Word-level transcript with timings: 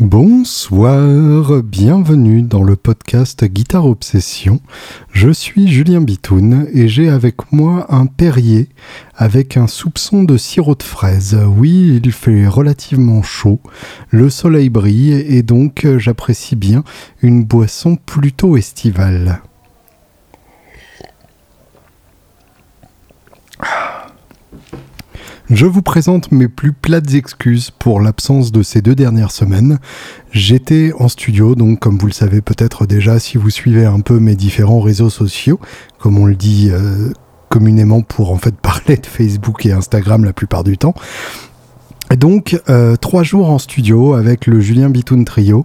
Bonsoir, 0.00 1.62
bienvenue 1.62 2.40
dans 2.40 2.62
le 2.62 2.74
podcast 2.74 3.44
Guitare 3.44 3.84
Obsession. 3.84 4.58
Je 5.12 5.28
suis 5.28 5.68
Julien 5.68 6.00
Bitoun 6.00 6.66
et 6.72 6.88
j'ai 6.88 7.10
avec 7.10 7.52
moi 7.52 7.84
un 7.90 8.06
Perrier 8.06 8.70
avec 9.14 9.58
un 9.58 9.66
soupçon 9.66 10.22
de 10.24 10.38
sirop 10.38 10.74
de 10.74 10.82
fraise. 10.82 11.38
Oui, 11.54 12.00
il 12.02 12.12
fait 12.12 12.48
relativement 12.48 13.22
chaud, 13.22 13.60
le 14.08 14.30
soleil 14.30 14.70
brille 14.70 15.12
et 15.12 15.42
donc 15.42 15.86
j'apprécie 15.98 16.56
bien 16.56 16.82
une 17.20 17.44
boisson 17.44 17.96
plutôt 17.96 18.56
estivale. 18.56 19.42
Je 25.50 25.66
vous 25.66 25.82
présente 25.82 26.30
mes 26.30 26.46
plus 26.46 26.72
plates 26.72 27.12
excuses 27.12 27.72
pour 27.72 28.00
l'absence 28.00 28.52
de 28.52 28.62
ces 28.62 28.82
deux 28.82 28.94
dernières 28.94 29.32
semaines. 29.32 29.80
J'étais 30.30 30.92
en 30.96 31.08
studio, 31.08 31.56
donc 31.56 31.80
comme 31.80 31.98
vous 31.98 32.06
le 32.06 32.12
savez 32.12 32.40
peut-être 32.40 32.86
déjà 32.86 33.18
si 33.18 33.36
vous 33.36 33.50
suivez 33.50 33.84
un 33.84 33.98
peu 33.98 34.20
mes 34.20 34.36
différents 34.36 34.78
réseaux 34.78 35.10
sociaux, 35.10 35.58
comme 35.98 36.18
on 36.18 36.26
le 36.26 36.36
dit 36.36 36.68
euh, 36.70 37.12
communément 37.48 38.02
pour 38.02 38.30
en 38.30 38.38
fait 38.38 38.54
parler 38.62 38.96
de 38.96 39.06
Facebook 39.06 39.66
et 39.66 39.72
Instagram 39.72 40.24
la 40.24 40.32
plupart 40.32 40.62
du 40.62 40.78
temps. 40.78 40.94
Et 42.12 42.16
donc, 42.16 42.60
euh, 42.68 42.94
trois 42.96 43.24
jours 43.24 43.50
en 43.50 43.58
studio 43.58 44.14
avec 44.14 44.46
le 44.46 44.60
Julien 44.60 44.88
Bitoun 44.88 45.24
Trio. 45.24 45.64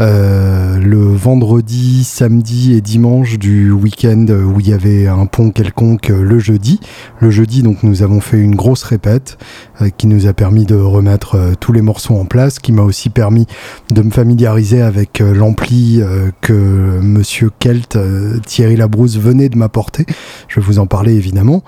Euh, 0.00 0.78
le 0.78 0.98
vendredi, 0.98 2.02
samedi 2.02 2.74
et 2.74 2.80
dimanche 2.80 3.38
du 3.38 3.70
week-end 3.70 4.26
où 4.28 4.58
il 4.58 4.68
y 4.68 4.72
avait 4.72 5.06
un 5.06 5.26
pont 5.26 5.50
quelconque 5.50 6.10
euh, 6.10 6.20
le 6.20 6.38
jeudi. 6.40 6.80
Le 7.20 7.30
jeudi, 7.30 7.62
donc, 7.62 7.82
nous 7.84 8.02
avons 8.02 8.20
fait 8.20 8.38
une 8.38 8.56
grosse 8.56 8.82
répète 8.82 9.38
euh, 9.80 9.90
qui 9.96 10.08
nous 10.08 10.26
a 10.26 10.32
permis 10.32 10.64
de 10.64 10.74
remettre 10.74 11.54
tous 11.60 11.72
les 11.72 11.80
morceaux 11.80 12.16
en 12.16 12.24
place, 12.24 12.58
qui 12.58 12.72
m'a 12.72 12.82
aussi 12.82 13.08
permis 13.08 13.46
de 13.90 14.02
me 14.02 14.10
familiariser 14.10 14.82
avec 14.82 15.20
l'ampli 15.20 16.02
que 16.40 17.00
Monsieur 17.00 17.50
Kelt, 17.58 17.98
Thierry 18.46 18.76
Labrousse 18.76 19.18
venait 19.18 19.48
de 19.48 19.56
m'apporter. 19.56 20.06
Je 20.48 20.60
vais 20.60 20.66
vous 20.66 20.78
en 20.78 20.86
parler 20.86 21.14
évidemment. 21.14 21.62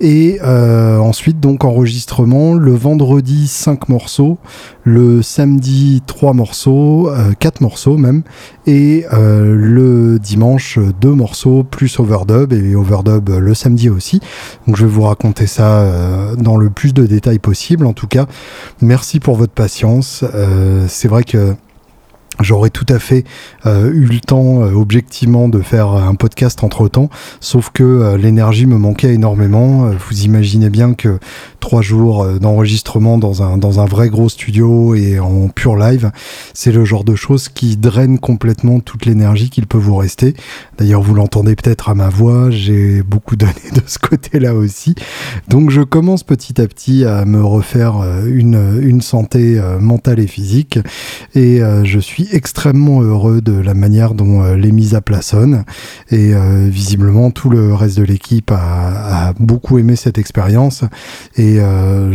Et 0.00 0.40
ensuite, 0.42 1.40
donc, 1.40 1.64
enregistrement 1.64 2.54
le 2.54 2.74
vendredi 2.74 3.46
5 3.48 3.88
morceaux, 3.88 4.38
le 4.84 5.22
samedi 5.22 6.02
3 6.06 6.32
morceaux, 6.32 7.10
4 7.38 7.60
morceaux 7.60 7.71
même, 7.98 8.22
et 8.66 9.04
euh, 9.12 9.54
le 9.56 10.18
dimanche 10.18 10.78
deux 11.00 11.12
morceaux 11.12 11.64
plus 11.64 11.98
overdub 11.98 12.52
et 12.52 12.74
overdub 12.74 13.28
le 13.28 13.54
samedi 13.54 13.90
aussi. 13.90 14.20
Donc 14.66 14.76
je 14.76 14.84
vais 14.84 14.92
vous 14.92 15.02
raconter 15.02 15.46
ça 15.46 15.80
euh, 15.80 16.36
dans 16.36 16.56
le 16.56 16.70
plus 16.70 16.94
de 16.94 17.06
détails 17.06 17.38
possible. 17.38 17.86
En 17.86 17.92
tout 17.92 18.06
cas, 18.06 18.26
merci 18.80 19.20
pour 19.20 19.36
votre 19.36 19.52
patience. 19.52 20.24
Euh, 20.34 20.86
c'est 20.88 21.08
vrai 21.08 21.24
que 21.24 21.54
J'aurais 22.42 22.70
tout 22.70 22.86
à 22.88 22.98
fait 22.98 23.24
euh, 23.66 23.90
eu 23.92 24.06
le 24.06 24.20
temps, 24.20 24.62
euh, 24.62 24.72
objectivement, 24.72 25.48
de 25.48 25.60
faire 25.60 25.88
un 25.88 26.14
podcast 26.14 26.62
entre 26.64 26.88
temps, 26.88 27.08
sauf 27.40 27.70
que 27.70 27.82
euh, 27.82 28.16
l'énergie 28.16 28.66
me 28.66 28.76
manquait 28.76 29.14
énormément. 29.14 29.90
vous 29.90 30.22
imaginez 30.22 30.70
bien 30.70 30.94
que 30.94 31.18
trois 31.60 31.82
jours 31.82 32.26
d'enregistrement 32.40 33.18
dans 33.18 33.42
un, 33.42 33.56
dans 33.58 33.80
un 33.80 33.84
vrai 33.84 34.08
gros 34.08 34.28
studio 34.28 34.94
et 34.94 35.18
en 35.20 35.48
pur 35.48 35.76
live, 35.76 36.10
c'est 36.54 36.72
le 36.72 36.84
genre 36.84 37.04
de 37.04 37.14
choses 37.14 37.48
qui 37.48 37.76
draine 37.76 38.18
complètement 38.18 38.80
toute 38.80 39.06
l'énergie 39.06 39.50
qu'il 39.50 39.66
peut 39.66 39.78
vous 39.78 39.96
rester. 39.96 40.34
D'ailleurs, 40.82 41.02
vous 41.02 41.14
l'entendez 41.14 41.54
peut-être 41.54 41.90
à 41.90 41.94
ma 41.94 42.08
voix, 42.08 42.50
j'ai 42.50 43.04
beaucoup 43.04 43.36
donné 43.44 43.52
de 43.72 43.82
ce 43.86 44.00
côté-là 44.00 44.54
aussi. 44.54 44.96
Donc, 45.46 45.70
je 45.70 45.80
commence 45.80 46.24
petit 46.24 46.60
à 46.60 46.66
petit 46.66 47.04
à 47.04 47.24
me 47.24 47.40
refaire 47.40 48.02
une, 48.26 48.80
une 48.82 49.00
santé 49.00 49.62
mentale 49.78 50.18
et 50.18 50.26
physique 50.26 50.80
et 51.34 51.60
je 51.84 51.98
suis 52.00 52.28
extrêmement 52.32 53.00
heureux 53.00 53.40
de 53.40 53.52
la 53.52 53.74
manière 53.74 54.14
dont 54.14 54.42
euh, 54.42 54.56
les 54.56 54.72
mises 54.72 54.94
à 54.94 55.00
plat 55.00 55.22
sonnent. 55.22 55.64
Et 56.10 56.34
euh, 56.34 56.68
visiblement, 56.68 57.30
tout 57.30 57.50
le 57.50 57.74
reste 57.74 57.98
de 57.98 58.04
l'équipe 58.04 58.50
a, 58.50 59.32
beaucoup 59.38 59.78
aimé 59.78 59.96
cette 59.96 60.18
expérience. 60.18 60.84
Et 61.36 61.58
euh, 61.60 62.12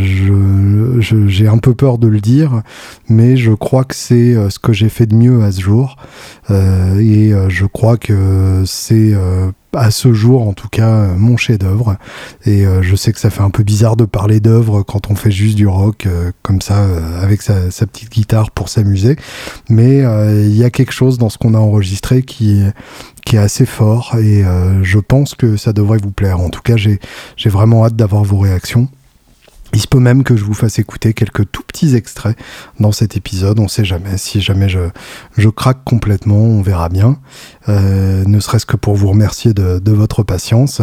j'ai 1.00 1.48
un 1.48 1.58
peu 1.58 1.74
peur 1.74 1.98
de 1.98 2.06
le 2.06 2.20
dire, 2.20 2.62
mais 3.08 3.36
je 3.36 3.52
crois 3.52 3.84
que 3.84 3.94
c'est 3.94 4.34
ce 4.50 4.58
que 4.58 4.72
j'ai 4.72 4.88
fait 4.88 5.06
de 5.06 5.14
mieux 5.14 5.42
à 5.42 5.52
ce 5.52 5.60
jour. 5.60 5.96
et 6.50 7.32
je 7.48 7.66
crois 7.66 7.96
que 7.96 8.57
c'est 8.64 9.14
à 9.74 9.90
ce 9.90 10.12
jour 10.12 10.46
en 10.46 10.52
tout 10.52 10.68
cas 10.68 10.88
euh, 10.88 11.14
mon 11.16 11.36
chef-d'œuvre. 11.36 11.96
Et 12.44 12.66
euh, 12.66 12.82
je 12.82 12.96
sais 12.96 13.12
que 13.12 13.20
ça 13.20 13.30
fait 13.30 13.42
un 13.42 13.50
peu 13.50 13.62
bizarre 13.62 13.96
de 13.96 14.04
parler 14.04 14.40
d'œuvre 14.40 14.82
quand 14.82 15.10
on 15.10 15.14
fait 15.14 15.30
juste 15.30 15.56
du 15.56 15.66
rock 15.66 16.06
euh, 16.06 16.32
comme 16.42 16.60
ça 16.60 16.86
avec 17.22 17.42
sa, 17.42 17.54
petite 17.86 18.10
guitare 18.10 18.50
pour 18.50 18.68
s'amuser. 18.68 19.16
Mais 19.68 19.98
il 19.98 20.56
y 20.56 20.64
a 20.64 20.70
quelque 20.70 20.92
chose 20.92 21.18
dans 21.18 21.28
ce 21.28 21.38
qu'on 21.38 21.54
a 21.54 21.58
enregistré 21.58 22.22
qui 22.22 22.62
est 23.32 23.38
assez 23.38 23.66
fort 23.66 24.16
et 24.18 24.42
je 24.82 24.98
pense 24.98 25.34
que 25.34 25.56
ça 25.56 25.72
devrait 25.72 25.98
vous 25.98 26.10
plaire. 26.10 26.40
En 26.40 26.50
tout 26.50 26.62
cas 26.62 26.76
j'ai 26.76 26.98
j'ai 27.36 27.50
vraiment 27.50 27.84
hâte 27.84 27.96
d'avoir 27.96 28.24
vos 28.24 28.38
réactions. 28.38 28.88
Il 29.74 29.80
se 29.80 29.86
peut 29.86 29.98
même 29.98 30.24
que 30.24 30.34
je 30.34 30.44
vous 30.44 30.54
fasse 30.54 30.78
écouter 30.78 31.12
quelques 31.12 31.50
tout 31.50 31.62
petits 31.62 31.94
extraits 31.94 32.36
dans 32.80 32.92
cet 32.92 33.16
épisode, 33.16 33.60
on 33.60 33.68
sait 33.68 33.84
jamais. 33.84 34.16
Si 34.16 34.40
jamais 34.40 34.68
je, 34.68 34.80
je 35.36 35.48
craque 35.50 35.84
complètement, 35.84 36.36
on 36.36 36.62
verra 36.62 36.88
bien. 36.88 37.18
Euh, 37.68 38.24
ne 38.26 38.40
serait-ce 38.40 38.66
que 38.66 38.76
pour 38.76 38.94
vous 38.94 39.08
remercier 39.08 39.52
de, 39.52 39.92
votre 39.92 40.22
patience. 40.22 40.80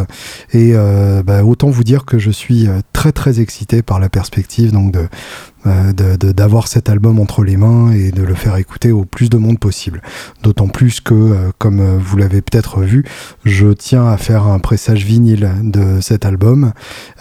Et 0.51 0.71
euh, 0.73 1.23
bah, 1.23 1.43
autant 1.43 1.69
vous 1.69 1.83
dire 1.83 2.05
que 2.05 2.19
je 2.19 2.31
suis 2.31 2.67
euh, 2.67 2.79
très 2.91 3.11
très 3.11 3.39
excité 3.39 3.81
par 3.81 3.99
la 3.99 4.09
perspective 4.09 4.71
donc 4.71 4.93
de, 4.93 5.07
d'avoir 6.31 6.67
cet 6.67 6.89
album 6.89 7.19
entre 7.19 7.43
les 7.43 7.57
mains 7.57 7.91
et 7.91 8.11
de 8.11 8.21
le 8.21 8.35
faire 8.35 8.55
écouter 8.57 8.91
au 8.91 9.03
plus 9.03 9.29
de 9.29 9.37
monde 9.37 9.57
possible. 9.57 10.01
D'autant 10.43 10.67
plus 10.67 11.01
que, 11.01 11.51
comme 11.57 11.97
vous 11.97 12.17
l'avez 12.17 12.43
peut-être 12.43 12.81
vu, 12.81 13.03
je 13.45 13.69
tiens 13.69 14.07
à 14.07 14.17
faire 14.17 14.45
un 14.45 14.59
pressage 14.59 15.03
vinyle 15.05 15.49
de 15.63 16.01
cet 16.01 16.23
album. 16.23 16.71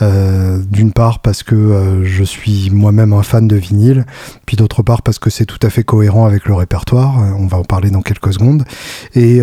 D'une 0.02 0.92
part 0.92 1.20
parce 1.20 1.42
que 1.42 2.02
je 2.04 2.22
suis 2.22 2.68
moi-même 2.70 3.14
un 3.14 3.22
fan 3.22 3.48
de 3.48 3.56
vinyle, 3.56 4.04
puis 4.44 4.58
d'autre 4.58 4.82
part 4.82 5.00
parce 5.00 5.18
que 5.18 5.30
c'est 5.30 5.46
tout 5.46 5.60
à 5.62 5.70
fait 5.70 5.84
cohérent 5.84 6.26
avec 6.26 6.44
le 6.44 6.52
répertoire. 6.52 7.16
On 7.38 7.46
va 7.46 7.56
en 7.56 7.64
parler 7.64 7.88
dans 7.88 8.02
quelques 8.02 8.34
secondes. 8.34 8.64
Et 9.14 9.40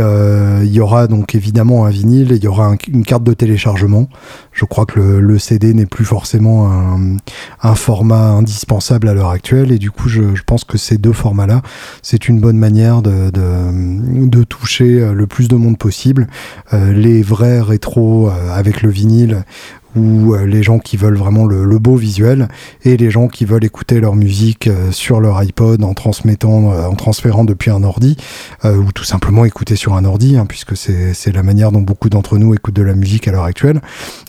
il 0.63 0.71
y 0.71 0.79
aura 0.79 1.07
donc 1.07 1.35
évidemment 1.35 1.85
un 1.85 1.89
vinyle, 1.89 2.31
il 2.31 2.43
y 2.43 2.47
aura 2.47 2.75
une 2.87 3.05
carte 3.05 3.23
de 3.23 3.33
téléchargement. 3.33 4.07
Je 4.53 4.65
crois 4.65 4.85
que 4.85 4.99
le, 4.99 5.39
CD 5.39 5.73
n'est 5.73 5.85
plus 5.85 6.05
forcément 6.05 6.69
un, 7.61 7.75
format 7.75 8.31
indispensable 8.31 9.07
à 9.07 9.13
l'heure 9.13 9.29
actuelle 9.29 9.71
et 9.71 9.79
du 9.79 9.91
coup 9.91 10.09
je, 10.09 10.21
pense 10.45 10.63
que 10.63 10.77
ces 10.77 10.97
deux 10.97 11.13
formats 11.13 11.47
là 11.47 11.61
c'est 12.01 12.27
une 12.27 12.39
bonne 12.39 12.57
manière 12.57 13.01
de, 13.01 14.43
toucher 14.43 14.99
euh, 14.99 15.13
le 15.13 15.27
plus 15.27 15.47
de 15.47 15.55
monde 15.55 15.77
possible 15.77 16.27
euh, 16.73 16.91
les 16.91 17.21
vrais 17.21 17.61
rétros 17.61 18.29
euh, 18.29 18.51
avec 18.51 18.81
le 18.81 18.89
vinyle 18.89 19.43
ou 19.95 20.33
euh, 20.33 20.45
les 20.45 20.63
gens 20.63 20.79
qui 20.79 20.97
veulent 20.97 21.17
vraiment 21.17 21.45
le, 21.45 21.79
beau 21.79 21.95
visuel 21.95 22.47
et 22.83 22.97
les 22.97 23.09
gens 23.09 23.27
qui 23.27 23.45
veulent 23.45 23.63
écouter 23.63 23.99
leur 23.99 24.15
musique 24.15 24.67
euh, 24.67 24.91
sur 24.91 25.19
leur 25.19 25.41
iPod 25.41 25.83
en 25.83 25.93
transmettant, 25.93 26.71
euh, 26.71 26.85
en 26.85 26.95
transférant 26.95 27.43
depuis 27.43 27.71
un 27.71 27.83
ordi 27.83 28.17
ou 28.63 28.91
tout 28.91 29.03
simplement 29.03 29.45
écouter 29.45 29.75
sur 29.75 29.95
un 29.95 30.05
ordi 30.05 30.37
hein, 30.37 30.45
puisque 30.45 30.77
c'est 30.77 31.31
la 31.33 31.43
manière 31.43 31.71
dont 31.71 31.81
beaucoup 31.81 32.09
d'entre 32.09 32.37
nous 32.37 32.53
écoutent 32.53 32.75
de 32.75 32.83
la 32.83 32.93
musique 32.93 33.27
à 33.27 33.31
l'heure 33.31 33.43
actuelle. 33.43 33.81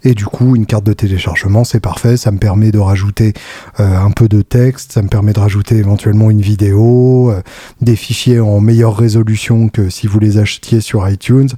Et 0.05 0.15
du 0.15 0.25
coup 0.25 0.57
une 0.57 0.67
carte 0.67 0.85
de 0.85 0.93
téléchargement 0.93 1.65
c'est 1.65 1.81
parfait. 1.81 2.17
Ça 2.17 2.31
me 2.31 2.39
permet 2.39 2.71
de 2.71 2.79
rajouter 2.79 3.35
un 3.79 4.11
peu 4.11 4.29
de 4.29 4.41
texte 4.43 4.93
ça 4.93 5.03
me 5.03 5.09
permet 5.09 5.33
de 5.33 5.41
rajouter 5.41 5.77
éventuellement 5.77 6.31
une 6.31 6.41
vidéo 6.41 7.33
des 7.81 7.97
fichiers 7.97 8.41
en 8.41 8.61
meilleure 8.61 8.97
résolution 8.97 9.69
que 9.69 9.91
si 9.91 10.07
vous 10.07 10.19
les 10.19 10.39
achetiez 10.39 10.81
sur 10.81 11.07
iTunes 11.09 11.51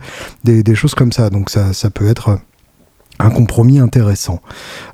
des, 0.42 0.62
des 0.62 0.74
choses 0.74 0.94
comme 0.94 1.12
ça. 1.12 1.30
Donc 1.30 1.50
ça, 1.50 1.72
ça 1.72 1.90
peut 1.90 2.08
être 2.08 2.38
un 3.18 3.30
compromis 3.30 3.78
intéressant. 3.78 4.40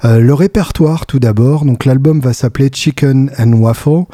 Euh, 0.04 0.18
le 0.18 0.34
répertoire 0.34 1.06
tout 1.06 1.18
d'abord, 1.18 1.64
donc 1.64 1.84
l'album 1.84 2.20
va 2.20 2.32
s'appeler 2.32 2.70
Chicken 2.72 3.30
and 3.38 3.52
Waffle, 3.52 4.04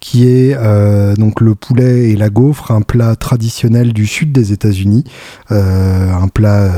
qui 0.00 0.28
est 0.28 0.54
euh, 0.56 1.14
donc 1.16 1.40
le 1.40 1.54
poulet 1.54 2.10
et 2.10 2.16
la 2.16 2.28
gaufre, 2.28 2.70
un 2.70 2.82
plat 2.82 3.16
traditionnel 3.16 3.92
du 3.92 4.06
sud 4.06 4.30
des 4.30 4.52
États-Unis, 4.52 5.04
euh, 5.50 6.12
un 6.12 6.28
plat 6.28 6.70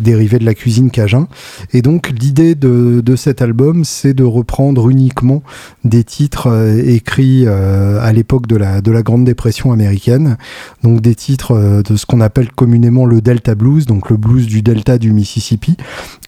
dérivé 0.00 0.38
de 0.38 0.44
la 0.44 0.54
cuisine 0.54 0.90
cajun. 0.90 1.28
Et 1.72 1.82
donc 1.82 2.10
l'idée 2.10 2.54
de, 2.54 3.00
de, 3.00 3.16
cet 3.16 3.40
album, 3.40 3.84
c'est 3.84 4.14
de 4.14 4.24
reprendre 4.24 4.90
uniquement 4.90 5.42
des 5.84 6.04
titres 6.04 6.78
écrits 6.84 7.46
à 7.48 8.12
l'époque 8.12 8.46
de 8.46 8.56
la, 8.56 8.80
de 8.80 8.90
la 8.90 9.02
Grande 9.02 9.24
Dépression 9.24 9.72
américaine, 9.72 10.36
donc 10.82 11.00
des 11.00 11.14
titres 11.14 11.82
de 11.82 11.96
ce 11.96 12.04
qu'on 12.04 12.20
appelle 12.20 12.52
communément 12.52 13.06
le 13.06 13.20
Delta 13.20 13.54
Blues, 13.54 13.86
donc 13.86 14.10
le 14.10 14.16
blues 14.16 14.46
du 14.46 14.62
Delta 14.62 14.98
du 14.98 15.12
Mississippi 15.12 15.76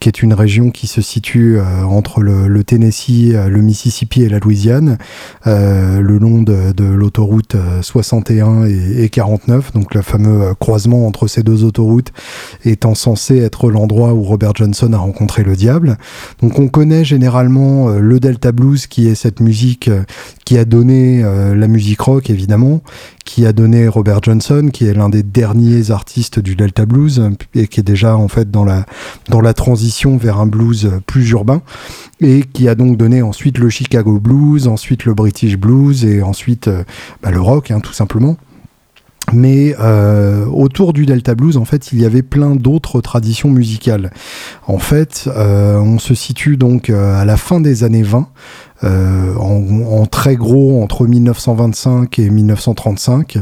qui 0.00 0.08
est 0.08 0.22
une 0.22 0.32
région 0.32 0.70
qui 0.70 0.86
se 0.86 1.02
situe 1.02 1.58
entre 1.60 2.20
le, 2.22 2.64
Tennessee, 2.64 3.32
le 3.32 3.60
Mississippi 3.60 4.22
et 4.22 4.28
la 4.28 4.38
Louisiane, 4.38 4.98
le 5.44 6.18
long 6.18 6.37
de, 6.42 6.84
l'autoroute 6.84 7.56
61 7.82 8.66
et, 8.66 9.04
et, 9.04 9.08
49, 9.08 9.72
donc 9.72 9.94
le 9.94 10.02
fameux 10.02 10.54
croisement 10.54 11.06
entre 11.06 11.26
ces 11.26 11.42
deux 11.42 11.64
autoroutes 11.64 12.12
étant 12.64 12.94
censé 12.94 13.38
être 13.38 13.70
l'endroit 13.70 14.12
où 14.14 14.22
Robert 14.22 14.54
Johnson 14.54 14.92
a 14.92 14.98
rencontré 14.98 15.42
le 15.42 15.56
diable. 15.56 15.98
Donc 16.40 16.58
on 16.58 16.68
connaît 16.68 17.04
généralement 17.04 17.88
le 17.88 18.20
Delta 18.20 18.52
Blues 18.52 18.86
qui 18.86 19.08
est 19.08 19.14
cette 19.14 19.40
musique 19.40 19.90
qui 20.44 20.58
a 20.58 20.64
donné 20.64 21.22
la 21.22 21.68
musique 21.68 22.00
rock 22.00 22.30
évidemment, 22.30 22.82
qui 23.28 23.44
a 23.44 23.52
donné 23.52 23.88
Robert 23.88 24.20
Johnson, 24.22 24.70
qui 24.72 24.86
est 24.86 24.94
l'un 24.94 25.10
des 25.10 25.22
derniers 25.22 25.90
artistes 25.90 26.40
du 26.40 26.56
Delta 26.56 26.86
Blues 26.86 27.30
et 27.54 27.66
qui 27.66 27.80
est 27.80 27.82
déjà 27.82 28.16
en 28.16 28.26
fait 28.26 28.50
dans 28.50 28.64
la, 28.64 28.86
dans 29.28 29.42
la 29.42 29.52
transition 29.52 30.16
vers 30.16 30.40
un 30.40 30.46
blues 30.46 30.92
plus 31.06 31.28
urbain 31.28 31.60
et 32.22 32.42
qui 32.50 32.70
a 32.70 32.74
donc 32.74 32.96
donné 32.96 33.20
ensuite 33.20 33.58
le 33.58 33.68
Chicago 33.68 34.18
Blues, 34.18 34.66
ensuite 34.66 35.04
le 35.04 35.12
British 35.12 35.58
Blues 35.58 36.06
et 36.06 36.22
ensuite 36.22 36.68
euh, 36.68 36.84
bah, 37.22 37.30
le 37.30 37.38
rock 37.38 37.70
hein, 37.70 37.80
tout 37.80 37.92
simplement. 37.92 38.38
Mais 39.34 39.76
euh, 39.78 40.46
autour 40.46 40.94
du 40.94 41.04
Delta 41.04 41.34
Blues, 41.34 41.58
en 41.58 41.66
fait, 41.66 41.92
il 41.92 42.00
y 42.00 42.06
avait 42.06 42.22
plein 42.22 42.56
d'autres 42.56 43.02
traditions 43.02 43.50
musicales. 43.50 44.10
En 44.66 44.78
fait, 44.78 45.28
euh, 45.36 45.76
on 45.76 45.98
se 45.98 46.14
situe 46.14 46.56
donc 46.56 46.88
à 46.88 47.26
la 47.26 47.36
fin 47.36 47.60
des 47.60 47.84
années 47.84 48.02
20, 48.02 48.26
euh, 48.84 49.34
en, 49.34 50.06
très 50.06 50.36
gros 50.36 50.82
entre 50.82 51.06
1925 51.06 52.18
et 52.18 52.30
1935. 52.30 53.38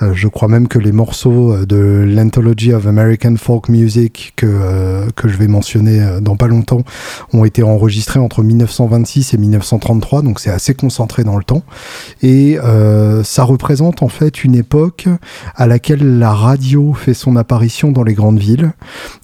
Euh, 0.00 0.12
je 0.14 0.28
crois 0.28 0.46
même 0.46 0.68
que 0.68 0.78
les 0.78 0.92
morceaux 0.92 1.52
euh, 1.52 1.66
de 1.66 2.04
l'Anthology 2.06 2.72
of 2.72 2.86
American 2.86 3.34
Folk 3.36 3.68
Music 3.68 4.34
que, 4.36 5.10
que 5.16 5.28
je 5.28 5.36
vais 5.36 5.48
mentionner 5.48 6.20
dans 6.20 6.36
pas 6.36 6.46
longtemps 6.46 6.82
ont 7.32 7.44
été 7.44 7.62
enregistrés 7.62 8.20
entre 8.20 8.42
1926 8.42 9.34
et 9.34 9.38
1933, 9.38 10.22
donc 10.22 10.38
c'est 10.38 10.50
assez 10.50 10.74
concentré 10.74 11.24
dans 11.24 11.36
le 11.36 11.44
temps. 11.44 11.62
Et 12.22 12.58
ça 13.24 13.44
représente 13.44 14.02
en 14.02 14.08
fait 14.08 14.44
une 14.44 14.54
époque 14.54 15.08
à 15.56 15.66
laquelle 15.66 16.18
la 16.18 16.32
radio 16.32 16.94
fait 16.94 17.14
son 17.14 17.36
apparition 17.36 17.92
dans 17.92 18.02
les 18.02 18.14
grandes 18.14 18.38
villes. 18.38 18.72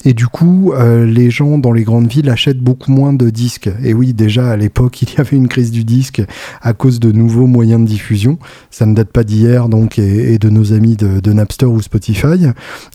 Et 0.05 0.15
du 0.15 0.27
coup, 0.27 0.73
les 0.77 1.31
gens 1.31 1.59
dans 1.59 1.73
les 1.73 1.85
grandes 1.85 2.09
villes 2.09 2.31
achètent 2.31 2.61
beaucoup 2.61 2.93
moins 2.93 3.12
de 3.12 3.31
disques. 3.31 3.71
Et 3.83 3.95
oui, 3.95 4.12
déjà 4.12 4.51
à 4.51 4.56
l'époque, 4.56 5.03
il 5.03 5.15
y 5.15 5.21
avait 5.21 5.37
une 5.37 5.44
crise 5.49 5.70
du 5.70 5.85
disque 5.85 6.23
à 6.62 6.73
cause 6.73 7.00
de 7.00 7.12
nouveaux 7.12 7.46
moyens 7.46 7.81
de 7.81 7.87
diffusion. 7.87 8.38
Ça 8.70 8.87
ne 8.87 8.94
date 8.94 9.11
pas 9.11 9.25
d'hier 9.25 9.69
donc 9.69 9.99
et, 9.99 10.38
de 10.38 10.49
nos 10.49 10.73
amis 10.73 10.96
de, 10.96 11.32
Napster 11.32 11.67
ou 11.67 11.81
Spotify. 11.82 12.46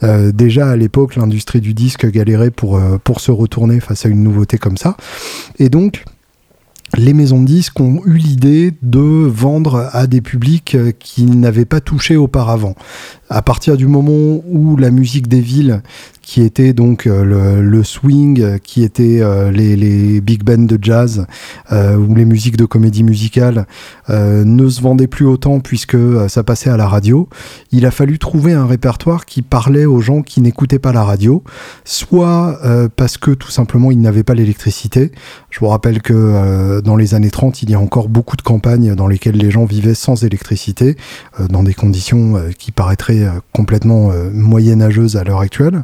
Euh, 0.04 0.32
déjà 0.32 0.70
à 0.70 0.76
l'époque, 0.76 1.16
l'industrie 1.16 1.62
du 1.62 1.74
disque 1.74 2.10
galérait 2.10 2.52
pour, 2.52 2.78
euh, 2.78 2.98
pour 3.04 3.20
se 3.20 3.32
retourner 3.32 3.80
face 3.80 4.06
à 4.06 4.10
une 4.10 4.24
nouveauté 4.24 4.58
comme 4.58 4.78
ça. 4.78 4.96
Et 5.58 5.70
donc, 5.70 6.04
les 6.98 7.14
maisons 7.14 7.42
de 7.42 7.46
disques 7.46 7.80
ont 7.80 8.02
eu 8.06 8.18
l'idée 8.18 8.74
de 8.82 9.00
vendre 9.00 9.90
à 9.92 10.08
des 10.08 10.22
publics 10.22 10.76
euh, 10.76 10.92
qui 10.92 11.26
n'avaient 11.26 11.66
pas 11.66 11.82
touché 11.82 12.18
auparavant. 12.18 12.76
À 13.30 13.42
partir 13.42 13.78
du 13.78 13.88
moment 13.88 14.42
où 14.48 14.76
la 14.76 14.90
musique 14.90 15.28
des 15.28 15.42
villes 15.42 15.82
qui 16.30 16.44
était 16.44 16.74
donc 16.74 17.08
euh, 17.08 17.60
le, 17.60 17.84
swing, 17.84 18.60
qui 18.60 18.84
était 18.84 19.20
euh, 19.20 19.50
les, 19.50 20.22
big 20.22 20.44
bands 20.44 20.68
de 20.68 20.78
jazz 20.80 21.26
euh, 21.72 21.96
ou 21.96 22.14
les 22.14 22.24
musiques 22.24 22.56
de 22.56 22.66
comédie 22.66 23.02
musicale, 23.02 23.66
ne 24.10 24.70
se 24.70 24.82
vendaient 24.82 25.08
plus 25.08 25.26
autant 25.26 25.60
puisque 25.60 25.98
ça 26.28 26.44
passait 26.44 26.70
à 26.70 26.78
la 26.78 26.88
radio. 26.88 27.30
Il 27.72 27.86
a 27.86 27.92
fallu 27.92 28.20
trouver 28.20 28.54
un 28.54 28.66
répertoire 28.66 29.26
qui 29.26 29.42
parlait 29.42 29.86
aux 29.86 30.02
gens 30.02 30.22
qui 30.22 30.42
n'écoutaient 30.42 30.80
pas 30.80 30.92
la 30.92 31.04
radio, 31.04 31.44
soit 31.86 32.60
parce 32.96 33.18
que 33.18 33.32
tout 33.32 33.52
simplement 33.52 33.92
ils 33.92 34.02
n'avaient 34.02 34.24
pas 34.24 34.34
l'électricité. 34.34 35.12
Je 35.52 35.60
vous 35.60 35.68
rappelle 35.68 36.02
que 36.02 36.82
dans 36.82 36.96
les 36.96 37.14
années 37.14 37.30
30, 37.30 37.62
il 37.62 37.70
y 37.70 37.76
a 37.76 37.80
encore 37.80 38.10
beaucoup 38.10 38.36
de 38.36 38.42
campagnes 38.42 38.96
dans 38.96 39.08
lesquelles 39.08 39.38
les 39.38 39.52
gens 39.52 39.66
vivaient 39.66 39.94
sans 39.94 40.24
électricité, 40.24 40.98
dans 41.50 41.62
des 41.62 41.76
conditions 41.76 42.42
qui 42.58 42.72
paraîtraient 42.72 43.28
complètement 43.54 44.12
moyenâgeuses 44.34 45.18
à 45.18 45.24
l'heure 45.24 45.42
actuelle 45.42 45.84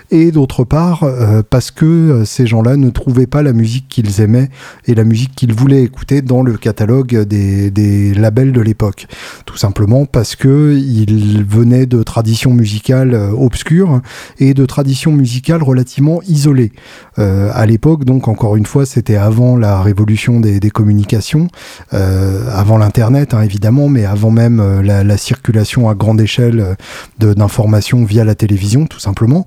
et 0.11 0.31
d'autre 0.31 0.65
part 0.65 1.03
euh, 1.03 1.41
parce 1.49 1.71
que 1.71 1.85
euh, 1.85 2.25
ces 2.25 2.45
gens-là 2.45 2.75
ne 2.75 2.89
trouvaient 2.89 3.27
pas 3.27 3.41
la 3.41 3.53
musique 3.53 3.87
qu'ils 3.87 4.19
aimaient 4.19 4.49
et 4.85 4.93
la 4.93 5.05
musique 5.05 5.33
qu'ils 5.33 5.53
voulaient 5.53 5.83
écouter 5.83 6.21
dans 6.21 6.43
le 6.43 6.57
catalogue 6.57 7.23
des, 7.23 7.71
des 7.71 8.13
labels 8.13 8.51
de 8.51 8.61
l'époque. 8.61 9.07
Tout 9.45 9.55
simplement 9.55 10.05
parce 10.05 10.35
que 10.35 10.77
ils 10.77 11.45
venaient 11.45 11.85
de 11.85 12.03
traditions 12.03 12.53
musicales 12.53 13.13
euh, 13.13 13.31
obscures 13.31 14.01
et 14.39 14.53
de 14.53 14.65
traditions 14.65 15.13
musicales 15.13 15.63
relativement 15.63 16.21
isolées. 16.23 16.73
à 17.17 17.65
l'époque, 17.65 18.03
donc 18.03 18.27
encore 18.27 18.55
une 18.55 18.65
fois, 18.65 18.85
c'était 18.85 19.15
avant 19.15 19.55
la 19.55 19.81
révolution 19.81 20.39
des, 20.39 20.59
des 20.59 20.69
communications, 20.71 21.47
avant 21.91 22.77
l'internet 22.77 23.33
hein, 23.33 23.41
évidemment, 23.41 23.87
mais 23.87 24.05
avant 24.05 24.31
même 24.31 24.81
la, 24.81 25.03
la, 25.03 25.17
circulation 25.17 25.89
à 25.89 25.95
grande 25.95 26.19
échelle 26.19 26.75
d'informations 27.19 28.03
via 28.03 28.23
la 28.23 28.35
télévision, 28.35 28.87
tout 28.87 28.99
simplement. 28.99 29.45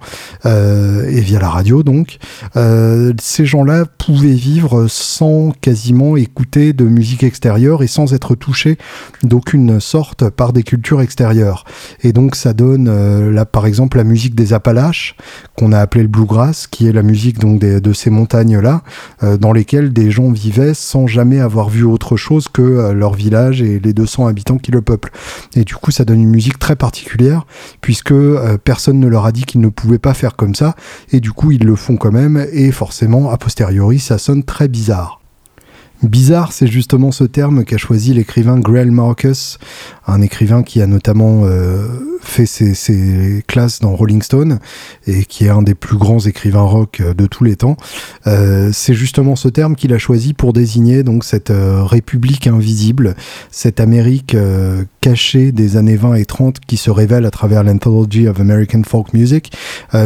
Euh, 0.54 0.54
et 0.55 1.21
via 1.21 1.39
la 1.39 1.49
radio 1.49 1.75
donc, 1.83 2.19
euh, 2.57 3.13
ces 3.21 3.47
gens-là 3.47 3.85
pouvaient 3.85 4.29
vivre 4.35 4.87
sans 4.89 5.53
quasiment 5.61 6.17
écouter 6.17 6.73
de 6.73 6.85
musique 6.85 7.23
extérieure 7.23 7.83
et 7.83 7.87
sans 7.87 8.13
être 8.15 8.35
touchés 8.35 8.79
d'aucune 9.23 9.81
sorte 9.81 10.29
par 10.31 10.53
des 10.53 10.63
cultures 10.63 11.01
extérieures. 11.01 11.65
Et 12.03 12.13
donc 12.13 12.37
ça 12.37 12.53
donne 12.53 12.89
euh, 12.89 13.31
là 13.31 13.45
par 13.45 13.67
exemple 13.67 13.97
la 13.97 14.05
musique 14.05 14.35
des 14.35 14.53
Appalaches 14.53 15.17
qu'on 15.57 15.73
a 15.73 15.79
appelé 15.79 16.03
le 16.03 16.09
bluegrass, 16.09 16.67
qui 16.67 16.87
est 16.87 16.93
la 16.93 17.03
musique 17.03 17.39
donc 17.39 17.61
de 17.61 17.93
ces 17.93 18.11
montagnes-là, 18.11 18.83
dans 19.41 19.53
lesquelles 19.53 19.93
des 19.93 20.11
gens 20.11 20.31
vivaient 20.31 20.75
sans 20.75 21.07
jamais 21.07 21.41
avoir 21.41 21.69
vu 21.69 21.85
autre 21.85 22.17
chose 22.17 22.49
que 22.49 22.93
leur 22.93 23.15
village 23.15 23.63
et 23.63 23.79
les 23.79 23.93
200 23.93 24.27
habitants 24.27 24.59
qui 24.59 24.73
le 24.73 24.83
peuplent. 24.83 25.13
Et 25.55 25.65
du 25.65 25.75
coup 25.75 25.91
ça 25.91 26.05
donne 26.05 26.21
une 26.21 26.31
musique 26.31 26.59
très 26.59 26.77
particulière 26.77 27.47
puisque 27.81 28.15
personne 28.65 28.99
ne 28.99 29.07
leur 29.07 29.27
a 29.27 29.33
dit 29.33 29.45
qu'ils 29.45 29.61
ne 29.61 29.69
pouvaient 29.69 29.99
pas 29.99 30.15
faire 30.15 30.37
comme 30.37 30.44
ça, 30.53 30.75
et 31.13 31.21
du 31.21 31.33
coup 31.33 31.53
ils 31.53 31.65
le 31.65 31.77
font 31.77 31.97
quand 31.97 32.13
même, 32.13 32.45
et 32.53 32.73
forcément, 32.73 33.31
a 33.31 33.39
posteriori, 33.39 34.01
ça 34.01 34.19
sonne 34.19 34.43
très 34.43 34.69
bizarre. 34.69 35.21
Bizarre, 36.03 36.53
c'est 36.53 36.67
justement 36.67 37.13
ce 37.13 37.25
terme 37.25 37.65
qu'a 37.65 37.79
choisi 37.79 38.13
l'écrivain 38.13 38.59
Grail 38.59 38.91
Marcus, 38.91 39.59
un 40.07 40.21
écrivain 40.21 40.63
qui 40.63 40.83
a 40.83 40.87
notamment 40.87 41.43
euh, 41.45 41.87
fait 42.25 42.47
ses, 42.47 43.43
classes 43.47 43.81
dans 43.81 43.95
Rolling 43.95 44.23
Stone 44.23 44.59
et 45.07 45.25
qui 45.25 45.47
est 45.47 45.51
un 45.51 45.63
des 45.63 45.75
plus 45.75 45.97
grands 45.97 46.21
écrivains 46.21 46.63
rock 46.63 47.01
euh, 47.01 47.15
de 47.15 47.27
tous 47.27 47.45
les 47.45 47.57
temps. 47.57 47.77
Euh, 48.27 48.71
c'est 48.73 48.95
justement 48.95 49.37
ce 49.37 49.49
terme 49.49 49.77
qu'il 49.77 49.93
a 49.93 49.99
choisi 49.99 50.35
pour 50.35 50.53
désigner 50.53 51.03
donc 51.03 51.25
cette 51.25 51.53
république 51.55 52.47
invisible, 52.47 53.15
cette 53.51 53.81
Amérique 53.81 54.37
cachée 55.01 55.53
des 55.53 55.77
années 55.77 55.97
20 55.97 56.15
et 56.15 56.25
30 56.25 56.61
qui 56.61 56.77
se 56.77 56.91
révèle 56.91 57.27
à 57.27 57.31
travers 57.31 57.63
l'Anthology 57.63 58.27
of 58.29 58.41
American 58.41 58.83
Folk 58.85 59.13
Music, 59.13 59.53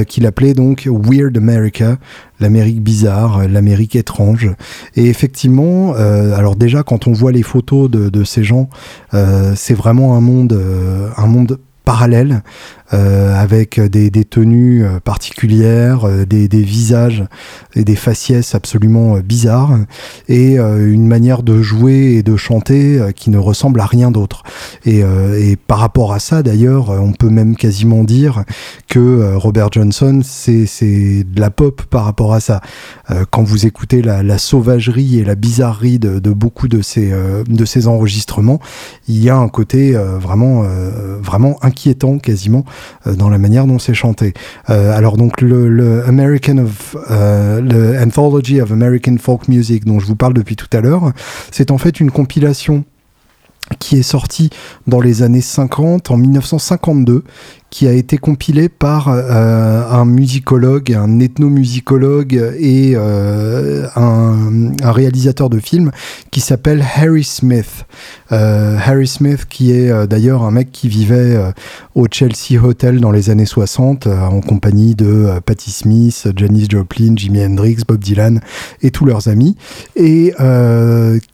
qu'il 0.07 0.27
appelait 0.27 0.55
donc 0.55 0.89
Weird 0.91 1.37
America, 1.37 1.99
l'Amérique 2.41 2.83
bizarre, 2.83 3.47
l'Amérique 3.49 3.97
étrange. 3.97 4.51
Et 4.97 5.07
effectivement, 5.07 5.95
euh, 5.97 6.37
alors 6.37 6.57
déjà 6.57 6.83
quand 6.83 7.07
on 7.07 7.13
voit 7.13 7.33
les 7.33 7.43
photos 7.43 7.91
de, 7.91 8.25
ces 8.25 8.45
gens, 8.45 8.69
euh, 9.15 9.53
c'est 9.57 9.75
vraiment 9.75 10.17
un 10.17 10.21
monde, 10.21 10.53
euh, 10.53 11.09
un 11.17 11.27
monde 11.27 11.59
parallèle 11.89 12.43
avec 12.93 13.81
des, 13.81 14.11
des, 14.11 14.25
tenues 14.25 14.85
euh, 14.85 15.01
particulières, 15.01 16.07
euh, 16.07 16.25
des, 16.25 16.49
des, 16.49 16.63
visages 16.63 17.25
et 17.75 17.85
des 17.85 17.97
faciès 17.97 18.55
absolument 18.55 19.19
bizarres, 19.19 19.79
et 20.29 20.57
une 20.57 21.07
manière 21.07 21.43
de 21.43 21.63
jouer 21.63 22.15
et 22.17 22.23
de 22.23 22.37
chanter 22.37 23.01
qui 23.15 23.31
ne 23.31 23.39
ressemble 23.39 23.81
à 23.81 23.87
rien 23.87 24.11
d'autre. 24.11 24.43
Et, 24.85 25.01
et, 25.01 25.57
par 25.57 25.79
rapport 25.79 26.13
à 26.13 26.19
ça, 26.19 26.43
d'ailleurs, 26.43 26.91
on 26.91 27.13
peut 27.13 27.31
même 27.31 27.57
quasiment 27.57 28.05
dire 28.05 28.45
que 28.89 29.35
Robert 29.37 29.69
Johnson, 29.73 30.21
c'est 30.23 31.25
de 31.25 31.41
la 31.41 31.51
pop 31.51 31.83
par 31.83 32.05
rapport 32.05 32.35
à 32.35 32.41
ça. 32.41 32.61
quand 33.31 33.43
vous 33.43 33.67
écoutez 33.67 34.03
la, 34.03 34.23
la, 34.23 34.39
sauvagerie 34.39 35.19
et 35.19 35.25
la 35.25 35.35
bizarrerie 35.35 35.99
de, 35.99 36.19
de 36.19 36.31
beaucoup 36.31 36.69
de 36.69 36.83
ces, 36.83 37.13
de 37.47 37.65
ces 37.65 37.87
enregistrements, 37.87 38.61
il 39.07 39.23
y 39.23 39.31
a 39.31 39.37
un 39.37 39.49
côté 39.49 39.93
vraiment, 39.93 40.65
vraiment 41.23 41.59
inquiétant 41.63 42.19
quasiment 42.19 42.65
euh, 42.69 42.78
dans 43.07 43.29
la 43.29 43.39
manière 43.39 43.67
dont 43.67 43.79
c'est 43.79 43.95
chanté. 43.95 44.35
Euh, 44.71 44.97
alors 44.97 45.17
donc 45.17 45.41
le, 45.41 46.05
American 46.07 46.59
of 46.59 46.97
euh, 47.11 47.61
le 47.61 48.01
Anthology 48.01 48.61
of 48.61 48.73
American 48.73 49.17
Folk 49.19 49.49
Music 49.49 49.85
dont 49.85 49.99
je 49.99 50.07
vous 50.07 50.17
parle 50.17 50.35
depuis 50.35 50.57
tout 50.57 50.69
à 50.73 50.81
l'heure, 50.81 51.13
c'est 51.51 51.71
en 51.71 51.79
fait 51.79 52.01
une 52.01 52.11
compilation 52.11 52.85
qui 53.79 53.99
est 53.99 54.03
sorti 54.03 54.51
dans 54.87 55.01
les 55.01 55.23
années 55.23 55.43
50, 55.43 56.11
en 56.11 56.17
1952, 56.17 57.23
qui 57.71 57.87
a 57.87 57.93
été 57.93 58.17
compilé 58.17 58.69
par 58.69 59.09
euh, 59.09 59.85
un 59.91 60.05
musicologue, 60.07 60.93
un 60.93 61.21
ethnomusicologue 61.21 62.35
et 62.59 62.93
euh, 62.97 63.87
un, 63.95 64.73
réalisateur 64.83 65.51
de 65.51 65.59
films 65.59 65.91
qui 66.31 66.41
s'appelle 66.41 66.83
Harry 66.97 67.25
Smith. 67.25 67.85
Euh, 68.33 68.79
Harry 68.83 69.07
Smith, 69.07 69.45
qui 69.49 69.73
est 69.73 70.07
d'ailleurs 70.07 70.43
un 70.43 70.51
mec 70.51 70.73
qui 70.73 70.89
vivait 70.89 71.39
au 71.95 72.07
Chelsea 72.11 72.63
Hotel 72.63 73.01
dans 73.01 73.11
les 73.11 73.31
années 73.31 73.47
60 73.47 74.07
en 74.07 74.41
compagnie 74.41 74.95
de 74.95 75.39
Patti 75.45 75.71
Smith, 75.71 76.29
Janis 76.37 76.67
Joplin, 76.71 77.15
Jimi 77.17 77.45
Hendrix, 77.45 77.79
Bob 77.87 77.99
Dylan 77.99 78.41
et 78.83 78.91
tous 78.91 79.05
leurs 79.05 79.29
amis, 79.29 79.57
et 79.97 80.33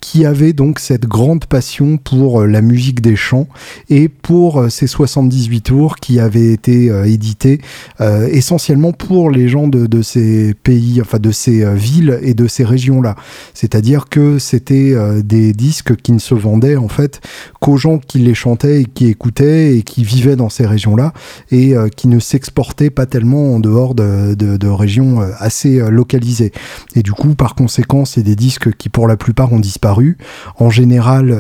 qui 0.01 0.27
avait 0.27 0.53
donc 0.53 0.79
cette 0.79 1.07
grande 1.07 1.45
passion 1.47 1.97
pour 1.97 2.45
la 2.45 2.61
musique 2.61 3.01
des 3.01 3.17
chants 3.17 3.49
et 3.89 4.09
pour 4.09 4.67
ces 4.71 4.87
78 4.87 5.61
tours 5.61 5.97
qui 5.97 6.19
avaient 6.25 6.53
été 6.53 6.87
édités 7.07 7.61
essentiellement 8.01 8.93
pour 8.93 9.31
les 9.31 9.49
gens 9.49 9.69
de, 9.69 9.87
de, 9.87 10.03
ces 10.03 10.55
pays, 10.55 11.01
enfin 11.01 11.19
de 11.19 11.31
ces 11.31 11.75
villes 11.75 12.19
et 12.23 12.35
de 12.35 12.47
ces 12.47 12.65
régions-là. 12.65 13.17
C'est-à-dire 13.53 14.07
que 14.09 14.39
c'était 14.39 14.95
des 15.23 15.53
disques 15.53 15.97
qui 15.97 16.13
ne 16.13 16.19
se 16.19 16.35
vendaient 16.35 16.77
en 16.77 16.89
fait 16.89 17.21
qu'aux 17.61 17.77
gens 17.77 17.99
qui 17.99 18.19
les 18.19 18.35
chantaient 18.35 18.83
et 18.83 18.85
qui 18.85 19.07
écoutaient 19.07 19.77
et 19.77 19.83
qui 19.83 20.05
vivaient 20.05 20.37
dans 20.37 20.49
ces 20.49 20.67
régions-là 20.67 21.13
et 21.51 21.77
euh, 21.77 21.89
qui 21.89 22.09
ne 22.09 22.19
s'exportaient 22.19 22.91
pas 22.91 23.07
tellement 23.07 23.55
en 23.55 23.61
dehors 23.61 23.95
de, 23.95 24.35
de, 24.35 24.69
régions 24.69 25.21
euh, 25.21 25.31
assez 25.39 25.81
euh, 25.81 25.91
localisées. 25.91 26.53
Et 26.95 27.03
du 27.03 27.13
coup, 27.13 27.35
par 27.35 27.55
conséquent, 27.55 28.05
c'est 28.05 28.23
des 28.23 28.37
disques 28.37 28.75
qui 28.77 28.89
pour 28.89 29.09
la 29.09 29.17
plupart 29.17 29.53
ont 29.53 29.61
disparu. 29.61 30.17
En 30.59 30.71
général, 30.71 31.37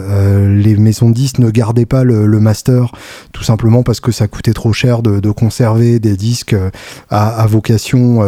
les 0.56 0.76
maisons 0.76 1.10
de 1.10 1.14
disques 1.14 1.38
ne 1.38 1.50
gardaient 1.50 1.86
pas 1.86 2.04
le, 2.04 2.26
master 2.40 2.92
tout 3.32 3.42
simplement 3.42 3.82
parce 3.82 4.00
que 4.00 4.12
ça 4.12 4.28
coûtait 4.28 4.52
trop 4.52 4.72
cher 4.74 5.02
de, 5.02 5.30
conserver 5.30 5.98
des 5.98 6.16
disques 6.16 6.56
à, 7.10 7.28
à 7.28 7.46
vocation 7.46 8.22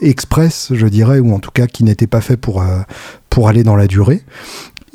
express, 0.00 0.72
je 0.72 0.86
dirais, 0.86 1.18
ou 1.18 1.34
en 1.34 1.38
tout 1.38 1.50
cas 1.50 1.66
qui 1.66 1.84
n'étaient 1.84 2.06
pas 2.06 2.20
faits 2.20 2.40
pour, 2.40 2.64
pour 3.30 3.48
aller 3.48 3.62
dans 3.62 3.76
la 3.76 3.86
durée. 3.86 4.22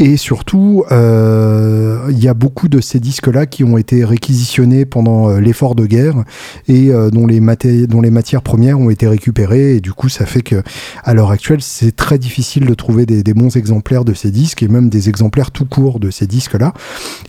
Et 0.04 0.18
surtout, 0.18 0.84
euh, 0.92 2.08
il 2.10 2.18
y 2.18 2.28
a 2.28 2.34
beaucoup 2.34 2.68
de 2.70 2.82
ces 2.82 3.00
disques-là 3.00 3.46
qui 3.46 3.64
ont 3.64 3.78
été 3.78 4.04
réquisitionnés 4.04 4.84
pendant 4.84 5.30
euh, 5.30 5.40
l'effort 5.40 5.76
de 5.76 5.86
guerre 5.86 6.24
et 6.68 6.90
euh, 6.90 7.12
dont, 7.12 7.28
les 7.28 7.40
matières 7.40 8.42
premières 8.42 8.80
ont 8.80 8.90
été 8.90 9.08
récupérées. 9.08 9.76
Et 9.76 9.80
du 9.80 9.94
coup, 9.94 10.10
ça 10.10 10.26
fait 10.26 10.42
que 10.42 10.64
à 11.04 11.14
l'heure 11.14 11.30
actuelle, 11.30 11.62
c'est 11.62 11.96
très 11.96 12.18
difficile 12.18 12.66
de 12.66 12.74
trouver 12.74 13.06
des, 13.06 13.34
bons 13.36 13.56
exemplaires 13.56 14.04
de 14.04 14.16
ces 14.16 14.32
disques 14.32 14.64
et 14.64 14.68
même 14.68 14.90
des 14.90 15.08
exemplaires 15.08 15.52
tout 15.52 15.66
courts 15.66 16.00
de 16.00 16.10
ces 16.10 16.26
disques-là. 16.26 16.74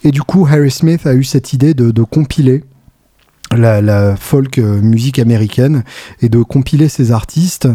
Et 0.02 0.10
du 0.10 0.22
coup, 0.22 0.46
Harry 0.50 0.70
Smith 0.70 1.06
a 1.06 1.12
eu 1.12 1.24
cette 1.24 1.52
idée 1.52 1.74
de 1.74 2.02
compiler 2.04 2.62
la, 3.56 4.16
folk 4.16 4.58
euh, 4.58 4.80
musique 4.80 5.18
américaine 5.18 5.84
et 6.20 6.28
de 6.28 6.42
compiler 6.42 6.88
ces 6.88 7.12
artistes 7.12 7.68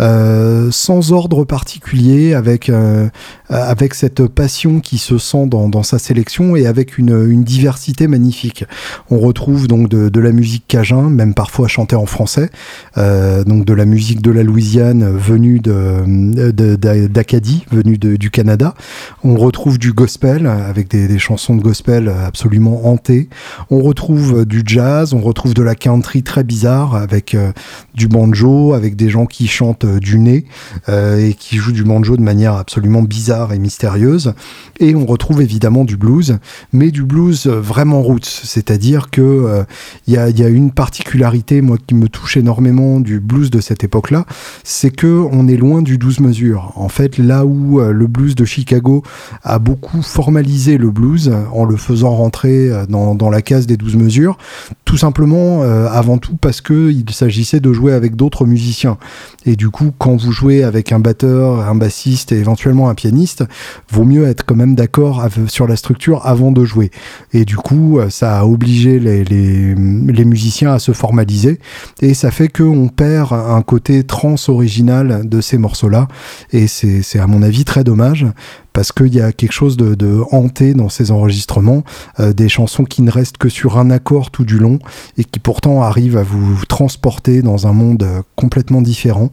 euh, 0.00 0.68
sans 0.70 1.12
ordre 1.12 1.44
particulier 1.44 2.34
avec 2.34 2.68
euh, 2.68 3.08
avec 3.48 3.94
cette 3.94 4.26
passion 4.26 4.80
qui 4.80 4.98
se 4.98 5.18
sent 5.18 5.46
dans, 5.46 5.68
dans 5.68 5.82
sa 5.82 5.98
sélection 5.98 6.56
et 6.56 6.66
avec 6.66 6.96
une, 6.96 7.30
une, 7.30 7.44
diversité 7.44 8.06
magnifique. 8.06 8.64
On 9.10 9.18
retrouve 9.18 9.68
donc 9.68 9.88
de, 9.88 10.08
de, 10.08 10.20
la 10.20 10.32
musique 10.32 10.64
cajun, 10.66 11.10
même 11.10 11.34
parfois 11.34 11.68
chantée 11.68 11.96
en 11.96 12.06
français, 12.06 12.50
euh, 12.96 13.44
donc 13.44 13.66
de 13.66 13.74
la 13.74 13.84
musique 13.84 14.22
de 14.22 14.30
la 14.30 14.42
Louisiane 14.42 15.04
venue 15.04 15.60
d'Acadie, 15.60 17.66
venue 17.70 17.98
du 17.98 18.30
Canada. 18.30 18.74
On 19.22 19.36
retrouve 19.36 19.78
du 19.78 19.92
gospel 19.92 20.46
avec 20.46 20.88
des, 20.88 21.08
des, 21.08 21.18
chansons 21.18 21.56
de 21.56 21.62
gospel 21.62 22.08
absolument 22.08 22.88
hantées. 22.88 23.28
On 23.70 23.82
retrouve 23.82 24.46
du 24.46 24.62
jazz, 24.64 25.12
retrouve 25.22 25.54
de 25.54 25.62
la 25.62 25.74
country 25.74 26.22
très 26.22 26.44
bizarre 26.44 26.94
avec 26.94 27.34
euh, 27.34 27.52
du 27.94 28.08
banjo, 28.08 28.74
avec 28.74 28.96
des 28.96 29.08
gens 29.08 29.26
qui 29.26 29.46
chantent 29.46 29.84
euh, 29.84 29.98
du 29.98 30.18
nez 30.18 30.44
euh, 30.88 31.28
et 31.28 31.34
qui 31.34 31.56
jouent 31.56 31.72
du 31.72 31.84
banjo 31.84 32.16
de 32.16 32.22
manière 32.22 32.54
absolument 32.54 33.02
bizarre 33.02 33.52
et 33.52 33.58
mystérieuse. 33.58 34.34
Et 34.80 34.94
on 34.94 35.06
retrouve 35.06 35.40
évidemment 35.40 35.84
du 35.84 35.96
blues, 35.96 36.38
mais 36.72 36.90
du 36.90 37.04
blues 37.04 37.46
vraiment 37.46 38.02
roots, 38.02 38.24
c'est-à-dire 38.24 39.10
que 39.10 39.64
il 40.06 40.14
y 40.14 40.16
a, 40.16 40.48
une 40.48 40.72
particularité 40.72 41.60
moi 41.60 41.76
qui 41.86 41.94
me 41.94 42.08
touche 42.08 42.36
énormément 42.36 43.00
du 43.00 43.20
blues 43.20 43.50
de 43.50 43.60
cette 43.60 43.84
époque-là, 43.84 44.26
c'est 44.64 44.90
que 44.90 45.24
on 45.32 45.46
est 45.48 45.56
loin 45.56 45.82
du 45.82 45.98
12 45.98 46.20
mesures. 46.20 46.72
En 46.76 46.88
fait, 46.88 47.18
là 47.18 47.44
où 47.44 47.80
le 47.80 48.06
blues 48.06 48.34
de 48.34 48.44
Chicago 48.44 49.02
a 49.42 49.58
beaucoup 49.58 50.02
formalisé 50.02 50.78
le 50.78 50.90
blues 50.90 51.32
en 51.52 51.64
le 51.64 51.76
faisant 51.76 52.14
rentrer 52.14 52.70
dans, 52.88 53.14
dans 53.14 53.30
la 53.30 53.42
case 53.42 53.66
des 53.66 53.76
12 53.76 53.96
mesures, 53.96 54.36
tout 54.84 54.96
simplement 54.96 55.11
simplement 55.12 55.62
euh, 55.62 55.88
avant 55.90 56.16
tout 56.16 56.36
parce 56.40 56.62
que 56.62 56.90
il 56.90 57.10
s'agissait 57.10 57.60
de 57.60 57.70
jouer 57.74 57.92
avec 57.92 58.16
d'autres 58.16 58.46
musiciens. 58.46 58.96
Et 59.44 59.56
du 59.56 59.68
coup, 59.68 59.92
quand 59.98 60.16
vous 60.16 60.32
jouez 60.32 60.64
avec 60.64 60.90
un 60.90 61.00
batteur, 61.00 61.60
un 61.60 61.74
bassiste 61.74 62.32
et 62.32 62.38
éventuellement 62.38 62.88
un 62.88 62.94
pianiste, 62.94 63.44
vaut 63.90 64.04
mieux 64.04 64.26
être 64.26 64.46
quand 64.46 64.54
même 64.54 64.74
d'accord 64.74 65.28
sur 65.48 65.66
la 65.66 65.76
structure 65.76 66.24
avant 66.26 66.50
de 66.50 66.64
jouer. 66.64 66.90
Et 67.34 67.44
du 67.44 67.56
coup, 67.56 67.98
euh, 67.98 68.08
ça 68.08 68.38
a 68.38 68.46
obligé 68.46 68.98
les, 68.98 69.22
les, 69.22 70.24
musiciens 70.24 70.72
à 70.72 70.78
se 70.78 70.92
formaliser 70.92 71.58
et 72.00 72.14
ça 72.14 72.30
fait 72.30 72.48
qu'on 72.48 72.88
perd 72.88 73.34
un 73.34 73.60
côté 73.60 74.04
trans 74.04 74.36
original 74.48 75.28
de 75.28 75.40
ces 75.42 75.58
morceaux-là. 75.58 76.08
Et 76.52 76.68
c'est 76.68 77.18
à 77.18 77.26
mon 77.26 77.42
avis 77.42 77.64
très 77.64 77.84
dommage 77.84 78.26
parce 78.72 78.92
qu'il 78.92 79.14
y 79.14 79.20
a 79.20 79.32
quelque 79.32 79.52
chose 79.52 79.76
de, 79.76 80.22
hanté 80.30 80.74
dans 80.74 80.88
ces 80.88 81.10
enregistrements, 81.10 81.84
euh, 82.20 82.32
des 82.32 82.48
chansons 82.48 82.84
qui 82.84 83.02
ne 83.02 83.10
restent 83.10 83.38
que 83.38 83.48
sur 83.48 83.78
un 83.78 83.90
accord 83.90 84.30
tout 84.30 84.44
du 84.44 84.58
long 84.58 84.78
et 85.18 85.24
qui 85.24 85.38
pourtant 85.38 85.82
arrivent 85.82 86.16
à 86.16 86.22
vous 86.22 86.64
transporter 86.66 87.42
dans 87.42 87.66
un 87.66 87.72
monde 87.72 88.02
euh, 88.02 88.22
complètement 88.36 88.82
différent. 88.82 89.30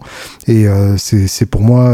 Et 0.48 0.68
euh, 0.68 0.98
c'est 0.98 1.46
pour 1.46 1.62
moi 1.62 1.90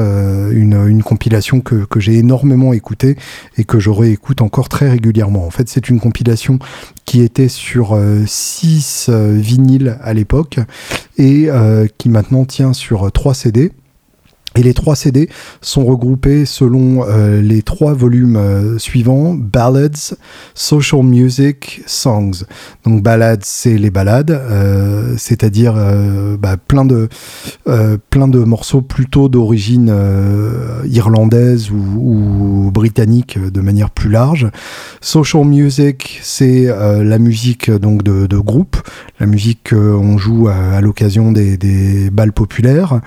une, 0.51 1.03
compilation 1.03 1.61
que, 1.61 1.85
que 1.85 1.99
j'ai 1.99 2.15
énormément 2.15 2.73
écoutée 2.73 3.15
et 3.57 3.63
que 3.63 3.79
je 3.79 3.89
réécoute 3.89 4.41
encore 4.41 4.69
très 4.69 4.89
régulièrement. 4.89 5.45
En 5.45 5.51
fait, 5.51 5.69
c'est 5.69 5.89
une 5.89 5.99
compilation 5.99 6.57
qui 7.05 7.21
était 7.21 7.47
sur 7.47 7.97
6 8.25 9.09
vinyles 9.09 9.97
à 10.01 10.13
l'époque 10.13 10.59
et 11.17 11.47
qui 11.97 12.09
maintenant 12.09 12.45
tient 12.45 12.73
sur 12.73 13.11
3 13.11 13.33
CD. 13.33 13.71
Et 14.57 14.63
les 14.63 14.73
trois 14.73 14.95
CD 14.95 15.27
sont 15.61 15.83
regroupés 15.85 16.45
selon 16.45 17.03
euh, 17.03 17.41
les 17.41 17.61
trois 17.61 17.93
volumes 17.93 18.37
euh, 18.37 18.77
suivants 18.77 19.33
Ballads, 19.33 20.15
Social 20.53 21.03
Music, 21.03 21.81
Songs. 21.85 22.45
Donc 22.85 23.03
Ballads, 23.03 23.43
c'est 23.43 23.77
les 23.77 23.89
ballades, 23.89 24.31
euh, 24.31 25.15
c'est-à-dire 25.17 25.75
bah, 26.39 26.55
plein 26.55 26.85
de 26.85 27.09
plein 28.09 28.27
de 28.27 28.39
morceaux 28.39 28.81
plutôt 28.81 29.27
d'origine 29.27 29.93
irlandaise 30.85 31.69
ou, 31.71 32.71
britannique 32.73 33.37
de 33.37 33.61
manière 33.61 33.89
plus 33.89 34.09
large. 34.09 34.49
Social 35.01 35.43
Music, 35.45 36.19
c'est 36.21 36.65
la 36.65 37.19
musique 37.19 37.71
donc 37.71 38.03
de, 38.03 38.27
de, 38.27 38.37
groupe, 38.37 38.77
la 39.19 39.25
musique 39.25 39.71
qu'on 39.71 40.17
joue 40.17 40.47
à, 40.47 40.55
à 40.55 40.81
l'occasion 40.81 41.31
des, 41.31 41.57
des 41.57 42.09
balles 42.09 42.33
populaires. 42.33 43.01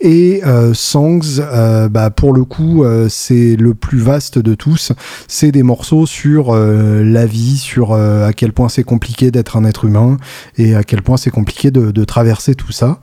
Et 0.00 0.42
Songs, 0.72 0.91
euh, 0.96 1.88
bah, 1.88 2.10
pour 2.10 2.32
le 2.32 2.44
coup, 2.44 2.84
euh, 2.84 3.08
c'est 3.08 3.56
le 3.56 3.74
plus 3.74 3.98
vaste 3.98 4.38
de 4.38 4.54
tous. 4.54 4.92
C'est 5.28 5.52
des 5.52 5.62
morceaux 5.62 6.06
sur 6.06 6.50
euh, 6.50 7.02
la 7.04 7.26
vie, 7.26 7.56
sur 7.56 7.92
à 7.94 8.32
quel 8.32 8.52
point 8.52 8.68
c'est 8.68 8.82
compliqué 8.84 9.30
d'être 9.30 9.56
un 9.56 9.64
être 9.64 9.84
humain 9.84 10.16
et 10.56 10.74
à 10.74 10.82
quel 10.82 11.02
point 11.02 11.16
c'est 11.16 11.30
compliqué 11.30 11.70
de, 11.70 12.04
traverser 12.04 12.54
tout 12.54 12.72
ça. 12.72 12.98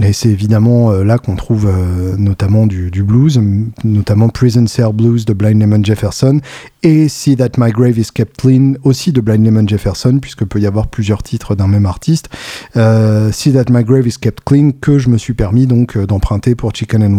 Et 0.00 0.12
c'est 0.12 0.28
évidemment 0.28 0.90
là 0.92 1.18
qu'on 1.18 1.36
trouve 1.36 1.70
notamment 2.18 2.66
du, 2.66 2.90
blues, 3.02 3.40
notamment 3.84 4.28
Prison 4.28 4.66
Cell 4.66 4.92
Blues 4.92 5.24
de 5.24 5.32
Blind 5.32 5.60
Lemon 5.60 5.82
Jefferson 5.82 6.40
et 6.82 7.08
See 7.08 7.36
That 7.36 7.52
My 7.58 7.72
Grave 7.72 7.98
Is 7.98 8.08
Kept 8.14 8.36
Clean 8.36 8.74
aussi 8.84 9.10
de 9.12 9.20
Blind 9.20 9.44
Lemon 9.44 9.66
Jefferson, 9.66 10.18
puisque 10.20 10.44
peut 10.44 10.60
y 10.60 10.66
avoir 10.66 10.88
plusieurs 10.88 11.22
titres 11.22 11.54
d'un 11.54 11.66
même 11.66 11.86
artiste. 11.86 12.28
See 12.74 13.52
That 13.52 13.64
My 13.70 13.84
Grave 13.84 14.06
Is 14.06 14.18
Kept 14.20 14.44
Clean 14.44 14.70
que 14.72 14.98
je 14.98 15.08
me 15.08 15.18
suis 15.18 15.34
permis 15.34 15.66
donc 15.66 15.96
d'emprunter 15.98 16.54
pour 16.54 16.74
Chicken 16.74 17.02
and 17.02 17.16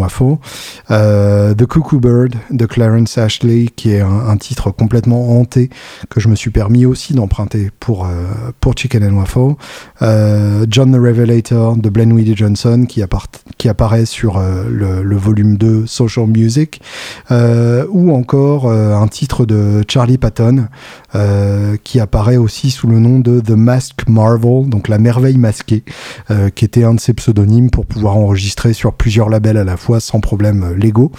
euh, 0.91 1.53
The 1.53 1.65
Cuckoo 1.65 1.99
Bird 1.99 2.35
de 2.51 2.65
Clarence 2.65 3.17
Ashley, 3.17 3.67
qui 3.75 3.91
est 3.91 4.01
un, 4.01 4.37
titre 4.37 4.71
complètement 4.71 5.39
hanté 5.39 5.69
que 6.09 6.19
je 6.19 6.27
me 6.27 6.35
suis 6.35 6.51
permis 6.51 6.85
aussi 6.85 7.13
d'emprunter 7.13 7.71
pour, 7.79 8.05
euh, 8.05 8.51
pour 8.59 8.77
Chicken 8.77 9.03
and 9.03 9.17
Waffle. 9.17 9.55
Euh, 10.01 10.65
John 10.69 10.91
the 10.91 10.99
Revelator 10.99 11.77
de 11.77 11.89
Weedy 11.89 12.35
Johnson 12.35 12.66
Qui, 12.87 13.69
apparaît 13.69 14.05
sur 14.05 14.39
le, 14.39 15.03
le, 15.03 15.15
volume 15.15 15.57
2 15.57 15.85
Social 15.85 16.27
Music, 16.27 16.81
ou 17.29 18.15
encore 18.15 18.71
un 18.71 19.07
titre 19.07 19.45
de 19.45 19.83
Charlie 19.87 20.17
Patton 20.17 20.67
qui 21.83 21.99
apparaît 21.99 22.37
aussi 22.37 22.71
sous 22.71 22.87
le 22.87 22.99
nom 22.99 23.19
de 23.19 23.39
The 23.39 23.51
Mask 23.51 24.07
Marvel, 24.07 24.69
donc 24.69 24.87
la 24.87 24.97
merveille 24.97 25.37
masquée, 25.37 25.83
qui 26.55 26.65
était 26.65 26.83
un 26.83 26.93
de 26.93 26.99
ses 26.99 27.13
pseudonymes 27.13 27.69
pour 27.69 27.85
pouvoir 27.85 28.17
enregistrer 28.17 28.73
sur 28.73 28.93
plusieurs 28.93 29.29
labels 29.29 29.57
à 29.57 29.63
la 29.63 29.77
fois 29.77 29.99
sans 29.99 30.19
problème 30.19 30.75
légaux. 30.75 31.11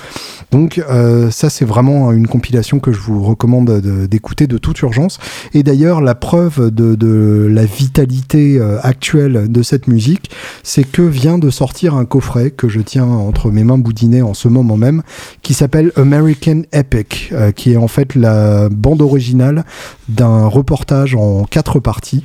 Donc 0.50 0.82
ça 1.30 1.50
c'est 1.50 1.64
vraiment 1.64 2.12
une 2.12 2.26
compilation 2.26 2.78
que 2.80 2.92
je 2.92 3.00
vous 3.00 3.22
recommande 3.22 3.80
d'écouter 4.08 4.46
de, 4.46 4.58
toute 4.58 4.80
urgence. 4.80 5.18
Et 5.54 5.62
d'ailleurs, 5.62 6.00
la 6.00 6.14
preuve 6.14 6.70
de, 6.70 7.48
la 7.50 7.64
vitalité 7.64 8.58
euh, 8.58 8.78
actuelle 8.82 9.50
de 9.50 9.62
cette 9.62 9.88
musique, 9.88 10.30
c'est 10.62 10.84
que 10.84 11.02
vient 11.02 11.37
de 11.38 11.50
sortir 11.50 11.94
un 11.94 12.04
coffret 12.04 12.50
que 12.50 12.68
je 12.68 12.80
tiens 12.80 13.06
entre 13.06 13.50
mes 13.50 13.64
mains 13.64 13.78
boudinées 13.78 14.22
en 14.22 14.34
ce 14.34 14.48
moment 14.48 14.76
même, 14.76 15.02
qui 15.42 15.54
s'appelle 15.54 15.92
American 15.96 16.62
Epic, 16.72 17.30
euh, 17.32 17.52
qui 17.52 17.72
est 17.72 17.76
en 17.76 17.88
fait 17.88 18.14
la 18.14 18.68
bande 18.68 19.02
originale 19.02 19.64
d'un 20.08 20.46
reportage 20.46 21.14
en 21.14 21.44
quatre 21.44 21.80
parties 21.80 22.24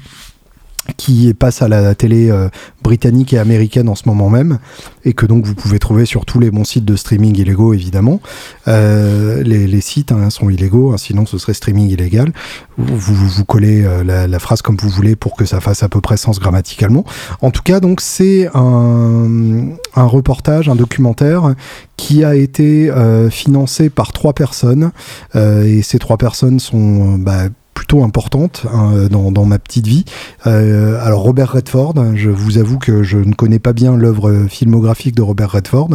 qui 0.98 1.34
passe 1.34 1.62
à 1.62 1.68
la 1.68 1.96
télé 1.96 2.30
euh, 2.30 2.50
britannique 2.82 3.34
et 3.34 3.38
américaine 3.38 3.88
en 3.88 3.96
ce 3.96 4.04
moment 4.08 4.30
même, 4.30 4.60
et 5.06 5.14
que 5.14 5.26
donc 5.26 5.46
vous 5.46 5.56
pouvez 5.56 5.80
trouver 5.80 6.06
sur 6.06 6.26
tous 6.26 6.40
les 6.40 6.52
bons 6.52 6.66
sites 6.66 6.86
de 6.86 6.96
streaming 6.96 7.38
illégaux, 7.38 7.74
évidemment. 7.74 8.20
Euh, 8.68 9.42
les, 9.44 9.82
sites 9.82 10.12
hein, 10.12 10.30
sont 10.30 10.50
illégaux, 10.50 10.92
hein, 10.92 10.98
sinon 10.98 11.26
ce 11.26 11.38
serait 11.38 11.54
streaming 11.54 11.90
illégal. 11.90 12.32
Vous, 12.78 13.16
vous, 13.16 13.46
collez 13.46 13.84
euh, 13.84 14.04
la, 14.04 14.40
phrase 14.40 14.62
comme 14.62 14.78
vous 14.78 14.90
voulez 14.90 15.16
pour 15.16 15.36
que 15.36 15.46
ça 15.46 15.62
fasse 15.62 15.84
à 15.84 15.90
peu 15.90 16.02
près 16.02 16.18
sens 16.18 16.40
grammaticalement. 16.40 17.06
En 17.42 17.52
tout 17.52 17.64
cas, 17.64 17.80
donc 17.80 18.02
c'est 18.02 18.50
un, 18.54 19.70
un, 19.96 20.06
reportage, 20.06 20.68
un 20.68 20.76
documentaire 20.76 21.56
qui 21.96 22.26
a 22.26 22.36
été 22.36 22.92
financé 23.30 23.90
par 23.90 24.12
trois 24.12 24.34
personnes, 24.34 24.92
et 25.36 25.82
ces 25.82 26.00
trois 26.00 26.18
personnes 26.18 26.60
sont... 26.60 27.18
Bah, 27.18 27.48
plutôt 27.74 28.04
importante 28.04 28.66
hein, 28.72 29.08
dans, 29.10 29.46
ma 29.46 29.60
petite 29.60 29.88
vie. 29.88 30.06
Euh, 30.48 31.04
alors 31.04 31.22
Robert 31.22 31.52
Redford, 31.52 31.96
je 32.16 32.30
vous 32.30 32.58
avoue 32.58 32.78
que 32.78 33.04
je 33.04 33.18
ne 33.18 33.34
connais 33.34 33.60
pas 33.60 33.74
bien 33.74 33.98
l'œuvre 33.98 34.46
filmographique 34.50 35.16
de 35.16 35.22
Robert 35.22 35.52
Redford, 35.52 35.90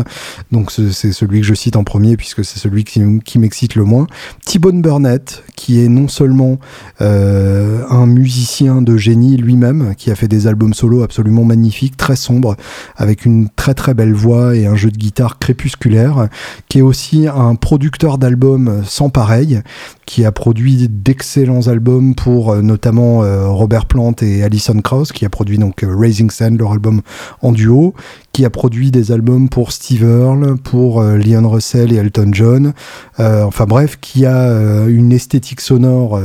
donc 0.53 0.71
c'est 0.71 1.13
celui 1.13 1.41
que 1.41 1.47
je 1.47 1.55
cite 1.55 1.77
en 1.77 1.85
premier 1.85 2.17
puisque 2.17 2.45
c'est 2.45 2.59
celui 2.59 2.85
qui, 2.85 3.39
m'excite 3.39 3.75
le 3.75 3.85
moins. 3.85 4.07
T-Bone 4.45 4.83
Burnett, 4.83 5.45
qui 5.57 5.83
est 5.83 5.89
non 5.89 6.09
seulement 6.09 6.59
euh, 7.01 7.83
un 7.89 8.07
musicien 8.07 8.83
de 8.83 8.97
génie 8.97 9.37
lui-même, 9.37 9.95
qui 9.97 10.11
a 10.11 10.15
fait 10.15 10.29
des 10.29 10.47
albums 10.47 10.75
solo 10.75 11.03
absolument 11.03 11.45
magnifiques, 11.45 11.97
très 11.97 12.17
sombres, 12.17 12.57
avec 12.97 13.25
une 13.25 13.49
très 13.49 13.75
très 13.75 13.95
belle 13.95 14.13
voix 14.13 14.57
et 14.57 14.67
un 14.67 14.77
jeu 14.77 14.91
de 14.91 14.97
guitare 14.97 15.39
crépusculaire, 15.39 16.29
qui 16.69 16.79
est 16.79 16.83
aussi 16.83 17.27
un 17.29 17.55
producteur 17.55 18.19
d'albums 18.19 18.83
sans 18.85 19.11
pareil, 19.11 19.63
qui 20.09 20.25
a 20.25 20.33
produit 20.33 20.89
d'excellents 20.89 21.67
albums 21.67 22.15
pour 22.15 22.51
euh, 22.51 22.63
notamment 22.63 23.23
euh, 23.23 23.47
Robert 23.49 23.85
Plant 23.85 24.15
et 24.23 24.43
Alison 24.43 24.81
Krauss, 24.81 25.13
qui 25.13 25.27
a 25.27 25.29
produit 25.29 25.59
donc 25.59 25.85
euh, 25.85 25.95
Raising 25.95 26.31
Sand, 26.31 26.59
leur 26.59 26.73
album 26.73 27.03
en 27.43 27.53
duo, 27.53 27.93
qui 28.33 28.47
a 28.47 28.51
produit 28.51 28.91
des 28.91 29.13
albums 29.13 29.51
pour 29.51 29.71
Steve 29.71 30.05
Earle, 30.05 30.57
pour 30.57 31.03
Leon 31.03 31.51
Russell 31.51 31.93
et 31.93 31.97
Elton 31.97 32.31
John, 32.33 32.73
enfin 33.19 33.65
bref, 33.67 33.99
qui 34.01 34.27
a 34.27 34.87
une 34.87 35.13
esthétique 35.13 35.61
sonore 35.61 36.21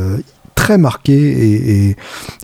très 0.55 0.77
marqué 0.77 1.95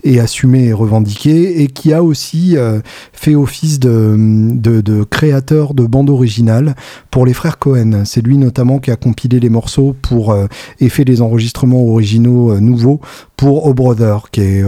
et, 0.04 0.20
assumé 0.20 0.66
et 0.66 0.72
revendiqué, 0.72 1.62
et 1.62 1.68
qui 1.68 1.92
a 1.92 2.02
aussi 2.02 2.56
euh, 2.56 2.80
fait 3.12 3.34
office 3.34 3.80
de, 3.80 5.04
créateur 5.04 5.74
de 5.74 5.86
bande 5.86 6.10
originale 6.10 6.74
pour 7.10 7.24
les 7.24 7.32
frères 7.32 7.58
Cohen. 7.58 8.02
C'est 8.04 8.20
lui 8.20 8.36
notamment 8.36 8.78
qui 8.78 8.90
a 8.90 8.96
compilé 8.96 9.40
les 9.40 9.48
morceaux 9.48 9.94
pour 10.02 10.32
euh, 10.32 10.46
et 10.80 10.88
fait 10.88 11.04
des 11.04 11.22
enregistrements 11.22 11.84
originaux 11.86 12.52
euh, 12.52 12.60
nouveaux 12.60 13.00
pour 13.36 13.66
O 13.66 13.72
Brother, 13.72 14.30
qui 14.30 14.42
est 14.42 14.64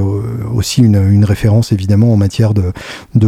aussi 0.55 0.81
une, 0.81 1.25
référence 1.25 1.73
évidemment 1.73 2.13
en 2.13 2.17
matière 2.17 2.55
de, 2.55 2.73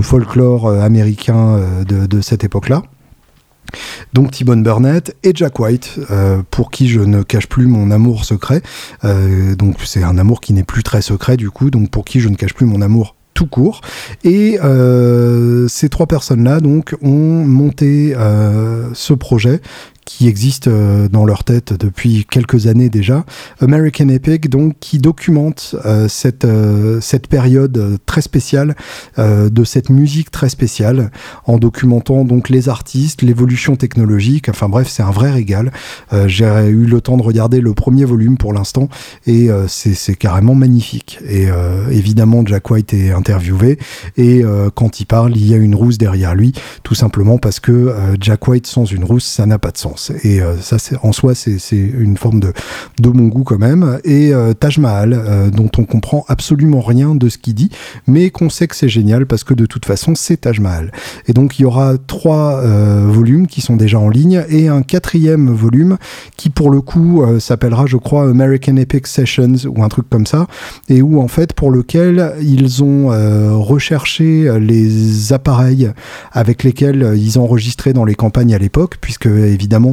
folklore 0.00 0.68
américain 0.68 1.60
de 1.86 2.20
cette 2.22 2.44
époque-là. 2.44 2.82
Donc 4.12 4.30
T-Bone 4.30 4.62
Burnett 4.62 5.16
et 5.22 5.32
Jack 5.34 5.58
White, 5.58 5.98
euh, 6.10 6.42
pour 6.50 6.70
qui 6.70 6.88
je 6.88 7.00
ne 7.00 7.22
cache 7.22 7.48
plus 7.48 7.66
mon 7.66 7.90
amour 7.90 8.24
secret. 8.24 8.62
Euh, 9.04 9.54
donc 9.56 9.76
c'est 9.84 10.02
un 10.02 10.18
amour 10.18 10.40
qui 10.40 10.52
n'est 10.52 10.64
plus 10.64 10.82
très 10.82 11.02
secret 11.02 11.36
du 11.36 11.50
coup, 11.50 11.70
donc 11.70 11.90
pour 11.90 12.04
qui 12.04 12.20
je 12.20 12.28
ne 12.28 12.36
cache 12.36 12.54
plus 12.54 12.66
mon 12.66 12.80
amour 12.80 13.16
tout 13.34 13.46
court. 13.46 13.80
Et 14.22 14.60
euh, 14.62 15.66
ces 15.66 15.88
trois 15.88 16.06
personnes-là 16.06 16.60
donc 16.60 16.94
ont 17.02 17.44
monté 17.44 18.14
ce 18.94 19.12
projet 19.12 19.60
qui 20.04 20.28
existe 20.28 20.68
euh, 20.68 21.08
dans 21.08 21.24
leur 21.24 21.44
tête 21.44 21.72
depuis 21.72 22.26
quelques 22.28 22.66
années 22.66 22.88
déjà. 22.88 23.24
American 23.60 24.08
Epic, 24.08 24.48
donc, 24.48 24.74
qui 24.80 24.98
documente 24.98 25.76
euh, 25.84 26.08
cette, 26.08 26.44
euh, 26.44 27.00
cette 27.00 27.26
période 27.28 27.98
très 28.06 28.20
spéciale 28.20 28.74
de 29.16 29.64
cette 29.64 29.90
musique 29.90 30.30
très 30.30 30.48
spéciale, 30.48 31.10
en 31.46 31.58
documentant 31.58 32.24
donc 32.24 32.48
les 32.48 32.68
artistes, 32.68 33.22
l'évolution 33.22 33.76
technologique. 33.76 34.48
Enfin 34.48 34.68
bref, 34.68 34.88
c'est 34.88 35.02
un 35.02 35.10
vrai 35.10 35.30
régal. 35.30 35.72
J'ai 36.26 36.44
eu 36.44 36.84
le 36.84 37.00
temps 37.00 37.16
de 37.16 37.22
regarder 37.22 37.60
le 37.60 37.74
premier 37.74 38.04
volume 38.04 38.36
pour 38.36 38.52
l'instant 38.52 38.88
et 39.26 39.48
c'est 39.68 40.14
carrément 40.16 40.54
magnifique. 40.54 41.18
Et 41.28 41.48
évidemment, 41.90 42.44
Jack 42.44 42.70
White 42.70 42.94
est 42.94 43.10
interviewé 43.10 43.78
et 44.16 44.42
quand 44.74 45.00
il 45.00 45.06
parle, 45.06 45.36
il 45.36 45.46
y 45.46 45.54
a 45.54 45.58
une 45.58 45.74
rousse 45.74 45.98
derrière 45.98 46.34
lui, 46.34 46.52
tout 46.82 46.94
simplement 46.94 47.38
parce 47.38 47.60
que 47.60 47.94
Jack 48.20 48.46
White 48.48 48.66
sans 48.66 48.84
une 48.84 49.04
rousse, 49.04 49.24
ça 49.24 49.46
n'a 49.46 49.58
pas 49.58 49.70
de 49.70 49.78
sens. 49.78 49.93
Et 50.22 50.40
euh, 50.40 50.56
ça, 50.60 50.78
c'est 50.78 50.96
en 51.02 51.12
soi, 51.12 51.34
c'est 51.34 51.58
une 51.70 52.16
forme 52.16 52.40
de, 52.40 52.52
de 53.00 53.08
mon 53.08 53.28
goût 53.28 53.44
quand 53.44 53.58
même. 53.58 53.98
Et 54.04 54.34
euh, 54.34 54.52
Taj 54.52 54.78
Mahal, 54.78 55.12
euh, 55.14 55.50
dont 55.50 55.70
on 55.78 55.84
comprend 55.84 56.24
absolument 56.28 56.80
rien 56.80 57.14
de 57.14 57.28
ce 57.28 57.38
qu'il 57.38 57.54
dit, 57.54 57.70
mais 58.06 58.30
qu'on 58.30 58.50
sait 58.50 58.66
que 58.68 58.76
c'est 58.76 58.88
génial 58.88 59.26
parce 59.26 59.44
que 59.44 59.54
de 59.54 59.66
toute 59.66 59.86
façon, 59.86 60.14
c'est 60.14 60.38
Taj 60.38 60.60
Mahal. 60.60 60.92
Et 61.28 61.32
donc, 61.32 61.58
il 61.58 61.62
y 61.62 61.64
aura 61.64 61.94
trois 62.06 62.62
volumes 63.06 63.46
qui 63.46 63.60
sont 63.60 63.76
déjà 63.76 63.98
en 63.98 64.08
ligne 64.08 64.44
et 64.48 64.68
un 64.68 64.82
quatrième 64.82 65.50
volume 65.50 65.96
qui, 66.36 66.50
pour 66.50 66.70
le 66.70 66.80
coup, 66.80 67.24
s'appellera, 67.38 67.86
je 67.86 67.96
crois, 67.96 68.28
American 68.28 68.76
Epic 68.76 69.06
Sessions 69.06 69.66
ou 69.66 69.82
un 69.82 69.88
truc 69.88 70.08
comme 70.08 70.26
ça, 70.26 70.46
et 70.88 71.02
où 71.02 71.20
en 71.20 71.28
fait, 71.28 71.52
pour 71.52 71.70
lequel 71.70 72.34
ils 72.40 72.82
ont 72.82 73.08
recherché 73.60 74.50
les 74.58 75.32
appareils 75.32 75.90
avec 76.32 76.62
lesquels 76.64 77.14
ils 77.16 77.38
enregistraient 77.38 77.92
dans 77.92 78.04
les 78.04 78.14
campagnes 78.14 78.54
à 78.54 78.58
l'époque, 78.58 78.96
puisque 79.00 79.26
évidemment 79.26 79.83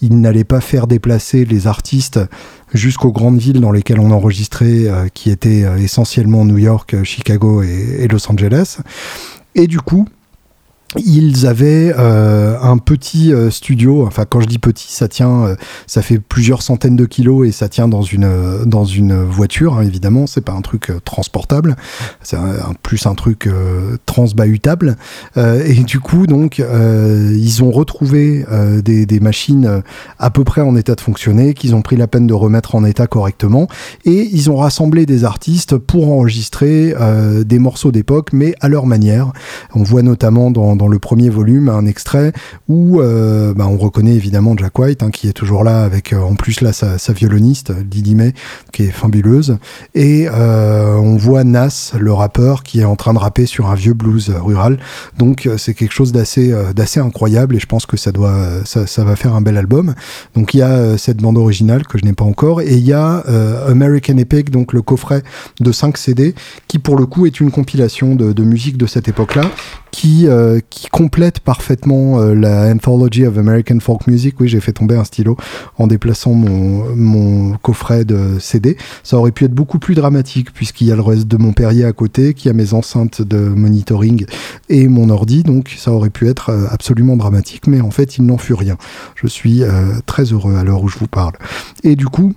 il 0.00 0.20
n'allait 0.20 0.44
pas 0.44 0.60
faire 0.60 0.86
déplacer 0.86 1.44
les 1.44 1.66
artistes 1.66 2.20
jusqu'aux 2.74 3.12
grandes 3.12 3.38
villes 3.38 3.60
dans 3.60 3.72
lesquelles 3.72 4.00
on 4.00 4.10
enregistrait, 4.10 4.86
euh, 4.86 5.08
qui 5.12 5.30
étaient 5.30 5.64
euh, 5.64 5.78
essentiellement 5.78 6.44
New 6.44 6.58
York, 6.58 7.02
Chicago 7.04 7.62
et 7.62 8.06
Los 8.08 8.30
Angeles. 8.30 8.78
Et 9.54 9.66
du 9.66 9.80
coup, 9.80 10.06
ils 10.96 11.46
avaient 11.46 11.92
euh, 11.98 12.56
un 12.62 12.78
petit 12.78 13.32
euh, 13.32 13.50
studio. 13.50 14.06
Enfin, 14.06 14.24
quand 14.24 14.40
je 14.40 14.46
dis 14.46 14.58
petit, 14.58 14.90
ça 14.90 15.06
tient, 15.06 15.44
euh, 15.44 15.56
ça 15.86 16.00
fait 16.00 16.18
plusieurs 16.18 16.62
centaines 16.62 16.96
de 16.96 17.04
kilos 17.04 17.46
et 17.46 17.52
ça 17.52 17.68
tient 17.68 17.88
dans 17.88 18.00
une 18.00 18.64
dans 18.64 18.84
une 18.84 19.22
voiture. 19.22 19.74
Hein, 19.74 19.82
évidemment, 19.82 20.26
c'est 20.26 20.40
pas 20.40 20.52
un 20.52 20.62
truc 20.62 20.90
transportable. 21.04 21.76
C'est 22.22 22.36
un, 22.36 22.72
plus 22.82 23.06
un 23.06 23.14
truc 23.14 23.48
transbahutable. 24.06 24.96
et 25.36 25.82
du 25.84 26.00
coup, 26.00 26.26
donc, 26.26 26.58
ils 26.58 27.62
ont 27.62 27.70
retrouvé 27.70 28.44
des, 28.82 29.06
des, 29.06 29.20
machines 29.20 29.82
à 30.18 30.30
peu 30.30 30.44
près 30.44 30.60
en 30.60 30.76
état 30.76 30.94
de 30.94 31.00
fonctionner, 31.00 31.54
qu'ils 31.54 31.74
ont 31.74 31.82
pris 31.82 31.96
la 31.96 32.06
peine 32.06 32.26
de 32.26 32.34
remettre 32.34 32.74
en 32.74 32.84
état 32.84 33.06
correctement, 33.06 33.68
et 34.04 34.28
ils 34.32 34.50
ont 34.50 34.56
rassemblé 34.56 35.06
des 35.06 35.24
artistes 35.24 35.76
pour 35.76 36.10
enregistrer 36.12 36.94
des 37.44 37.58
morceaux 37.58 37.92
d'époque, 37.92 38.32
mais 38.32 38.54
à 38.60 38.68
leur 38.68 38.86
manière. 38.86 39.32
On 39.74 39.82
voit 39.82 40.02
notamment 40.02 40.50
dans 40.50 40.77
dans 40.78 40.88
le 40.88 40.98
premier 40.98 41.28
volume 41.28 41.68
un 41.68 41.84
extrait 41.84 42.32
où 42.68 43.00
euh, 43.00 43.52
bah, 43.54 43.66
on 43.68 43.76
reconnaît 43.76 44.14
évidemment 44.14 44.56
Jack 44.56 44.78
White 44.78 45.02
hein, 45.02 45.10
qui 45.10 45.28
est 45.28 45.32
toujours 45.32 45.64
là 45.64 45.82
avec 45.82 46.12
euh, 46.12 46.20
en 46.20 46.34
plus 46.34 46.60
là 46.62 46.72
sa, 46.72 46.96
violoniste 47.12 47.72
Didi 47.72 48.14
May 48.14 48.32
qui 48.72 48.84
est 48.84 48.90
fabuleuse. 48.90 49.58
Et 49.94 50.28
euh, 50.32 50.94
on 50.96 51.16
voit 51.16 51.44
Nas 51.44 51.92
le 51.98 52.12
rappeur 52.12 52.62
qui 52.62 52.80
est 52.80 52.84
en 52.84 52.96
train 52.96 53.12
de 53.12 53.18
rapper 53.18 53.46
sur 53.46 53.68
un 53.70 53.74
vieux 53.74 53.94
blues 53.94 54.30
rural. 54.30 54.78
Donc 55.18 55.48
c'est 55.56 55.74
quelque 55.74 55.92
chose 55.92 56.12
d'assez 56.12 56.54
d'assez 56.74 57.00
incroyable 57.00 57.56
et 57.56 57.58
je 57.58 57.66
pense 57.66 57.86
que 57.86 57.96
ça 57.96 58.12
doit 58.12 58.36
ça, 58.64 59.04
va 59.04 59.16
faire 59.16 59.34
un 59.34 59.40
bel 59.40 59.56
album. 59.56 59.94
Donc 60.34 60.54
il 60.54 60.58
y 60.58 60.62
a 60.62 60.96
cette 60.96 61.18
bande 61.18 61.38
originale 61.38 61.86
que 61.86 61.98
je 61.98 62.04
n'ai 62.04 62.12
pas 62.12 62.24
encore 62.24 62.60
et 62.60 62.74
il 62.74 62.84
y 62.84 62.92
a 62.92 63.24
American 63.66 64.16
Epic 64.18 64.50
donc 64.50 64.72
le 64.72 64.82
coffret 64.82 65.22
de 65.60 65.72
5 65.72 65.96
CD 65.98 66.34
qui 66.68 66.78
pour 66.78 66.96
le 66.96 67.06
coup 67.06 67.26
est 67.26 67.40
une 67.40 67.50
compilation 67.50 68.14
de, 68.14 68.42
musique 68.42 68.76
de 68.76 68.86
cette 68.86 69.08
époque 69.08 69.34
là 69.34 69.50
qui 69.90 70.28
qui 70.70 70.88
complète 70.88 71.40
parfaitement 71.40 72.18
la 72.20 72.70
Anthology 72.72 73.26
of 73.26 73.38
American 73.38 73.80
Folk 73.80 74.06
Music. 74.06 74.40
Oui, 74.40 74.48
j'ai 74.48 74.60
fait 74.60 74.72
tomber 74.72 74.96
un 74.96 75.04
stylo 75.04 75.36
en 75.78 75.86
déplaçant 75.86 76.32
mon, 76.32 77.56
coffret 77.62 78.04
de 78.04 78.38
CD. 78.38 78.76
Ça 79.02 79.16
aurait 79.16 79.32
pu 79.32 79.44
être 79.44 79.54
beaucoup 79.54 79.78
plus 79.78 79.94
dramatique 79.94 80.52
puisqu'il 80.52 80.86
y 80.86 80.92
a 80.92 80.96
le 80.96 81.02
reste 81.02 81.26
de 81.26 81.36
mon 81.36 81.52
Perrier 81.52 81.84
à 81.84 81.92
côté, 81.92 82.34
qui 82.34 82.48
a 82.48 82.52
mes 82.52 82.74
enceintes 82.74 83.22
de 83.22 83.38
monitoring 83.38 84.26
et 84.68 84.88
mon 84.88 85.10
ordi, 85.10 85.42
donc 85.42 85.74
ça 85.78 85.92
aurait 85.92 86.10
pu 86.10 86.28
être 86.28 86.50
absolument 86.70 87.16
dramatique, 87.16 87.66
mais 87.66 87.80
en 87.80 87.90
fait 87.90 88.18
il 88.18 88.26
n'en 88.26 88.38
fut 88.38 88.54
rien. 88.54 88.76
Je 89.14 89.26
suis 89.26 89.62
très 90.06 90.24
heureux 90.24 90.56
à 90.56 90.64
l'heure 90.64 90.82
où 90.82 90.88
je 90.88 90.98
vous 90.98 91.08
parle. 91.08 91.32
Et 91.84 91.96
du 91.96 92.06
coup, 92.06 92.34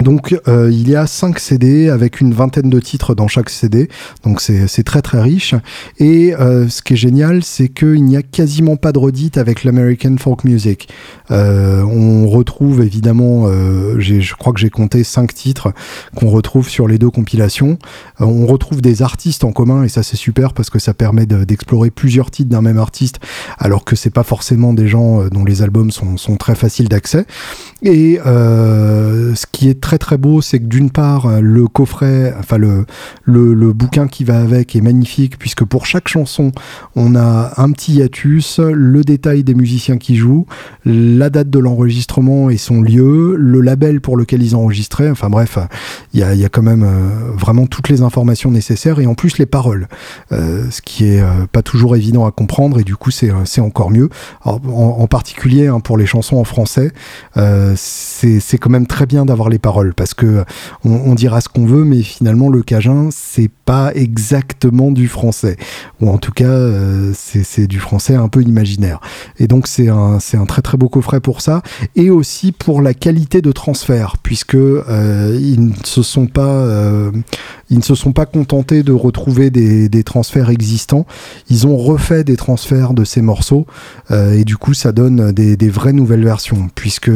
donc 0.00 0.38
euh, 0.46 0.70
il 0.70 0.88
y 0.88 0.94
a 0.94 1.06
5 1.06 1.38
CD 1.38 1.88
avec 1.88 2.20
une 2.20 2.34
vingtaine 2.34 2.68
de 2.68 2.80
titres 2.80 3.14
dans 3.14 3.28
chaque 3.28 3.48
CD, 3.48 3.88
donc 4.24 4.40
c'est 4.40 4.82
très 4.84 5.00
très 5.00 5.20
riche. 5.20 5.54
Et 5.98 6.34
euh, 6.34 6.68
ce 6.68 6.82
qui 6.82 6.92
est 6.92 6.96
génial, 6.96 7.42
c'est 7.42 7.68
qu'il 7.68 8.04
n'y 8.04 8.16
a 8.16 8.22
quasiment 8.22 8.76
pas 8.76 8.92
de 8.92 8.98
redite 8.98 9.38
avec 9.38 9.64
l'American 9.64 10.16
Folk 10.18 10.44
Music. 10.44 10.88
Euh, 11.30 11.82
on 11.82 12.28
retrouve 12.28 12.82
évidemment, 12.82 13.46
je 13.98 14.34
crois 14.34 14.52
que 14.52 14.60
j'ai 14.60 14.70
compté 14.70 15.02
5 15.02 15.32
titres 15.32 15.72
qu'on 16.14 16.28
retrouve 16.28 16.68
sur 16.68 16.88
les 16.88 16.98
deux 16.98 17.10
compilations. 17.10 17.78
on 18.20 18.46
retrouve 18.46 18.82
des 18.82 19.02
artistes 19.02 19.44
en 19.44 19.52
commun 19.52 19.82
et 19.82 19.88
ça 19.88 20.02
c'est 20.02 20.16
super 20.16 20.52
parce 20.52 20.68
que 20.68 20.78
ça 20.78 20.92
permet 20.92 21.26
d'explorer 21.26 21.90
plusieurs 21.90 22.30
titres 22.30 22.50
d'un 22.50 22.62
même 22.62 22.78
artiste, 22.78 23.18
alors 23.58 23.84
que 23.84 23.96
c'est 23.96 24.10
pas 24.10 24.24
forcément 24.24 24.74
des 24.74 24.88
gens 24.88 25.26
dont 25.28 25.44
les 25.44 25.62
albums 25.62 25.90
sont, 25.90 26.16
sont 26.16 26.36
très 26.36 26.54
faciles 26.54 26.88
d'accès. 26.88 27.24
Et 27.82 28.18
ce 28.24 29.46
qui 29.50 29.68
est 29.70 29.85
très 29.94 30.18
beau, 30.18 30.42
c'est 30.42 30.58
que 30.58 30.64
d'une 30.64 30.90
part, 30.90 31.26
euh, 31.26 31.40
le 31.40 31.68
coffret, 31.68 32.34
enfin 32.38 32.58
le, 32.58 32.86
le, 33.24 33.72
bouquin 33.72 34.08
qui 34.08 34.24
va 34.24 34.40
avec 34.40 34.74
est 34.74 34.80
magnifique, 34.80 35.38
puisque 35.38 35.64
pour 35.64 35.86
chaque 35.86 36.08
chanson, 36.08 36.50
on 36.96 37.14
a 37.14 37.52
un 37.56 37.70
petit 37.70 37.94
hiatus, 37.94 38.58
le 38.58 39.04
détail 39.04 39.44
des 39.44 39.54
musiciens 39.54 39.96
qui 39.96 40.16
jouent, 40.16 40.46
la 40.84 41.30
date 41.30 41.50
de 41.50 41.58
l'enregistrement 41.60 42.50
et 42.50 42.56
son 42.56 42.80
lieu, 42.80 43.36
le 43.38 43.60
label 43.60 44.00
pour 44.00 44.16
lequel 44.16 44.42
ils 44.42 44.56
enregistré, 44.56 45.08
enfin 45.08 45.30
bref, 45.30 45.58
il 46.12 46.20
y 46.20 46.22
a, 46.24 46.34
y 46.34 46.44
a, 46.44 46.48
quand 46.48 46.62
même 46.62 46.82
euh, 46.82 47.32
vraiment 47.36 47.66
toutes 47.66 47.88
les 47.88 48.02
informations 48.02 48.50
nécessaires, 48.50 48.98
et 48.98 49.06
en 49.06 49.14
plus 49.14 49.38
les 49.38 49.46
paroles, 49.46 49.88
euh, 50.32 50.64
ce 50.70 50.82
qui 50.82 51.04
est 51.04 51.22
pas 51.52 51.62
toujours 51.62 51.94
évident 51.94 52.26
à 52.26 52.32
comprendre, 52.32 52.80
et 52.80 52.84
du 52.84 52.96
coup 52.96 53.12
c'est 53.12 53.60
encore 53.60 53.90
mieux. 53.90 54.08
en, 54.44 55.06
particulier 55.06 55.68
hein, 55.68 55.78
pour 55.78 55.96
les 55.96 56.06
chansons 56.06 56.38
en 56.38 56.44
français, 56.44 56.90
c'est 57.76 58.58
quand 58.58 58.70
même 58.70 58.88
très 58.88 59.06
bien 59.06 59.24
d'avoir 59.24 59.48
les 59.48 59.58
paroles 59.58 59.75
parce 59.94 60.14
que 60.14 60.44
on, 60.84 61.14
dira 61.14 61.40
ce 61.40 61.48
qu'on 61.48 61.66
veut, 61.66 61.84
mais 61.84 62.02
finalement 62.02 62.48
le 62.48 62.62
cajun 62.62 63.08
c'est 63.10 63.50
pas 63.64 63.92
exactement 63.94 64.90
du 64.92 65.08
français, 65.08 65.56
ou 66.00 66.08
en 66.08 66.18
tout 66.18 66.32
cas 66.32 66.44
euh, 66.44 67.12
c'est 67.14 67.66
du 67.66 67.78
français 67.78 68.14
un 68.14 68.28
peu 68.28 68.42
imaginaire. 68.42 69.00
Et 69.38 69.46
donc 69.46 69.66
c'est 69.66 69.88
un 69.88 70.18
c'est 70.20 70.36
un 70.36 70.46
très 70.46 70.62
très 70.62 70.76
beau 70.76 70.88
coffret 70.88 71.20
pour 71.20 71.40
ça, 71.40 71.62
et 71.94 72.10
aussi 72.10 72.52
pour 72.52 72.80
la 72.80 72.94
qualité 72.94 73.42
de 73.42 73.52
transfert, 73.52 74.16
puisque 74.22 74.54
euh, 74.54 75.38
ils 75.40 75.66
ne 75.68 75.72
se 75.84 76.02
sont 76.02 76.26
pas 76.26 76.42
euh, 76.42 77.10
ils 77.70 77.78
ne 77.78 77.82
se 77.82 77.94
sont 77.94 78.12
pas 78.12 78.26
contentés 78.26 78.82
de 78.82 78.92
retrouver 78.92 79.50
des, 79.50 80.04
transferts 80.04 80.50
existants, 80.50 81.04
ils 81.50 81.66
ont 81.66 81.76
refait 81.76 82.22
des 82.22 82.36
transferts 82.36 82.94
de 82.94 83.04
ces 83.04 83.22
morceaux 83.22 83.66
et 84.10 84.44
du 84.44 84.56
coup 84.56 84.72
ça 84.72 84.92
donne 84.92 85.32
des, 85.32 85.68
vraies 85.68 85.92
nouvelles 85.92 86.22
versions, 86.22 86.68
puisque 86.76 87.10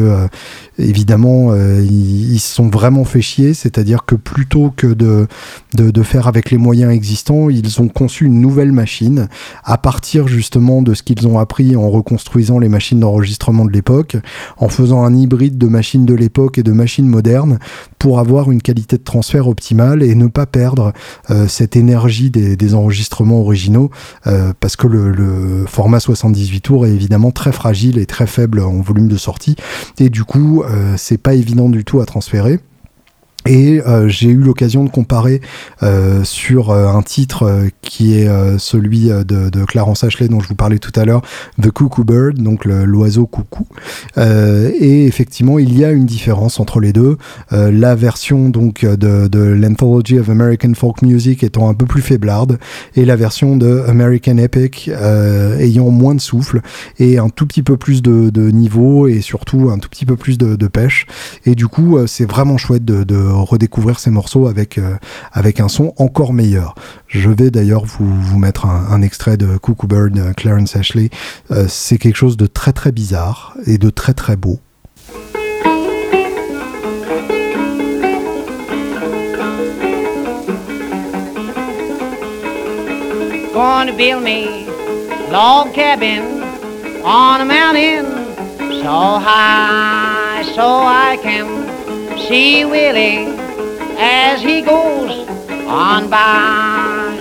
évidemment 0.76 1.54
ils, 1.54 2.32
ils 2.32 2.40
sont 2.50 2.68
vraiment 2.68 3.04
fait 3.04 3.20
chier, 3.20 3.54
c'est-à-dire 3.54 4.04
que 4.04 4.14
plutôt 4.14 4.72
que 4.76 4.86
de, 4.86 5.26
de, 5.74 6.02
faire 6.02 6.26
avec 6.28 6.50
les 6.50 6.58
moyens 6.58 6.92
existants, 6.92 7.50
ils 7.50 7.80
ont 7.80 7.88
conçu 7.88 8.26
une 8.26 8.40
nouvelle 8.40 8.72
machine 8.72 9.28
à 9.64 9.78
partir 9.78 10.28
justement 10.28 10.82
de 10.82 10.94
ce 10.94 11.02
qu'ils 11.02 11.26
ont 11.28 11.38
appris 11.38 11.76
en 11.76 11.88
reconstruisant 11.90 12.58
les 12.58 12.68
machines 12.68 13.00
d'enregistrement 13.00 13.64
de 13.64 13.72
l'époque, 13.72 14.16
en 14.56 14.68
faisant 14.68 15.04
un 15.04 15.14
hybride 15.14 15.58
de 15.58 15.66
machines 15.66 16.06
de 16.06 16.14
l'époque 16.14 16.58
et 16.58 16.62
de 16.62 16.72
machines 16.72 17.06
modernes 17.06 17.58
pour 17.98 18.18
avoir 18.18 18.50
une 18.50 18.62
qualité 18.62 18.96
de 18.96 19.02
transfert 19.02 19.46
optimale 19.46 20.02
et 20.02 20.14
ne 20.14 20.26
pas 20.26 20.46
perdre 20.46 20.92
euh, 21.30 21.46
cette 21.48 21.76
énergie 21.76 22.30
des, 22.30 22.74
enregistrements 22.74 23.40
originaux 23.40 23.90
euh, 24.26 24.52
parce 24.60 24.76
que 24.76 24.86
le, 24.86 25.10
le, 25.10 25.66
format 25.66 25.98
78 25.98 26.60
tours 26.60 26.86
est 26.86 26.92
évidemment 26.92 27.32
très 27.32 27.52
fragile 27.52 27.98
et 27.98 28.06
très 28.06 28.26
faible 28.26 28.60
en 28.60 28.80
volume 28.80 29.08
de 29.08 29.16
sortie. 29.16 29.56
Et 29.98 30.08
du 30.08 30.24
coup 30.24 30.62
euh, 30.62 30.94
c'est 30.96 31.18
pas 31.18 31.34
évident 31.34 31.68
du 31.68 31.84
tout 31.84 32.00
à 32.00 32.06
transférer 32.06 32.39
repérer 32.40 32.69
et 33.46 33.80
euh, 33.86 34.06
j'ai 34.08 34.28
eu 34.28 34.36
l'occasion 34.36 34.84
de 34.84 34.90
comparer 34.90 35.40
euh, 35.82 36.24
sur 36.24 36.70
euh, 36.70 36.88
un 36.88 37.02
titre 37.02 37.64
qui 37.80 38.14
est 38.14 38.28
celui 38.58 39.08
de, 39.08 39.48
de, 39.50 39.64
Clarence 39.64 40.04
Ashley 40.04 40.28
dont 40.28 40.40
je 40.40 40.48
vous 40.48 40.54
parlais 40.54 40.78
tout 40.78 40.92
à 40.94 41.04
l'heure, 41.04 41.22
The 41.60 41.70
Cuckoo 41.70 42.04
Bird, 42.04 42.38
donc 42.38 42.64
l'oiseau 42.64 43.26
coucou. 43.26 43.66
et 44.16 45.06
effectivement, 45.06 45.58
il 45.58 45.76
y 45.76 45.84
a 45.84 45.90
une 45.90 46.06
différence 46.06 46.60
entre 46.60 46.80
les 46.80 46.92
deux. 46.92 47.16
la 47.50 47.94
version 47.94 48.48
donc 48.48 48.84
de, 48.84 49.26
de 49.28 49.40
l'Anthology 49.40 50.18
of 50.18 50.28
American 50.28 50.72
Folk 50.74 51.02
Music 51.02 51.42
étant 51.42 51.68
un 51.68 51.74
peu 51.74 51.86
plus 51.86 52.02
faiblarde 52.02 52.58
et 52.94 53.04
la 53.04 53.16
version 53.16 53.56
de 53.56 53.82
American 53.88 54.36
Epic 54.38 54.90
ayant 55.58 55.90
moins 55.90 56.14
de 56.14 56.20
souffle 56.20 56.60
et 56.98 57.18
un 57.18 57.28
tout 57.28 57.46
petit 57.46 57.62
peu 57.62 57.76
plus 57.76 58.02
de, 58.02 58.30
de 58.30 58.50
niveau 58.50 59.08
et 59.08 59.20
surtout 59.20 59.70
un 59.70 59.78
tout 59.78 59.88
petit 59.88 60.06
peu 60.06 60.16
plus 60.16 60.38
de, 60.38 60.56
de 60.56 60.66
pêche. 60.68 61.06
Et 61.44 61.54
du 61.54 61.66
coup, 61.66 61.98
c'est 62.06 62.28
vraiment 62.30 62.58
chouette 62.58 62.84
de 62.84 63.04
redécouvrir 63.30 63.98
ces 63.98 64.10
morceaux 64.10 64.46
avec, 64.46 64.78
euh, 64.78 64.96
avec 65.32 65.60
un 65.60 65.68
son 65.68 65.92
encore 65.98 66.32
meilleur. 66.32 66.74
Je 67.06 67.30
vais 67.30 67.50
d'ailleurs 67.50 67.84
vous, 67.84 68.38
mettre 68.38 68.66
un, 68.66 69.02
extrait 69.02 69.36
de 69.36 69.56
Cuckoo 69.58 69.86
Bird 69.86 70.12
de 70.12 70.32
Clarence 70.32 70.76
Ashley. 70.76 71.10
Euh, 71.50 71.66
c'est 71.68 71.98
quelque 71.98 72.16
chose 72.16 72.36
de 72.36 72.46
très 72.46 72.72
très 72.72 72.92
bizarre 72.92 73.54
et 73.66 73.78
de 73.78 73.90
très 73.90 74.14
très 74.14 74.36
beau. 74.36 74.60
See 92.28 92.64
Willie 92.64 93.26
as 93.98 94.42
he 94.42 94.62
goes 94.62 95.28
on 95.66 96.10
by. 96.10 97.16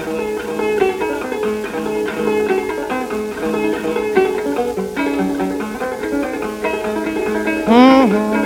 Mm-hmm. 7.67 8.38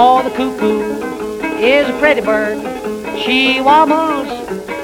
The 0.00 0.30
cuckoo 0.30 0.80
is 1.60 1.86
a 1.86 1.92
pretty 1.98 2.22
bird. 2.22 2.56
She 3.22 3.60
wobbles 3.60 4.28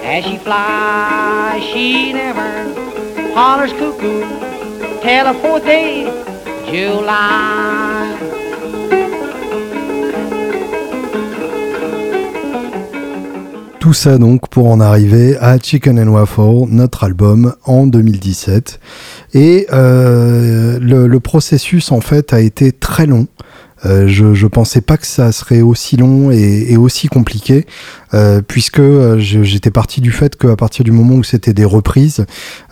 as 0.05 0.23
she 0.27 0.37
flies. 0.37 1.63
She 1.63 2.13
never 2.13 2.51
hollers 3.35 3.73
cuckoo 3.73 4.21
till 5.01 5.25
the 5.25 5.39
fourth 5.41 5.65
day 5.65 6.05
July. 6.71 7.97
Tout 13.81 13.95
ça 13.95 14.19
donc 14.19 14.49
pour 14.49 14.69
en 14.69 14.81
arriver 14.81 15.39
à 15.39 15.57
Chicken 15.59 15.99
and 15.99 16.09
Waffle, 16.09 16.69
notre 16.69 17.05
album 17.05 17.55
en 17.65 17.87
2017. 17.87 18.81
Et 19.33 19.67
euh, 19.73 20.79
le, 20.79 21.21
processus 21.21 21.91
en 21.91 22.03
fait 22.03 22.35
a 22.35 22.41
été 22.41 22.73
très 22.73 23.07
long. 23.07 23.29
Euh, 23.87 24.09
je, 24.09 24.35
je 24.35 24.47
pensais 24.47 24.81
pas 24.81 24.97
que 24.97 25.07
ça 25.07 25.31
serait 25.33 25.63
aussi 25.63 25.97
long 25.97 26.31
et, 26.31 26.67
et 26.71 26.77
aussi 26.77 27.09
compliqué, 27.09 27.67
euh, 28.15 28.41
puisque 28.47 28.79
euh, 28.79 29.19
j'étais 29.19 29.71
parti 29.71 30.01
du 30.01 30.13
fait 30.13 30.37
qu'à 30.37 30.57
partir 30.57 30.85
du 30.85 30.93
moment 30.93 31.17
où 31.17 31.25
c'était 31.25 31.53
des 31.53 31.65
reprises, 31.65 32.25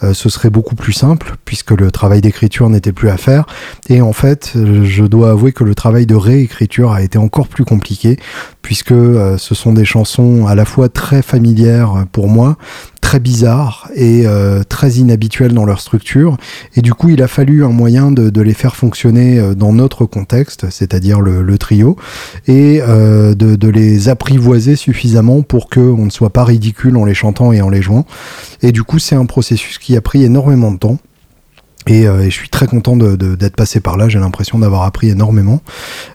euh, 0.03 0.15
ce 0.15 0.29
serait 0.29 0.51
beaucoup 0.51 0.75
plus 0.75 0.93
simple, 0.93 1.37
puisque 1.45 1.73
le 1.73 1.91
travail 1.91 2.21
d'écriture 2.21 2.69
n'était 2.71 2.93
plus 2.93 3.09
à 3.09 3.17
faire. 3.17 3.47
Et 3.89 4.01
en 4.01 4.13
fait, 4.13 4.53
je 4.55 5.05
dois 5.05 5.31
avouer 5.31 5.53
que 5.53 5.65
le 5.65 5.75
travail 5.75 6.07
de 6.07 6.15
réécriture 6.15 6.93
a 6.93 7.03
été 7.03 7.19
encore 7.19 7.49
plus 7.49 7.65
compliqué, 7.65 8.19
puisque 8.63 8.95
ce 8.95 9.55
sont 9.55 9.73
des 9.73 9.85
chansons 9.85 10.47
à 10.47 10.55
la 10.55 10.65
fois 10.65 10.89
très 10.89 11.21
familières 11.21 12.07
pour 12.13 12.29
moi, 12.29 12.57
très 13.01 13.21
bizarres 13.21 13.91
et 13.95 14.25
très 14.69 14.93
inhabituels 14.93 15.53
dans 15.53 15.67
leur 15.67 15.81
structure. 15.81 16.39
Et 16.75 16.81
du 16.81 16.95
coup, 16.95 17.11
il 17.11 17.23
a 17.23 17.29
fallu 17.29 17.65
un 17.65 17.69
moyen 17.69 18.11
de, 18.11 18.41
les 18.41 18.55
faire 18.55 18.75
fonctionner 18.75 19.55
dans 19.55 19.73
notre 19.73 20.07
contexte, 20.07 20.71
c'est-à-dire 20.71 21.21
le, 21.21 21.59
trio, 21.59 21.97
et 22.47 22.81
de, 22.81 23.69
les 23.69 24.09
apprivoiser 24.09 24.77
suffisamment 24.77 25.24
pour 25.43 25.69
qu'on 25.69 26.05
ne 26.05 26.11
soit 26.11 26.31
pas 26.31 26.45
ridicule 26.45 26.97
en 26.97 27.05
les 27.05 27.15
chantant 27.15 27.53
et 27.53 27.61
en 27.61 27.69
les 27.69 27.83
jouant. 27.83 28.07
Et 28.63 28.73
du 28.73 28.83
coup, 28.83 28.99
c'est 28.99 29.17
un 29.17 29.27
processus 29.27 29.79
qui 29.79 29.97
a 29.97 30.01
pris 30.01 30.25
énormément 30.25 30.71
de 30.71 30.79
temps. 30.79 30.99
Euh, 31.91 32.21
et, 32.21 32.31
je 32.31 32.35
suis 32.35 32.49
très 32.49 32.67
content 32.67 32.97
d'être 32.97 33.57
passé 33.57 33.81
par 33.81 33.97
là. 33.97 34.09
J'ai 34.09 34.19
l'impression 34.19 34.59
d'avoir 34.59 34.83
appris 34.83 35.09
énormément. 35.09 35.61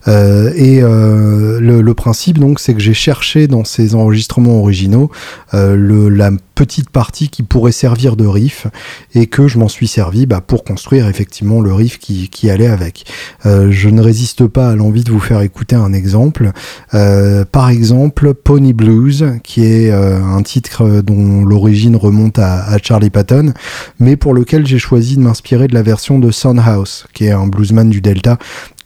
Euh, 0.07 0.51
et 0.55 0.81
euh, 0.81 1.59
le, 1.59 1.93
principe, 1.93 2.39
donc, 2.39 2.59
c'est 2.59 2.73
que 2.73 2.79
j'ai 2.79 2.93
cherché 2.93 3.47
dans 3.47 3.63
ces 3.63 3.95
enregistrements 3.95 4.59
originaux 4.59 5.11
la 5.53 6.31
petite 6.59 6.89
partie 6.89 7.29
qui 7.29 7.41
pourrait 7.41 7.71
servir 7.71 8.17
de 8.17 8.25
riff 8.25 8.67
et 9.15 9.27
que 9.27 9.47
je 9.47 9.57
m'en 9.57 9.69
suis 9.69 9.87
servi 9.87 10.25
bah, 10.25 10.41
pour 10.41 10.65
construire 10.65 11.07
effectivement 11.07 11.61
le 11.61 11.71
riff 11.73 11.99
qui, 11.99 12.49
allait 12.49 12.67
avec. 12.67 13.05
Euh, 13.45 13.71
je 13.71 13.87
ne 13.87 14.01
résiste 14.01 14.45
pas 14.45 14.71
à 14.71 14.75
l'envie 14.75 15.05
de 15.05 15.11
vous 15.11 15.21
faire 15.21 15.39
écouter 15.39 15.77
un 15.77 15.93
exemple. 15.93 16.51
Euh, 16.93 17.45
par 17.49 17.69
exemple, 17.69 18.33
Pony 18.33 18.73
Blues, 18.73 19.39
qui 19.41 19.63
est 19.63 19.89
euh, 19.89 20.21
un 20.21 20.41
titre 20.43 20.99
dont 20.99 21.45
l'origine 21.45 21.95
remonte 21.95 22.39
à, 22.39 22.77
Charlie 22.83 23.09
Patton, 23.09 23.53
mais 24.01 24.17
pour 24.17 24.33
lequel 24.33 24.67
j'ai 24.67 24.79
choisi 24.79 25.15
de 25.15 25.21
m'inspirer 25.21 25.67
de 25.67 25.73
la 25.73 25.81
version 25.81 26.19
de 26.19 26.29
House, 26.59 27.07
qui 27.13 27.23
est 27.25 27.31
un 27.31 27.47
bluesman 27.47 27.89
du 27.89 28.01
Delta 28.01 28.37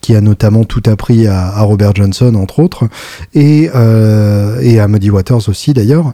qui 0.03 0.15
a 0.15 0.21
notamment 0.21 0.65
tout 0.65 0.83
appris 0.85 1.27
à, 1.27 1.61
Robert 1.61 1.95
Johnson, 1.95 2.35
entre 2.35 2.59
autres, 2.59 2.89
et, 3.33 3.69
euh, 3.73 4.59
et 4.61 4.81
à 4.81 4.89
Muddy 4.89 5.09
Waters 5.09 5.47
aussi 5.47 5.73
d'ailleurs, 5.73 6.13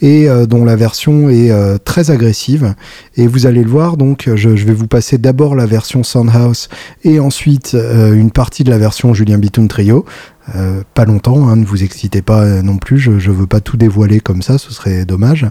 et 0.00 0.28
euh, 0.28 0.44
dont 0.44 0.64
la 0.64 0.74
version 0.74 1.30
est 1.30 1.52
euh, 1.52 1.78
très 1.78 2.10
agressive. 2.10 2.74
Et 3.16 3.28
vous 3.28 3.46
allez 3.46 3.62
le 3.62 3.70
voir, 3.70 3.96
donc 3.96 4.28
je, 4.34 4.48
vais 4.48 4.74
vous 4.74 4.88
passer 4.88 5.18
d'abord 5.18 5.54
la 5.54 5.66
version 5.66 6.02
Soundhouse 6.02 6.68
et 7.04 7.20
ensuite 7.20 7.74
une 7.74 8.32
partie 8.32 8.64
de 8.64 8.70
la 8.70 8.78
version 8.78 9.14
Julien 9.14 9.38
Bitoun 9.38 9.68
Trio. 9.68 10.04
Euh, 10.56 10.82
pas 10.94 11.04
longtemps, 11.04 11.48
hein, 11.48 11.56
ne 11.56 11.64
vous 11.64 11.84
excitez 11.84 12.22
pas 12.22 12.42
euh, 12.44 12.62
non 12.62 12.78
plus, 12.78 12.98
je, 12.98 13.18
je 13.18 13.30
veux 13.30 13.46
pas 13.46 13.60
tout 13.60 13.76
dévoiler 13.76 14.20
comme 14.20 14.42
ça, 14.42 14.58
ce 14.58 14.72
serait 14.72 15.04
dommage. 15.04 15.46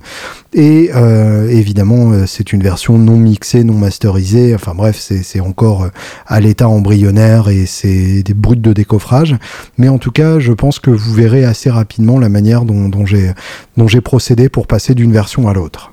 Et 0.53 0.89
euh, 0.95 1.49
évidemment, 1.49 2.25
c'est 2.25 2.53
une 2.53 2.63
version 2.63 2.97
non 2.97 3.17
mixée, 3.17 3.63
non 3.63 3.75
masterisée, 3.75 4.55
enfin 4.55 4.73
bref, 4.75 4.97
c'est 4.97 5.39
encore 5.39 5.89
à 6.25 6.39
l'état 6.39 6.67
embryonnaire 6.67 7.49
et 7.49 7.65
c'est 7.65 8.23
des 8.23 8.33
brutes 8.33 8.61
de 8.61 8.73
décoffrage. 8.73 9.35
Mais 9.77 9.89
en 9.89 9.97
tout 9.97 10.11
cas, 10.11 10.39
je 10.39 10.53
pense 10.53 10.79
que 10.79 10.89
vous 10.89 11.13
verrez 11.13 11.45
assez 11.45 11.69
rapidement 11.69 12.19
la 12.19 12.29
manière 12.29 12.65
dont, 12.65 12.89
dont 12.89 13.05
j'ai 13.87 14.01
procédé 14.01 14.49
pour 14.49 14.67
passer 14.67 14.95
d'une 14.95 15.11
version 15.11 15.47
à 15.47 15.53
l'autre. 15.53 15.91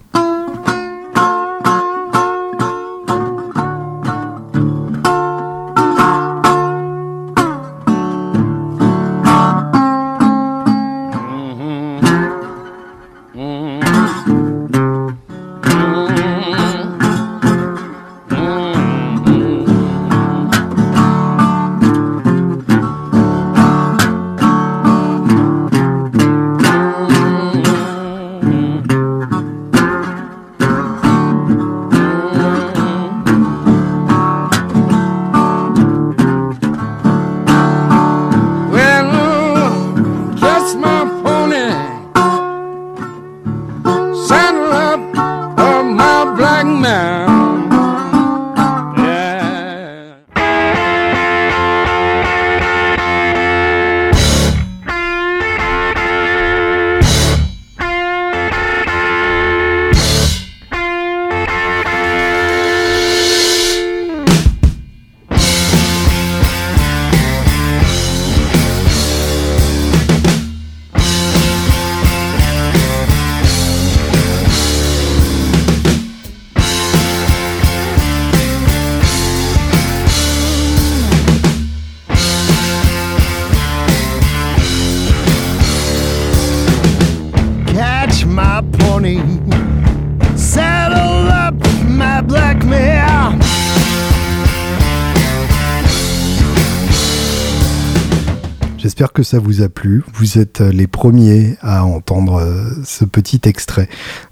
Que 99.12 99.22
ça 99.22 99.38
vous 99.38 99.62
a 99.62 99.68
plu. 99.68 100.02
Vous 100.14 100.38
êtes 100.38 100.60
les 100.60 100.86
premiers 100.86 101.56
à 101.60 101.84
entendre 101.84 102.34
euh, 102.34 102.64
ce 102.84 103.04
petit 103.04 103.40
extrait 103.44 103.88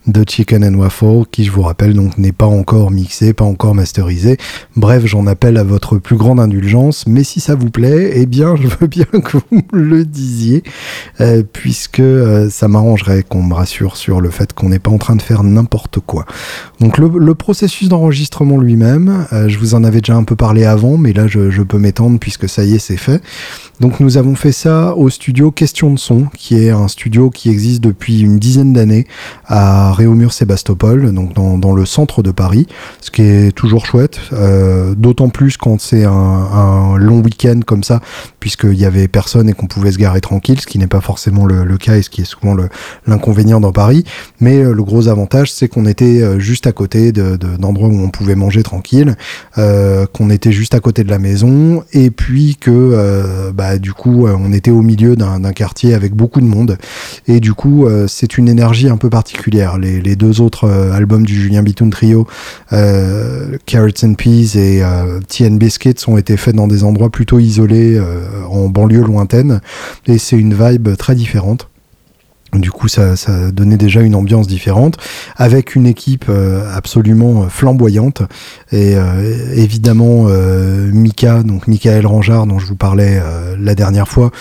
de 0.07 0.25
Chicken 0.29 0.65
and 0.65 0.75
Waffle 0.75 1.25
qui, 1.31 1.45
je 1.45 1.51
vous 1.51 1.63
rappelle, 1.63 1.95
donc 1.95 2.19
n'est 2.19 2.33
pas 2.33 2.47
encore 2.47 2.91
mixé, 2.91 3.33
pas 3.33 3.45
encore 3.45 3.75
masterisé. 3.75 4.39
Bref, 4.77 5.05
j'en 5.05 5.27
appelle 5.27 5.57
à 5.57 5.65
votre 5.65 5.99
plus 5.99 6.17
grande 6.17 6.41
indulgence. 6.41 7.07
Mais 7.07 7.23
si 7.23 7.41
ça 7.41 7.55
vous 7.55 7.71
plaît, 7.71 8.13
eh 8.15 8.27
bien, 8.27 8.57
je 8.61 8.67
veux 8.67 8.87
bien 8.87 9.05
que 9.05 9.37
vous 9.51 9.63
le 9.73 10.05
disiez, 10.05 10.63
euh, 11.21 11.43
puisque 11.53 12.01
euh, 12.01 12.49
ça 12.51 12.67
m'arrangerait 12.69 13.23
qu'on 13.23 13.43
me 13.43 13.55
rassure 13.55 13.97
sur 13.97 14.21
le 14.21 14.31
fait 14.31 14.53
qu'on 14.53 14.71
n'est 14.71 14.79
pas 14.79 14.91
en 14.91 14.99
train 14.99 15.17
de 15.17 15.23
faire 15.23 15.45
n'importe 15.45 16.01
quoi. 16.01 16.25
Donc 16.81 16.99
le, 16.99 17.35
processus 17.35 17.89
d'enregistrement 17.89 18.59
lui-même, 18.59 19.27
je 19.49 19.59
vous 19.59 19.75
en 19.75 19.85
avais 19.85 20.01
déjà 20.01 20.15
un 20.15 20.23
peu 20.23 20.37
parlé 20.37 20.65
avant, 20.65 20.97
mais 20.97 21.13
là 21.13 21.27
je, 21.27 21.51
je 21.51 21.63
peux 21.63 21.79
m'étendre 21.79 22.19
puisque 22.21 22.49
ça 22.49 22.63
y 22.63 22.75
est, 22.75 22.79
c'est 22.79 22.97
fait. 22.97 23.23
Donc 23.81 24.01
nous 24.01 24.17
avons 24.17 24.37
fait 24.37 24.53
au 24.71 25.11
studio 25.11 25.51
Question 25.51 25.93
de 25.93 25.99
Son, 25.99 26.27
qui 26.37 26.57
est 26.57 26.71
un 26.71 26.89
studio 26.89 27.31
qui 27.31 27.51
existe 27.51 27.83
depuis 27.83 28.21
une 28.21 28.39
dizaine 28.39 28.73
d'années 28.73 29.07
à 29.47 29.93
Réaumur-Sébastopol, 29.93 31.13
donc 31.13 31.33
dans, 31.35 31.73
le 31.73 31.87
centre 31.87 32.23
de 32.23 32.31
Paris, 32.31 32.67
ce 33.01 33.11
qui 33.11 33.23
est 33.23 33.53
toujours 33.53 33.87
chouette, 33.87 34.21
euh, 34.33 34.95
d'autant 34.95 35.31
plus 35.31 35.57
quand 35.57 35.81
c'est 35.81 36.05
un, 36.05 36.97
long 36.97 37.21
week-end 37.21 37.61
comme 37.67 37.83
ça, 37.83 38.01
puisqu'il 38.41 38.79
y 38.79 38.85
avait 38.85 39.09
personne 39.09 39.49
et 39.49 39.53
qu'on 39.53 39.67
pouvait 39.67 39.93
se 39.93 39.99
garer 39.99 40.21
tranquille, 40.21 40.61
ce 40.61 40.67
qui 40.67 40.79
n'est 40.79 40.87
pas 40.87 41.01
forcément 41.01 41.47
le, 41.47 41.77
cas 41.79 41.97
et 41.97 42.03
ce 42.03 42.11
qui 42.11 42.21
est 42.21 42.27
souvent 42.27 42.55
l'inconvénient 43.07 43.61
dans 43.61 43.73
Paris. 43.73 44.05
Mais 44.41 44.59
euh, 44.59 44.73
le 44.73 44.83
gros 44.85 45.09
avantage, 45.09 45.51
c'est 45.51 45.69
qu'on 45.69 45.87
était 45.87 46.23
euh, 46.23 46.39
juste 46.39 46.67
à 46.67 46.73
côté 46.73 47.13
d'endroits 47.13 47.89
de, 47.89 47.95
où 47.95 48.03
on 48.03 48.11
pouvait 48.11 48.37
manger 48.37 48.63
tranquille, 48.63 49.17
qu'on 49.57 50.31
était 50.31 50.53
juste 50.53 50.75
à 50.75 50.81
côté 50.81 51.05
de 51.05 51.11
la 51.11 51.19
maison, 51.19 51.85
et 51.93 52.11
puis 52.11 52.57
que 52.57 53.51
bah, 53.53 53.79
du 53.79 53.93
coup, 53.93 54.27
on 54.27 54.52
était 54.53 54.71
au 54.71 54.83
milieu 54.83 55.17
d'un 55.17 55.53
quartier 55.53 55.95
avec 55.95 56.15
beaucoup 56.15 56.41
de 56.41 56.47
monde. 56.47 56.79
Et 57.27 57.41
du 57.41 57.55
coup, 57.55 57.87
euh, 57.87 58.07
c'est 58.09 58.39
une 58.39 58.49
énergie 58.49 58.89
un 58.89 58.97
peu 58.97 59.11
particulière. 59.11 59.79
Les, 59.79 60.17
deux 60.17 60.41
autres 60.41 60.65
euh, 60.65 60.93
albums 60.93 61.25
du 61.25 61.35
Julien 61.35 61.63
Bitoun 61.63 61.91
Trio, 61.91 62.27
euh, 62.73 63.57
Carrots 63.67 64.05
and 64.05 64.15
Peas 64.15 64.57
et 64.57 64.83
Tea 65.29 65.47
and 65.47 65.57
Biscuits, 65.57 65.95
ont 66.07 66.17
été 66.17 66.37
faits 66.37 66.55
dans 66.55 66.69
des 66.69 66.85
endroits 66.85 67.11
plutôt 67.11 67.39
isolés, 67.39 68.01
en 68.49 68.69
banlieue 68.69 69.03
lointaine. 69.05 69.61
Et 70.07 70.19
c'est 70.19 70.37
une 70.37 70.55
vibe 70.55 70.97
très 70.97 71.15
différente. 71.15 71.69
Du 72.55 72.71
coup, 72.71 72.89
ça, 72.89 73.15
donnait 73.51 73.79
déjà 73.79 74.03
une 74.03 74.15
ambiance 74.15 74.47
différente, 74.47 74.99
avec 75.37 75.75
une 75.75 75.87
équipe 75.87 76.31
absolument 76.75 77.49
flamboyante. 77.49 78.23
Et 78.73 78.95
évidemment, 79.55 80.27
Mika, 80.93 81.43
donc 81.43 81.67
Michael 81.67 82.07
Rangeard, 82.07 82.47
dont 82.47 82.59
je 82.59 82.67
vous 82.67 82.77
parlais 82.77 83.23
la 83.59 83.75
dernière 83.75 84.07
fois, 84.07 84.33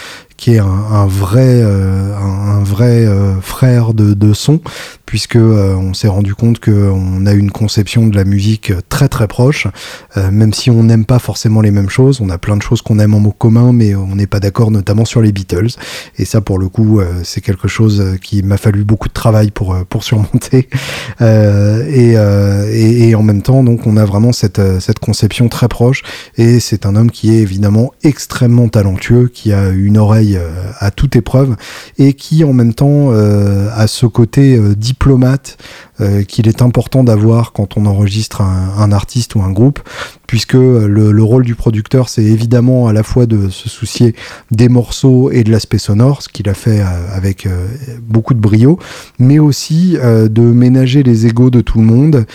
qui 0.41 0.55
est 0.55 0.57
un, 0.59 1.05
vrai, 1.05 1.61
un, 1.61 2.63
vrai 2.63 3.05
frère 3.41 3.93
de, 3.93 4.15
de 4.15 4.33
son, 4.33 4.59
puisque 5.05 5.35
on 5.35 5.93
s'est 5.93 6.07
rendu 6.07 6.33
compte 6.33 6.59
qu'on 6.59 7.27
a 7.27 7.33
une 7.33 7.51
conception 7.51 8.07
de 8.07 8.15
la 8.15 8.23
musique 8.23 8.73
très 8.89 9.07
très 9.07 9.27
proche, 9.27 9.67
même 10.15 10.51
si 10.51 10.71
on 10.71 10.83
n'aime 10.83 11.05
pas 11.05 11.19
forcément 11.19 11.61
les 11.61 11.69
mêmes 11.69 11.91
choses. 11.91 12.21
On 12.21 12.29
a 12.31 12.39
plein 12.39 12.57
de 12.57 12.63
choses 12.63 12.81
qu'on 12.81 12.97
aime 12.97 13.13
en 13.13 13.21
commun, 13.29 13.71
mais 13.71 13.93
on 13.93 14.15
n'est 14.15 14.25
pas 14.25 14.39
d'accord, 14.39 14.71
notamment 14.71 15.05
sur 15.05 15.21
les 15.21 15.31
Beatles. 15.31 15.75
Et 16.17 16.25
ça, 16.25 16.41
pour 16.41 16.57
le 16.57 16.69
coup, 16.69 17.01
c'est 17.23 17.41
quelque 17.41 17.67
chose 17.67 18.17
qui 18.23 18.41
m'a 18.41 18.57
fallu 18.57 18.83
beaucoup 18.83 19.09
de 19.09 19.13
travail 19.13 19.51
pour 19.51 19.77
pour 19.89 20.03
surmonter. 20.03 20.69
et, 21.21 22.15
et, 22.15 23.09
et, 23.09 23.15
en 23.15 23.21
même 23.21 23.43
temps, 23.43 23.63
donc, 23.63 23.85
on 23.85 23.95
a 23.95 24.05
vraiment 24.05 24.31
cette 24.31 24.61
cette 24.79 24.97
conception 24.97 25.49
très 25.49 25.67
proche. 25.67 26.01
Et 26.37 26.59
c'est 26.59 26.87
un 26.87 26.95
homme 26.95 27.11
qui 27.11 27.29
est 27.29 27.41
évidemment 27.41 27.91
extrêmement 28.03 28.69
talentueux, 28.69 29.29
qui 29.31 29.53
a 29.53 29.69
une 29.69 29.99
oreille 29.99 30.30
euh, 30.35 30.71
à 30.79 30.91
toute 30.91 31.15
épreuve 31.15 31.55
et 31.97 32.13
qui 32.13 32.43
en 32.43 32.53
même 32.53 32.73
temps 32.73 33.11
euh, 33.11 33.69
a 33.73 33.87
ce 33.87 34.05
côté 34.05 34.55
euh, 34.55 34.75
diplomate 34.75 35.57
qu'il 36.27 36.47
est 36.47 36.63
important 36.63 37.03
d'avoir 37.03 37.51
quand 37.51 37.77
on 37.77 37.85
enregistre 37.85 38.41
un, 38.41 38.91
artiste 38.91 39.35
ou 39.35 39.43
un 39.43 39.51
groupe, 39.51 39.81
puisque 40.25 40.55
le, 40.55 41.23
rôle 41.23 41.45
du 41.45 41.53
producteur, 41.53 42.09
c'est 42.09 42.23
évidemment 42.23 42.87
à 42.87 42.93
la 42.93 43.03
fois 43.03 43.27
de 43.27 43.49
se 43.49 43.69
soucier 43.69 44.15
des 44.49 44.67
morceaux 44.67 45.29
et 45.29 45.43
de 45.43 45.51
l'aspect 45.51 45.77
sonore, 45.77 46.23
ce 46.23 46.29
qu'il 46.29 46.49
a 46.49 46.55
fait 46.55 46.81
avec 47.13 47.47
beaucoup 48.01 48.33
de 48.33 48.39
brio, 48.39 48.79
mais 49.19 49.37
aussi 49.37 49.95
de 50.01 50.41
ménager 50.41 51.03
les 51.03 51.27
égaux 51.27 51.51
de 51.51 51.61
tout 51.61 51.77
le 51.77 51.85
monde, 51.85 52.25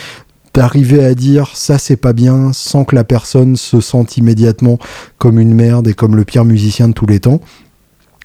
d'arriver 0.56 1.04
à 1.04 1.14
dire 1.14 1.50
ça 1.52 1.76
c'est 1.76 1.98
pas 1.98 2.14
bien 2.14 2.50
sans 2.54 2.85
que 2.87 2.94
la 2.94 3.04
personne 3.04 3.56
se 3.56 3.82
sente 3.82 4.16
immédiatement 4.16 4.78
comme 5.18 5.38
une 5.38 5.52
merde 5.52 5.87
et 5.87 5.92
comme 5.92 6.16
le 6.16 6.24
pire 6.24 6.46
musicien 6.46 6.88
de 6.88 6.94
tous 6.94 7.04
les 7.04 7.20
temps. 7.20 7.40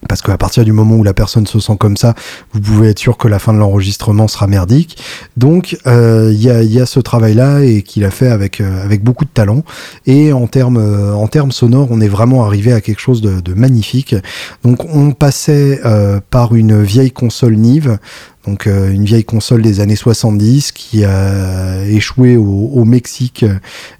Parce 0.07 0.21
qu'à 0.21 0.37
partir 0.37 0.65
du 0.65 0.71
moment 0.71 0.95
où 0.95 1.03
la 1.03 1.13
personne 1.13 1.45
se 1.47 1.59
sent 1.59 1.77
comme 1.79 1.97
ça, 1.97 2.15
vous 2.53 2.59
pouvez 2.59 2.89
être 2.89 2.99
sûr 2.99 3.17
que 3.17 3.27
la 3.27 3.39
fin 3.39 3.53
de 3.53 3.59
l'enregistrement 3.59 4.27
sera 4.27 4.47
merdique. 4.47 4.97
Donc 5.37 5.77
euh, 5.87 6.31
il 6.33 6.41
y, 6.41 6.79
a, 6.79 6.85
ce 6.85 6.99
travail-là 6.99 7.61
et 7.61 7.81
qu'il 7.83 8.03
a 8.03 8.11
fait 8.11 8.27
avec 8.27 8.61
euh, 8.61 8.83
avec 8.83 9.03
beaucoup 9.03 9.25
de 9.25 9.29
talent. 9.29 9.63
Et 10.05 10.33
en 10.33 10.47
termes 10.47 10.77
euh, 10.77 11.13
en 11.13 11.51
sonores, 11.51 11.87
on 11.91 12.01
est 12.01 12.07
vraiment 12.07 12.45
arrivé 12.45 12.73
à 12.73 12.81
quelque 12.81 12.99
chose 12.99 13.21
de 13.21 13.53
magnifique. 13.53 14.15
Donc 14.63 14.85
on 14.93 15.11
passait 15.11 15.81
par 16.29 16.55
une 16.55 16.81
vieille 16.81 17.11
console 17.11 17.55
Nive 17.55 17.97
donc 18.45 18.65
euh, 18.65 18.91
une 18.91 19.05
vieille 19.05 19.23
console 19.23 19.61
des 19.61 19.81
années 19.81 19.95
70 19.95 20.71
qui 20.71 21.03
a 21.03 21.85
échoué 21.85 22.37
au, 22.37 22.83
Mexique 22.85 23.45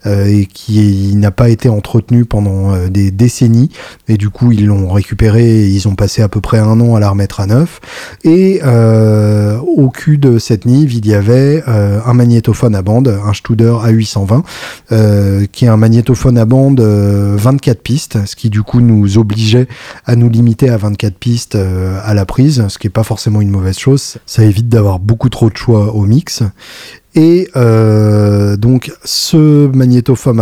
euh, 0.06 0.25
et 0.25 0.47
qui 0.47 1.15
n'a 1.15 1.30
pas 1.30 1.49
été 1.49 1.69
entretenue 1.69 2.25
pendant 2.25 2.73
euh, 2.73 2.89
des 2.89 3.12
décennies. 3.12 3.69
Et 4.08 4.17
du 4.17 4.30
coup, 4.30 4.51
ils 4.51 4.65
l'ont 4.65 4.89
récupéré 4.89 5.43
et 5.43 5.67
ils 5.67 5.88
ont 5.88 5.95
passé 5.95 6.23
à 6.23 6.27
peu 6.27 6.41
près 6.41 6.58
un 6.58 6.80
an 6.82 6.95
à 6.95 6.99
la 6.99 7.10
remettre 7.10 7.39
à 7.39 7.45
neuf. 7.45 7.80
Et 8.23 8.62
au 8.63 9.89
cul 9.89 10.17
de 10.17 10.39
cette 10.39 10.65
Nive, 10.65 10.93
il 10.93 11.06
y 11.06 11.13
avait 11.13 11.63
un 11.67 12.13
magnétophone 12.13 12.75
à 12.75 12.82
bande, 12.82 13.19
un 13.25 13.34
Studer 13.34 13.73
A820, 13.84 15.47
qui 15.47 15.65
est 15.65 15.69
un 15.69 15.77
magnétophone 15.77 16.38
à 16.38 16.45
bande 16.45 16.82
24 16.82 17.82
pistes, 17.82 18.25
ce 18.25 18.36
qui 18.36 18.49
du 18.49 18.63
coup 18.63 18.82
nous 18.82 19.17
obligeait 19.17 19.67
à 20.06 20.15
nous 20.15 20.30
limiter 20.30 20.69
à 20.69 20.77
24 20.77 21.15
pistes 21.15 21.56
à 21.56 22.13
la 22.13 22.25
prise, 22.25 22.67
ce 22.67 22.77
qui 22.77 22.88
n'est 22.88 22.91
pas 22.91 23.04
forcément 23.04 23.41
une 23.41 23.51
mauvaise 23.51 23.77
chose 23.77 24.17
ça 24.32 24.46
évite 24.46 24.70
d'avoir 24.70 25.00
beaucoup 25.00 25.28
trop 25.28 25.50
de 25.50 25.58
choix 25.58 25.94
au 25.94 26.06
mix. 26.06 26.41
Et 27.15 27.50
euh, 27.58 28.56
donc 28.56 28.94
ce 29.04 29.67
magnétophone, 29.67 30.39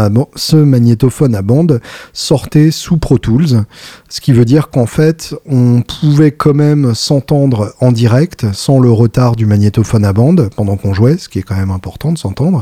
à, 1.34 1.41
bande 1.41 1.82
sortait 2.13 2.69
sous 2.69 2.97
Pro 2.97 3.17
Tools, 3.17 3.63
ce 4.08 4.21
qui 4.21 4.32
veut 4.32 4.45
dire 4.45 4.69
qu'en 4.69 4.86
fait 4.86 5.34
on 5.47 5.82
pouvait 5.82 6.32
quand 6.32 6.54
même 6.54 6.93
s'entendre 6.93 7.73
en 7.80 7.91
direct 7.91 8.45
sans 8.54 8.80
le 8.80 8.91
retard 8.91 9.36
du 9.36 9.47
magnétophone 9.47 10.06
à 10.06 10.13
bande 10.13 10.52
pendant 10.56 10.78
qu'on 10.78 10.93
jouait, 10.93 11.17
ce 11.17 11.28
qui 11.28 11.39
est 11.39 11.43
quand 11.43 11.58
même 11.58 11.71
important 11.71 12.12
de 12.12 12.19
s'entendre, 12.19 12.62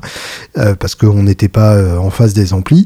euh, 0.58 0.76
parce 0.76 0.96
qu'on 0.96 1.24
n'était 1.24 1.50
pas 1.50 1.74
euh, 1.74 1.98
en 1.98 2.10
face 2.10 2.34
des 2.34 2.54
amplis, 2.54 2.86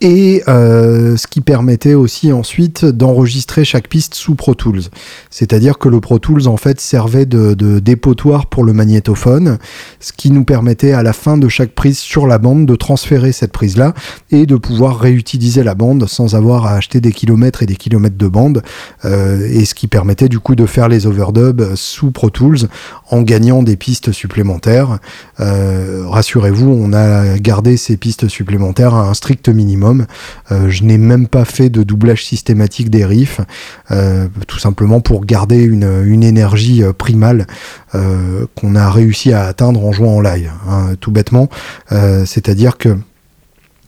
et 0.00 0.42
euh, 0.48 1.16
ce 1.16 1.26
qui 1.26 1.40
permettait 1.40 1.94
aussi 1.94 2.32
ensuite 2.32 2.84
d'enregistrer 2.84 3.64
chaque 3.64 3.88
piste 3.88 4.14
sous 4.14 4.34
Pro 4.34 4.54
Tools. 4.54 4.82
C'est-à-dire 5.30 5.78
que 5.78 5.88
le 5.88 6.00
Pro 6.00 6.18
Tools 6.18 6.48
en 6.48 6.56
fait 6.56 6.80
servait 6.80 7.26
de, 7.26 7.54
dépotoir 7.80 8.46
pour 8.46 8.64
le 8.64 8.72
magnétophone, 8.72 9.58
ce 10.00 10.12
qui 10.12 10.30
nous 10.30 10.44
permettait 10.44 10.92
à 10.92 11.02
la 11.02 11.12
fin 11.12 11.36
de 11.36 11.48
chaque 11.48 11.72
prise 11.72 11.98
sur 11.98 12.26
la 12.26 12.38
bande 12.38 12.66
de 12.66 12.74
transférer 12.76 13.32
cette 13.32 13.52
prise-là 13.52 13.94
et 14.30 14.46
de 14.46 14.56
pouvoir 14.56 14.98
réutiliser 14.98 15.62
la 15.62 15.74
bande 15.74 16.06
sans 16.06 16.34
avoir 16.34 16.66
à 16.66 16.72
acheter 16.72 17.00
des 17.00 17.12
kilomètres 17.12 17.62
et 17.62 17.66
des 17.66 17.76
kilomètres 17.76 18.16
de 18.16 18.28
bande, 18.28 18.62
euh, 19.04 19.46
et 19.50 19.64
ce 19.64 19.74
qui 19.74 19.86
permettait 19.86 20.28
du 20.28 20.40
coup 20.40 20.54
de 20.54 20.66
faire 20.66 20.88
les 20.88 21.06
overdubs 21.06 21.74
sous 21.74 22.10
Pro 22.10 22.30
Tools 22.30 22.68
en 23.10 23.22
gagnant 23.22 23.62
des 23.62 23.76
pistes 23.76 24.12
supplémentaires. 24.12 24.98
Euh, 25.40 26.04
rassurez-vous, 26.06 26.70
on 26.70 26.92
a 26.92 27.38
gardé 27.38 27.76
ces 27.76 27.96
pistes 27.96 28.28
supplémentaires 28.28 28.94
à 28.94 29.08
un 29.08 29.14
strict 29.14 29.48
minimum 29.48 30.06
euh, 30.52 30.68
je 30.70 30.84
n'ai 30.84 30.98
même 30.98 31.26
pas 31.26 31.44
fait 31.44 31.70
de 31.70 31.82
doublage 31.82 32.24
systématique 32.24 32.90
des 32.90 33.04
riffs, 33.04 33.40
euh, 33.90 34.28
tout 34.46 34.58
simplement 34.58 35.00
pour 35.00 35.24
garder 35.24 35.62
une, 35.62 35.80
énergie 36.20 36.82
primale 36.98 37.46
qu'on 37.92 38.74
a 38.74 38.90
réussi 38.90 39.32
à 39.32 39.44
atteindre 39.44 39.84
en 39.84 39.90
jouant 39.90 40.16
en 40.16 40.20
live, 40.20 40.50
hein, 40.68 40.94
tout 41.00 41.10
bêtement. 41.10 41.48
C'est-à-dire 41.88 42.76
que 42.76 42.96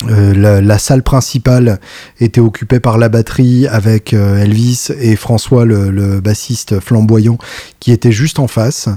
la, 0.08 0.78
salle 0.78 1.02
principale 1.02 1.78
était 2.20 2.40
occupée 2.40 2.80
par 2.80 2.98
la 2.98 3.08
batterie 3.08 3.66
avec 3.66 4.12
Elvis 4.12 4.88
et 5.00 5.16
François, 5.16 5.64
le, 5.64 6.20
bassiste 6.20 6.80
flamboyant, 6.80 7.38
qui 7.80 7.92
était 7.92 8.12
juste 8.12 8.38
en 8.38 8.46
face 8.46 8.88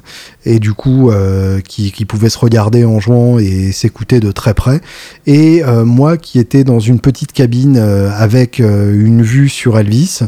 et 0.46 0.60
du 0.60 0.74
coup 0.74 1.10
euh, 1.10 1.60
qui, 1.62 2.06
pouvait 2.06 2.30
se 2.30 2.38
regarder 2.38 2.86
en 2.86 3.00
jouant 3.00 3.40
et 3.40 3.72
s'écouter 3.72 4.20
de 4.20 4.32
très 4.32 4.54
près. 4.54 4.82
Et 5.26 5.64
euh, 5.64 5.86
moi 5.86 6.18
qui 6.18 6.40
étais 6.40 6.64
dans 6.64 6.80
une 6.80 7.00
petite 7.00 7.34
cabine 7.34 7.78
euh, 7.78 8.12
avec 8.16 8.60
une 8.60 9.24
vue 9.24 9.50
sur 9.50 9.80
Elvis, 9.80 10.20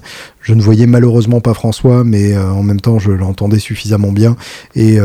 je 0.48 0.54
ne 0.54 0.62
voyais 0.62 0.88
malheureusement 0.88 1.42
pas 1.42 1.54
François, 1.54 2.06
mais 2.06 2.38
en 2.38 2.64
même 2.64 2.80
temps 2.80 3.00
je 3.00 3.12
l'entendais 3.12 3.60
suffisamment 3.60 4.14
bien 4.14 4.38
et 4.76 4.98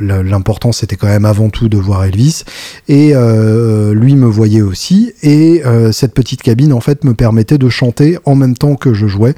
l'important 0.00 0.72
c'était 0.72 0.96
quand 0.96 1.06
même 1.06 1.26
avant 1.26 1.50
tout 1.50 1.68
de 1.68 1.76
voir 1.76 2.04
Elvis. 2.04 2.44
Et 2.88 3.12
lui 3.92 4.14
me 4.14 4.26
voyait 4.26 4.62
aussi 4.62 5.12
et 5.22 5.62
cette 5.92 6.14
petite 6.14 6.40
cabine 6.40 6.72
en 6.72 6.80
fait 6.80 7.04
me 7.04 7.12
permettait 7.12 7.58
de 7.58 7.68
chanter 7.68 8.16
en 8.24 8.34
même 8.34 8.56
temps 8.56 8.74
que 8.74 8.94
je 8.94 9.06
jouais. 9.06 9.34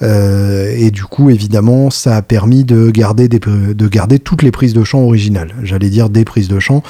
et 0.00 0.90
du 0.90 1.04
coup 1.04 1.28
évidemment 1.28 1.90
ça 1.90 2.16
a 2.16 2.22
permis 2.22 2.64
de 2.64 2.90
garder, 2.90 3.28
toutes 4.18 4.42
les 4.42 4.50
prises 4.50 4.72
de 4.72 4.82
chant 4.82 5.00
originales. 5.00 5.54
J'allais 5.62 5.90
dire 5.90 6.08
des 6.08 6.24
prises 6.24 6.48
de 6.48 6.58
chant 6.58 6.82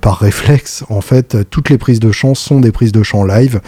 par 0.00 0.18
réflexe. 0.18 0.84
En 0.88 1.00
fait, 1.00 1.36
toutes 1.50 1.68
les 1.68 1.78
prises 1.78 2.00
de 2.00 2.12
chant 2.12 2.34
sont 2.34 2.60
des 2.60 2.70
prises 2.70 2.92
de 2.92 3.02
chant 3.02 3.24
live. 3.24 3.60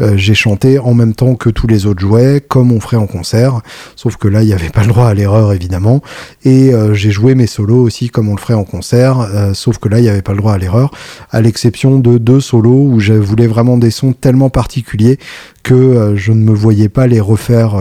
Euh, 0.00 0.16
j'ai 0.16 0.34
chanté 0.34 0.78
en 0.78 0.94
même 0.94 1.14
temps 1.14 1.34
que 1.34 1.50
tous 1.50 1.66
les 1.66 1.86
autres 1.86 2.00
jouets, 2.00 2.42
comme 2.46 2.72
on 2.72 2.80
ferait 2.80 2.96
en 2.96 3.06
concert. 3.12 3.60
Sauf 3.96 4.16
que 4.16 4.28
là, 4.28 4.42
il 4.42 4.46
n'y 4.46 4.52
avait 4.52 4.70
pas 4.70 4.82
le 4.82 4.88
droit 4.88 5.06
à 5.06 5.14
l'erreur, 5.14 5.52
évidemment. 5.52 6.02
Et 6.44 6.72
euh, 6.72 6.94
j'ai 6.94 7.10
joué 7.10 7.34
mes 7.34 7.46
solos 7.46 7.82
aussi 7.82 8.08
comme 8.08 8.28
on 8.28 8.34
le 8.34 8.40
ferait 8.40 8.54
en 8.54 8.64
concert. 8.64 9.20
Euh, 9.20 9.54
sauf 9.54 9.78
que 9.78 9.88
là, 9.88 9.98
il 9.98 10.02
n'y 10.02 10.08
avait 10.08 10.22
pas 10.22 10.32
le 10.32 10.38
droit 10.38 10.54
à 10.54 10.58
l'erreur. 10.58 10.90
À 11.30 11.40
l'exception 11.40 11.98
de 11.98 12.18
deux 12.18 12.40
solos 12.40 12.88
où 12.90 13.00
je 13.00 13.12
voulais 13.12 13.46
vraiment 13.46 13.76
des 13.76 13.90
sons 13.90 14.12
tellement 14.12 14.50
particuliers 14.50 15.18
que 15.62 16.14
je 16.16 16.32
ne 16.32 16.42
me 16.42 16.52
voyais 16.52 16.88
pas 16.88 17.06
les 17.06 17.20
refaire 17.20 17.76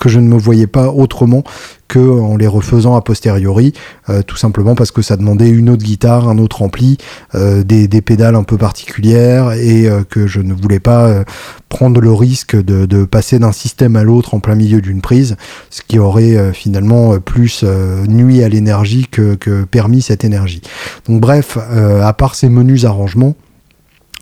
que 0.00 0.08
je 0.08 0.18
ne 0.18 0.26
me 0.26 0.38
voyais 0.38 0.66
pas 0.66 0.88
autrement 0.88 1.44
que 1.86 1.98
en 1.98 2.36
les 2.36 2.46
refaisant 2.46 2.96
a 2.96 3.02
posteriori, 3.02 3.74
euh, 4.08 4.22
tout 4.22 4.36
simplement 4.36 4.74
parce 4.74 4.92
que 4.92 5.02
ça 5.02 5.16
demandait 5.16 5.50
une 5.50 5.68
autre 5.68 5.82
guitare, 5.82 6.28
un 6.28 6.38
autre 6.38 6.62
ampli, 6.62 6.96
euh, 7.34 7.62
des, 7.64 7.88
pédales 8.00 8.34
un 8.34 8.44
peu 8.44 8.56
particulières 8.56 9.52
et 9.52 9.88
euh, 9.88 10.02
que 10.08 10.26
je 10.26 10.40
ne 10.40 10.54
voulais 10.54 10.80
pas 10.80 11.24
prendre 11.68 12.00
le 12.00 12.12
risque 12.12 12.56
de, 12.56 13.04
passer 13.04 13.38
d'un 13.38 13.52
système 13.52 13.96
à 13.96 14.02
l'autre 14.02 14.34
en 14.34 14.40
plein 14.40 14.54
milieu 14.54 14.80
d'une 14.80 15.02
prise, 15.02 15.36
ce 15.68 15.82
qui 15.86 15.98
aurait 15.98 16.52
finalement 16.54 17.18
plus 17.18 17.64
nuit 18.08 18.42
à 18.42 18.48
l'énergie 18.48 19.06
que, 19.10 19.34
que, 19.34 19.64
permis 19.64 20.00
cette 20.00 20.24
énergie. 20.24 20.62
Donc 21.08 21.20
bref, 21.20 21.58
à 21.58 22.12
part 22.12 22.34
ces 22.34 22.48
menus 22.48 22.84
arrangements, 22.84 23.34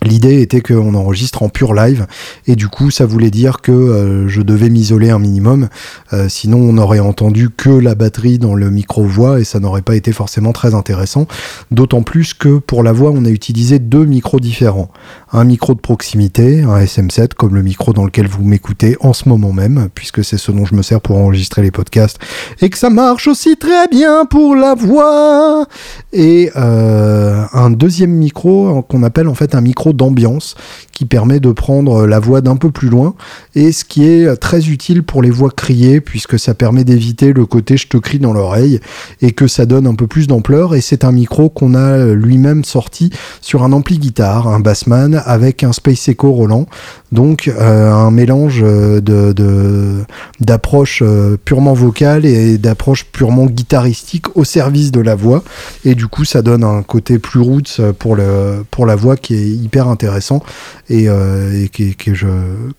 L'idée 0.02 0.40
était 0.42 0.60
qu'on 0.60 0.94
enregistre 0.94 1.42
en 1.42 1.48
pur 1.48 1.74
live 1.74 2.06
et 2.46 2.54
du 2.54 2.68
coup 2.68 2.90
ça 2.90 3.04
voulait 3.04 3.30
dire 3.30 3.60
que 3.60 3.72
euh, 3.72 4.28
je 4.28 4.42
devais 4.42 4.68
m'isoler 4.68 5.10
un 5.10 5.18
minimum, 5.18 5.68
euh, 6.12 6.28
sinon 6.28 6.58
on 6.58 6.74
n'aurait 6.74 7.00
entendu 7.00 7.50
que 7.50 7.70
la 7.70 7.96
batterie 7.96 8.38
dans 8.38 8.54
le 8.54 8.70
micro 8.70 9.02
voix 9.02 9.40
et 9.40 9.44
ça 9.44 9.58
n'aurait 9.58 9.82
pas 9.82 9.96
été 9.96 10.12
forcément 10.12 10.52
très 10.52 10.74
intéressant. 10.74 11.26
D'autant 11.72 12.02
plus 12.02 12.32
que 12.32 12.58
pour 12.58 12.84
la 12.84 12.92
voix 12.92 13.10
on 13.12 13.24
a 13.24 13.30
utilisé 13.30 13.80
deux 13.80 14.04
micros 14.04 14.38
différents, 14.38 14.90
un 15.32 15.44
micro 15.44 15.74
de 15.74 15.80
proximité, 15.80 16.62
un 16.62 16.78
SM7 16.78 17.34
comme 17.34 17.54
le 17.54 17.62
micro 17.62 17.92
dans 17.92 18.04
lequel 18.04 18.26
vous 18.26 18.44
m'écoutez 18.44 18.96
en 19.00 19.12
ce 19.12 19.28
moment 19.28 19.52
même, 19.52 19.88
puisque 19.94 20.24
c'est 20.24 20.38
ce 20.38 20.52
dont 20.52 20.64
je 20.64 20.74
me 20.74 20.82
sers 20.82 21.00
pour 21.00 21.16
enregistrer 21.16 21.62
les 21.62 21.70
podcasts, 21.70 22.18
et 22.60 22.70
que 22.70 22.78
ça 22.78 22.90
marche 22.90 23.28
aussi 23.28 23.56
très 23.56 23.88
bien 23.88 24.24
pour 24.24 24.56
la 24.56 24.74
voix. 24.74 25.66
Et 26.12 26.50
euh, 26.56 27.44
un 27.52 27.70
deuxième 27.70 28.12
micro 28.12 28.82
qu'on 28.82 29.02
appelle 29.02 29.28
en 29.28 29.34
fait 29.34 29.54
un 29.54 29.60
micro 29.60 29.92
d'ambiance, 29.92 30.54
qui 30.92 31.04
permet 31.04 31.38
de 31.38 31.52
prendre 31.52 32.06
la 32.06 32.18
voix 32.18 32.40
d'un 32.40 32.56
peu 32.56 32.70
plus 32.70 32.88
loin, 32.88 33.14
et 33.54 33.70
ce 33.72 33.84
qui 33.84 34.04
est 34.04 34.36
très 34.36 34.68
utile 34.68 35.02
pour 35.02 35.22
les 35.22 35.30
voix 35.30 35.50
criées, 35.50 36.00
puisque 36.00 36.38
ça 36.38 36.54
permet 36.54 36.84
d'éviter 36.84 37.32
le 37.32 37.46
côté 37.46 37.76
je 37.76 37.86
te 37.88 37.98
crie 37.98 38.18
dans 38.18 38.32
l'oreille, 38.32 38.80
et 39.20 39.32
que 39.32 39.46
ça 39.46 39.66
donne 39.66 39.86
un 39.86 39.94
peu 39.94 40.06
plus 40.06 40.26
d'ampleur, 40.26 40.74
et 40.74 40.80
c'est 40.80 41.04
un 41.04 41.12
micro 41.12 41.50
qu'on 41.50 41.74
a 41.74 41.98
lui-même 42.06 42.64
sorti 42.64 43.10
sur 43.40 43.62
un 43.62 43.72
ampli 43.72 43.98
guitare, 43.98 44.48
un 44.48 44.60
Bassman, 44.60 45.17
avec 45.18 45.64
un 45.64 45.72
Space 45.72 46.08
Echo 46.08 46.32
Roland, 46.32 46.66
donc 47.12 47.48
euh, 47.48 47.92
un 47.92 48.10
mélange 48.10 48.62
de 48.62 50.04
d'approche 50.40 51.02
euh, 51.04 51.36
purement 51.44 51.74
vocale 51.74 52.24
et 52.26 52.58
d'approche 52.58 53.04
purement 53.04 53.46
guitaristique 53.46 54.36
au 54.36 54.44
service 54.44 54.92
de 54.92 55.00
la 55.00 55.14
voix, 55.14 55.42
et 55.84 55.94
du 55.94 56.06
coup 56.06 56.24
ça 56.24 56.42
donne 56.42 56.64
un 56.64 56.82
côté 56.82 57.18
plus 57.18 57.40
roots 57.40 57.80
pour 57.98 58.16
le 58.16 58.64
pour 58.70 58.86
la 58.86 58.96
voix 58.96 59.16
qui 59.16 59.34
est 59.34 59.48
hyper 59.48 59.88
intéressant 59.88 60.42
et, 60.88 61.08
euh, 61.08 61.66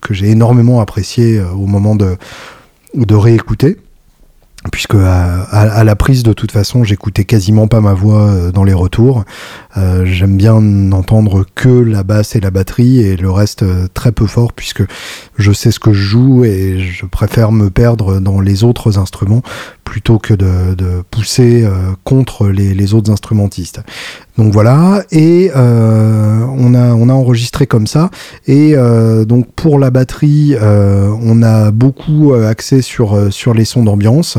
que, 0.00 0.14
j'ai 0.14 0.30
énormément 0.30 0.80
apprécié 0.80 1.38
euh, 1.38 1.50
au 1.50 1.66
moment 1.66 1.94
de, 1.94 2.16
de 2.94 3.14
réécouter. 3.14 3.78
Puisque 4.70 4.94
à, 4.94 5.84
la 5.84 5.96
prise 5.96 6.22
de 6.22 6.34
toute 6.34 6.52
façon 6.52 6.84
j'écoutais 6.84 7.24
quasiment 7.24 7.66
pas 7.66 7.80
ma 7.80 7.94
voix 7.94 8.26
euh, 8.26 8.52
dans 8.52 8.62
les 8.62 8.74
retours 8.74 9.24
j'aime 10.04 10.36
bien 10.36 10.60
n'entendre 10.60 11.44
que 11.54 11.68
la 11.68 12.02
basse 12.02 12.36
et 12.36 12.40
la 12.40 12.50
batterie 12.50 13.00
et 13.00 13.16
le 13.16 13.30
reste 13.30 13.64
très 13.94 14.12
peu 14.12 14.26
fort 14.26 14.52
puisque 14.52 14.82
je 15.36 15.52
sais 15.52 15.70
ce 15.70 15.78
que 15.78 15.92
je 15.92 16.02
joue 16.02 16.44
et 16.44 16.80
je 16.80 17.06
préfère 17.06 17.52
me 17.52 17.70
perdre 17.70 18.20
dans 18.20 18.40
les 18.40 18.64
autres 18.64 18.98
instruments 18.98 19.42
plutôt 19.84 20.18
que 20.18 20.34
de, 20.34 21.02
pousser 21.10 21.68
contre 22.04 22.48
les, 22.48 22.74
les, 22.74 22.94
autres 22.94 23.10
instrumentistes 23.10 23.80
donc 24.40 24.54
voilà, 24.54 25.04
et 25.10 25.50
euh, 25.54 26.46
on, 26.56 26.72
a, 26.72 26.94
on 26.94 27.10
a 27.10 27.12
enregistré 27.12 27.66
comme 27.66 27.86
ça. 27.86 28.10
Et 28.46 28.72
euh, 28.74 29.26
donc 29.26 29.52
pour 29.52 29.78
la 29.78 29.90
batterie, 29.90 30.54
euh, 30.54 31.14
on 31.20 31.42
a 31.42 31.70
beaucoup 31.70 32.32
axé 32.32 32.80
sur, 32.80 33.30
sur 33.30 33.52
les 33.52 33.66
sons 33.66 33.82
d'ambiance, 33.82 34.38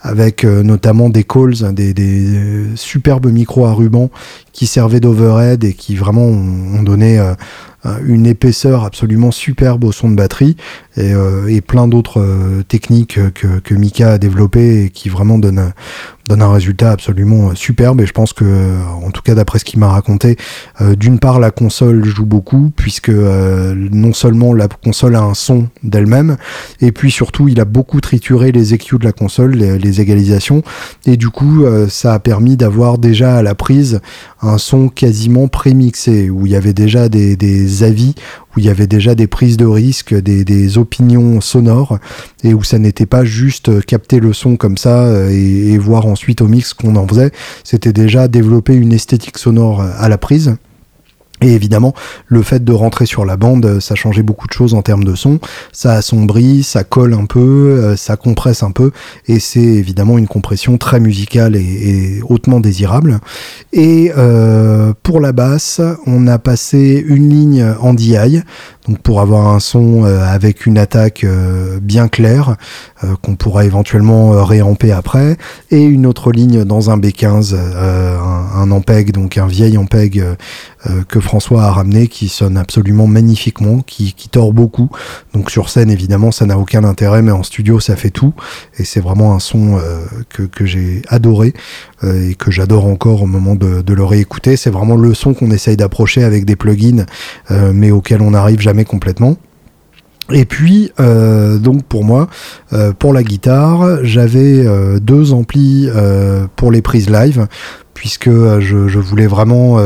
avec 0.00 0.44
notamment 0.44 1.10
des 1.10 1.24
calls, 1.24 1.74
des, 1.74 1.92
des 1.92 2.64
superbes 2.76 3.26
micros 3.26 3.66
à 3.66 3.74
ruban 3.74 4.08
qui 4.52 4.66
servaient 4.72 5.00
d'overhead 5.00 5.64
et 5.64 5.74
qui 5.74 5.94
vraiment 5.94 6.24
ont, 6.24 6.82
donné 6.82 7.20
une 8.04 8.26
épaisseur 8.26 8.84
absolument 8.84 9.30
superbe 9.30 9.84
au 9.84 9.92
son 9.92 10.10
de 10.10 10.16
batterie 10.16 10.56
et, 10.96 11.12
et 11.48 11.60
plein 11.60 11.86
d'autres 11.86 12.62
techniques 12.68 13.18
que, 13.34 13.58
que 13.58 13.74
Mika 13.74 14.12
a 14.12 14.18
développées 14.18 14.84
et 14.84 14.90
qui 14.90 15.08
vraiment 15.08 15.38
donnent, 15.38 15.72
donne 16.26 16.42
un 16.42 16.52
résultat 16.52 16.92
absolument 16.92 17.50
euh, 17.50 17.54
superbe. 17.54 18.00
Et 18.00 18.06
je 18.06 18.12
pense 18.12 18.32
que 18.32 18.44
euh, 18.44 18.78
en 19.04 19.10
tout 19.10 19.22
cas 19.22 19.34
d'après 19.34 19.58
ce 19.58 19.64
qu'il 19.64 19.80
m'a 19.80 19.88
raconté 19.88 20.36
euh, 20.80 20.94
d'une 20.94 21.18
part 21.18 21.40
la 21.40 21.50
console 21.50 22.04
joue 22.04 22.26
beaucoup 22.26 22.70
puisque 22.74 23.10
non 23.10 24.12
seulement 24.12 24.54
la 24.54 24.68
console 24.68 25.16
a 25.16 25.22
un 25.22 25.34
son 25.34 25.68
d'elle-même 25.82 26.36
et 26.80 26.92
puis 26.92 27.10
surtout 27.10 27.48
il 27.48 27.60
a 27.60 27.64
beaucoup 27.64 28.00
trituré 28.00 28.52
les 28.52 28.74
EQ 28.74 28.98
de 28.98 29.04
la 29.04 29.12
console 29.12 29.52
les, 29.52 30.00
égalisations. 30.00 30.62
Et 31.06 31.16
du 31.16 31.28
coup 31.28 31.64
ça 31.88 32.14
a 32.14 32.18
permis 32.18 32.56
d'avoir 32.56 32.98
déjà 32.98 33.36
à 33.36 33.42
la 33.42 33.54
prise 33.54 34.00
un 34.42 34.58
son 34.58 34.88
quasiment 34.88 35.48
prémixé 35.48 36.28
où 36.28 36.46
il 36.46 36.52
y 36.52 36.56
avait 36.56 36.74
déjà 36.74 37.08
des, 37.08 37.82
avis 37.82 38.14
où 38.54 38.58
il 38.58 38.64
y 38.64 38.68
avait 38.68 38.86
déjà 38.86 39.14
des 39.14 39.26
prises 39.26 39.56
de 39.56 39.64
risque, 39.64 40.14
des, 40.14 40.44
des 40.44 40.78
opinions 40.78 41.40
sonores, 41.40 41.98
et 42.42 42.52
où 42.52 42.62
ça 42.62 42.78
n'était 42.78 43.06
pas 43.06 43.24
juste 43.24 43.84
capter 43.86 44.20
le 44.20 44.32
son 44.32 44.56
comme 44.56 44.76
ça 44.76 45.04
euh, 45.04 45.30
et, 45.30 45.72
et 45.72 45.78
voir 45.78 46.06
ensuite 46.06 46.42
au 46.42 46.48
mix 46.48 46.74
qu'on 46.74 46.96
en 46.96 47.06
faisait, 47.06 47.30
c'était 47.64 47.92
déjà 47.92 48.28
développer 48.28 48.74
une 48.74 48.92
esthétique 48.92 49.38
sonore 49.38 49.80
à 49.80 50.08
la 50.08 50.18
prise. 50.18 50.56
Et 51.42 51.52
évidemment, 51.54 51.94
le 52.26 52.42
fait 52.42 52.64
de 52.64 52.72
rentrer 52.72 53.06
sur 53.06 53.24
la 53.24 53.36
bande, 53.36 53.80
ça 53.80 53.94
changeait 53.94 54.22
beaucoup 54.22 54.46
de 54.46 54.52
choses 54.52 54.74
en 54.74 54.82
termes 54.82 55.04
de 55.04 55.14
son. 55.14 55.40
Ça 55.72 55.94
assombrit, 55.94 56.62
ça 56.62 56.84
colle 56.84 57.14
un 57.14 57.26
peu, 57.26 57.40
euh, 57.40 57.96
ça 57.96 58.16
compresse 58.16 58.62
un 58.62 58.70
peu, 58.70 58.92
et 59.26 59.40
c'est 59.40 59.60
évidemment 59.60 60.18
une 60.18 60.28
compression 60.28 60.78
très 60.78 61.00
musicale 61.00 61.56
et, 61.56 62.20
hautement 62.28 62.60
désirable. 62.60 63.18
Et 63.72 64.12
euh, 64.16 64.92
pour 65.02 65.20
la 65.20 65.32
basse, 65.32 65.80
on 66.06 66.26
a 66.26 66.38
passé 66.38 67.04
une 67.06 67.28
ligne 67.28 67.74
en 67.80 67.94
DI, 67.94 68.40
donc 68.88 68.98
pour 68.98 69.20
avoir 69.20 69.48
un 69.48 69.60
son 69.60 70.04
euh, 70.04 70.24
avec 70.24 70.66
une 70.66 70.76
attaque 70.76 71.22
euh, 71.22 71.78
bien 71.80 72.08
claire 72.08 72.56
euh, 73.04 73.14
qu'on 73.22 73.36
pourra 73.36 73.64
éventuellement 73.64 74.44
réamper 74.44 74.90
après 74.90 75.36
et 75.70 75.82
une 75.84 76.04
autre 76.04 76.32
ligne 76.32 76.64
dans 76.64 76.90
un 76.90 76.98
B15 76.98 77.54
un, 77.54 78.70
Ampeg 78.70 79.12
donc 79.12 79.38
un 79.38 79.46
vieil 79.46 79.76
Ampeg 79.76 80.24
que 81.08 81.20
François 81.20 81.64
a 81.64 81.70
ramené 81.70 82.08
qui 82.08 82.28
sonne 82.28 82.56
absolument 82.56 83.06
magnifiquement 83.06 83.80
qui, 83.80 84.14
tord 84.30 84.52
beaucoup. 84.52 84.88
Donc 85.34 85.50
sur 85.50 85.68
scène 85.68 85.90
évidemment 85.90 86.32
ça 86.32 86.46
n'a 86.46 86.58
aucun 86.58 86.84
intérêt 86.84 87.22
mais 87.22 87.32
en 87.32 87.42
studio 87.42 87.80
ça 87.80 87.96
fait 87.96 88.10
tout. 88.10 88.32
Et 88.78 88.84
c'est 88.84 89.00
vraiment 89.00 89.34
un 89.34 89.40
son 89.40 89.78
que, 90.30 90.42
que 90.44 90.64
j'ai 90.64 91.02
adoré 91.08 91.54
et 92.02 92.34
que 92.34 92.50
j'adore 92.50 92.86
encore 92.86 93.22
au 93.22 93.26
moment 93.26 93.54
de, 93.54 93.82
de 93.82 93.94
le 93.94 94.04
réécouter. 94.04 94.56
C'est 94.56 94.70
vraiment 94.70 94.96
le 94.96 95.12
son 95.12 95.34
qu'on 95.34 95.50
essaye 95.50 95.76
d'approcher 95.76 96.24
avec 96.24 96.44
des 96.44 96.56
plugins 96.56 97.04
mais 97.50 97.90
auquel 97.90 98.22
on 98.22 98.32
arrive 98.32 98.60
jamais 98.60 98.71
complètement. 98.84 99.36
Et 100.30 100.44
puis, 100.44 100.92
euh, 101.00 101.58
donc 101.58 101.84
pour 101.84 102.04
moi, 102.04 102.28
euh, 102.72 102.92
pour 102.92 103.12
la 103.12 103.22
guitare, 103.22 104.04
j'avais 104.04 104.66
euh, 104.66 105.00
deux 105.00 105.32
amplis 105.32 105.88
pour 106.56 106.70
les 106.70 106.82
prises 106.82 107.10
live, 107.10 107.48
puisque 107.94 108.30
je, 108.30 108.98
voulais 108.98 109.26
vraiment 109.26 109.78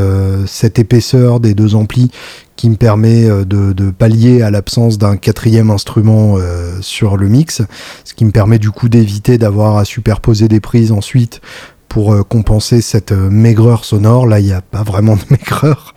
cette 0.45 0.79
épaisseur 0.79 1.39
des 1.39 1.53
deux 1.53 1.75
amplis 1.75 2.11
qui 2.55 2.69
me 2.69 2.75
permet 2.75 3.27
de, 3.27 3.73
de 3.73 3.91
pallier 3.91 4.41
à 4.41 4.49
l'absence 4.49 4.97
d'un 4.97 5.17
quatrième 5.17 5.69
instrument 5.69 6.37
sur 6.81 7.17
le 7.17 7.27
mix, 7.27 7.61
ce 8.03 8.13
qui 8.13 8.25
me 8.25 8.31
permet 8.31 8.57
du 8.57 8.71
coup 8.71 8.89
d'éviter 8.89 9.37
d'avoir 9.37 9.77
à 9.77 9.85
superposer 9.85 10.47
des 10.47 10.59
prises 10.59 10.91
ensuite 10.91 11.41
pour 11.89 12.13
euh, 12.13 12.23
compenser 12.23 12.81
cette 12.81 13.11
euh, 13.11 13.29
maigreur 13.29 13.85
sonore. 13.85 14.27
Là, 14.27 14.39
il 14.39 14.45
n'y 14.45 14.53
a 14.53 14.61
pas 14.61 14.83
vraiment 14.83 15.15
de 15.15 15.21
maigreur. 15.29 15.93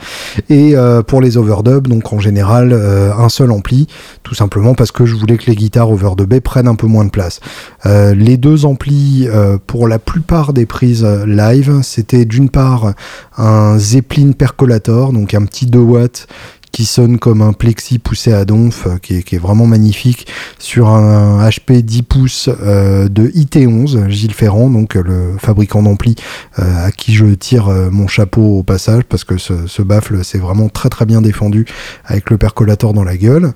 Et 0.49 0.77
euh, 0.77 1.03
pour 1.03 1.21
les 1.21 1.37
overdubs, 1.37 1.89
donc 1.89 2.13
en 2.13 2.19
général, 2.19 2.73
un 2.73 3.29
seul 3.29 3.51
ampli, 3.51 3.87
tout 4.23 4.35
simplement 4.35 4.75
parce 4.75 4.93
que 4.93 5.07
je 5.07 5.15
voulais 5.15 5.37
que 5.37 5.47
les 5.47 5.57
guitares 5.57 5.91
overdubées 5.91 6.41
prennent 6.41 6.69
un 6.69 6.75
peu 6.75 6.87
moins 6.87 7.05
de 7.05 7.11
place. 7.11 7.41
les 7.85 8.37
deux 8.37 8.65
amplis, 8.65 9.29
pour 9.67 9.89
la 9.89 9.99
plupart 9.99 10.53
des 10.53 10.67
prises 10.67 11.05
live, 11.27 11.81
c'était 11.83 12.25
d'une 12.25 12.49
part 12.49 12.93
un 13.37 13.79
Zeppelin 13.79 14.33
Percolator, 14.33 15.13
donc 15.13 15.35
un 15.35 15.45
petit 15.45 15.67
2 15.67 15.79
watts 15.79 16.27
qui 16.73 16.85
sonne 16.85 17.19
comme 17.19 17.43
un 17.43 17.53
plexi 17.53 17.99
poussé 17.99 18.33
à 18.33 18.45
donf, 18.45 18.87
euh, 18.87 18.99
qui 18.99 19.15
est, 19.17 19.39
vraiment 19.39 19.67
magnifique, 19.67 20.27
sur 20.59 20.89
un 20.89 21.49
HP 21.49 21.83
10 21.83 22.03
pouces 22.03 22.49
euh, 22.63 23.09
de 23.09 23.29
IT11, 23.29 24.09
Gilles 24.09 24.35
Ferrand, 24.35 24.71
donc 24.71 24.97
euh, 24.97 25.03
le 25.03 25.39
fabricant 25.39 25.83
d'ampli 25.83 26.15
à 26.57 26.91
qui 26.93 27.15
je 27.15 27.27
tire 27.27 27.69
mon 27.91 28.07
chapeau 28.07 28.59
au 28.59 28.63
passage, 28.63 29.05
parce 29.05 29.25
que 29.25 29.39
ce, 29.39 29.83
baffle 29.83 30.23
s'est 30.25 30.39
vraiment 30.39 30.69
très 30.69 30.89
très 30.89 31.07
bien 31.07 31.23
défendu 31.23 31.65
avec 32.05 32.31
le 32.31 32.39
percolator 32.39 32.93
dans 32.93 33.05
la 33.05 33.17
gueule. 33.17 33.53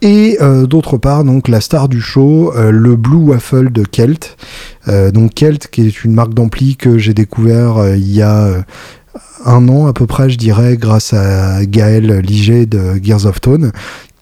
Et 0.00 0.38
d'autre 0.68 0.96
part, 0.96 1.22
donc 1.22 1.48
la 1.48 1.60
star 1.60 1.88
du 1.88 2.00
show, 2.00 2.52
le 2.56 2.96
Blue 2.96 3.28
Waffle 3.28 3.70
de 3.70 3.84
Kelt. 3.84 4.36
donc 5.12 5.34
Kelt, 5.34 5.68
qui 5.68 5.86
est 5.86 6.04
une 6.04 6.14
marque 6.14 6.34
d'ampli 6.34 6.76
que 6.76 6.98
j'ai 6.98 7.14
découvert 7.14 7.94
il 7.94 8.12
y 8.12 8.22
a 8.22 8.64
un 9.44 9.68
an 9.68 9.86
à 9.86 9.92
peu 9.92 10.06
près, 10.06 10.30
je 10.30 10.38
dirais, 10.38 10.76
grâce 10.76 11.12
à 11.12 11.64
Gaël 11.66 12.20
Liget 12.20 12.66
de 12.66 13.00
Gears 13.02 13.26
of 13.26 13.40
Tone, 13.40 13.72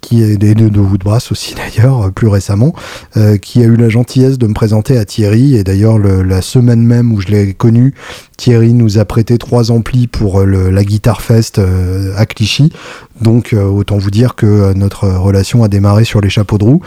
qui 0.01 0.23
est 0.23 0.37
des 0.37 0.55
de 0.55 0.81
Woodbrass 0.81 1.31
aussi 1.31 1.55
d'ailleurs, 1.77 2.11
plus 2.13 2.29
récemment, 2.29 2.75
euh, 3.17 3.37
qui 3.37 3.63
a 3.63 3.67
eu 3.67 3.77
la 3.77 3.89
gentillesse 3.89 4.39
de 4.39 4.47
me 4.47 4.55
présenter 4.55 4.97
à 4.97 5.05
Thierry. 5.05 5.57
Et 5.57 5.65
d'ailleurs, 5.65 5.99
la 5.99 6.43
semaine 6.43 6.83
même 6.83 7.13
où 7.13 7.21
je 7.21 7.29
l'ai 7.29 7.55
connu, 7.55 7.95
Thierry 8.37 8.73
nous 8.73 8.99
a 8.99 9.05
prêté 9.05 9.39
trois 9.39 9.71
amplis 9.71 10.07
pour 10.07 10.41
le, 10.41 10.71
la 10.71 10.85
Guitar 10.85 11.21
Fest 11.23 11.59
euh, 11.59 12.13
à 12.17 12.27
Clichy. 12.27 12.73
Donc, 13.21 13.53
euh, 13.53 13.65
autant 13.65 13.99
vous 13.99 14.11
dire 14.11 14.35
que 14.35 14.73
notre 14.75 15.09
relation 15.09 15.63
a 15.63 15.69
démarré 15.69 16.05
sur 16.05 16.21
les 16.21 16.31
chapeaux 16.31 16.59
de 16.59 16.65
roue. 16.65 16.83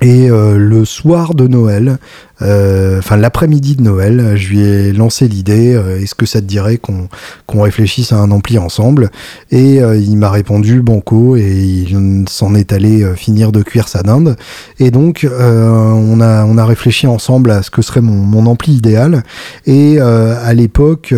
Et 0.00 0.28
le 0.28 0.84
soir 0.84 1.34
de 1.34 1.48
Noël, 1.48 1.98
enfin 2.40 3.16
l'après-midi 3.16 3.76
de 3.76 3.82
Noël, 3.82 4.34
je 4.36 4.48
lui 4.48 4.60
ai 4.60 4.92
lancé 4.92 5.28
l'idée, 5.28 5.80
est-ce 6.00 6.14
que 6.14 6.26
ça 6.26 6.40
te 6.40 6.46
dirait 6.46 6.76
qu'on 6.76 7.08
qu'on 7.46 7.62
réfléchisse 7.62 8.12
à 8.12 8.16
un 8.16 8.30
ampli 8.30 8.58
ensemble? 8.58 9.10
Et 9.50 9.76
il 9.76 10.16
m'a 10.16 10.30
répondu 10.30 10.80
banco 10.80 11.36
et 11.36 11.50
il 11.50 12.24
s'en 12.28 12.54
est 12.54 12.72
allé 12.72 13.04
finir 13.16 13.52
de 13.52 13.62
cuire 13.62 13.88
sa 13.88 14.02
dinde. 14.02 14.36
Et 14.78 14.90
donc 14.90 15.26
on 15.28 16.20
a 16.20 16.44
on 16.44 16.58
a 16.58 16.64
réfléchi 16.66 17.06
ensemble 17.06 17.50
à 17.50 17.62
ce 17.62 17.70
que 17.70 17.82
serait 17.82 18.00
mon, 18.00 18.14
mon 18.14 18.46
ampli 18.46 18.74
idéal. 18.74 19.22
Et 19.66 20.00
à 20.00 20.54
l'époque, 20.54 21.14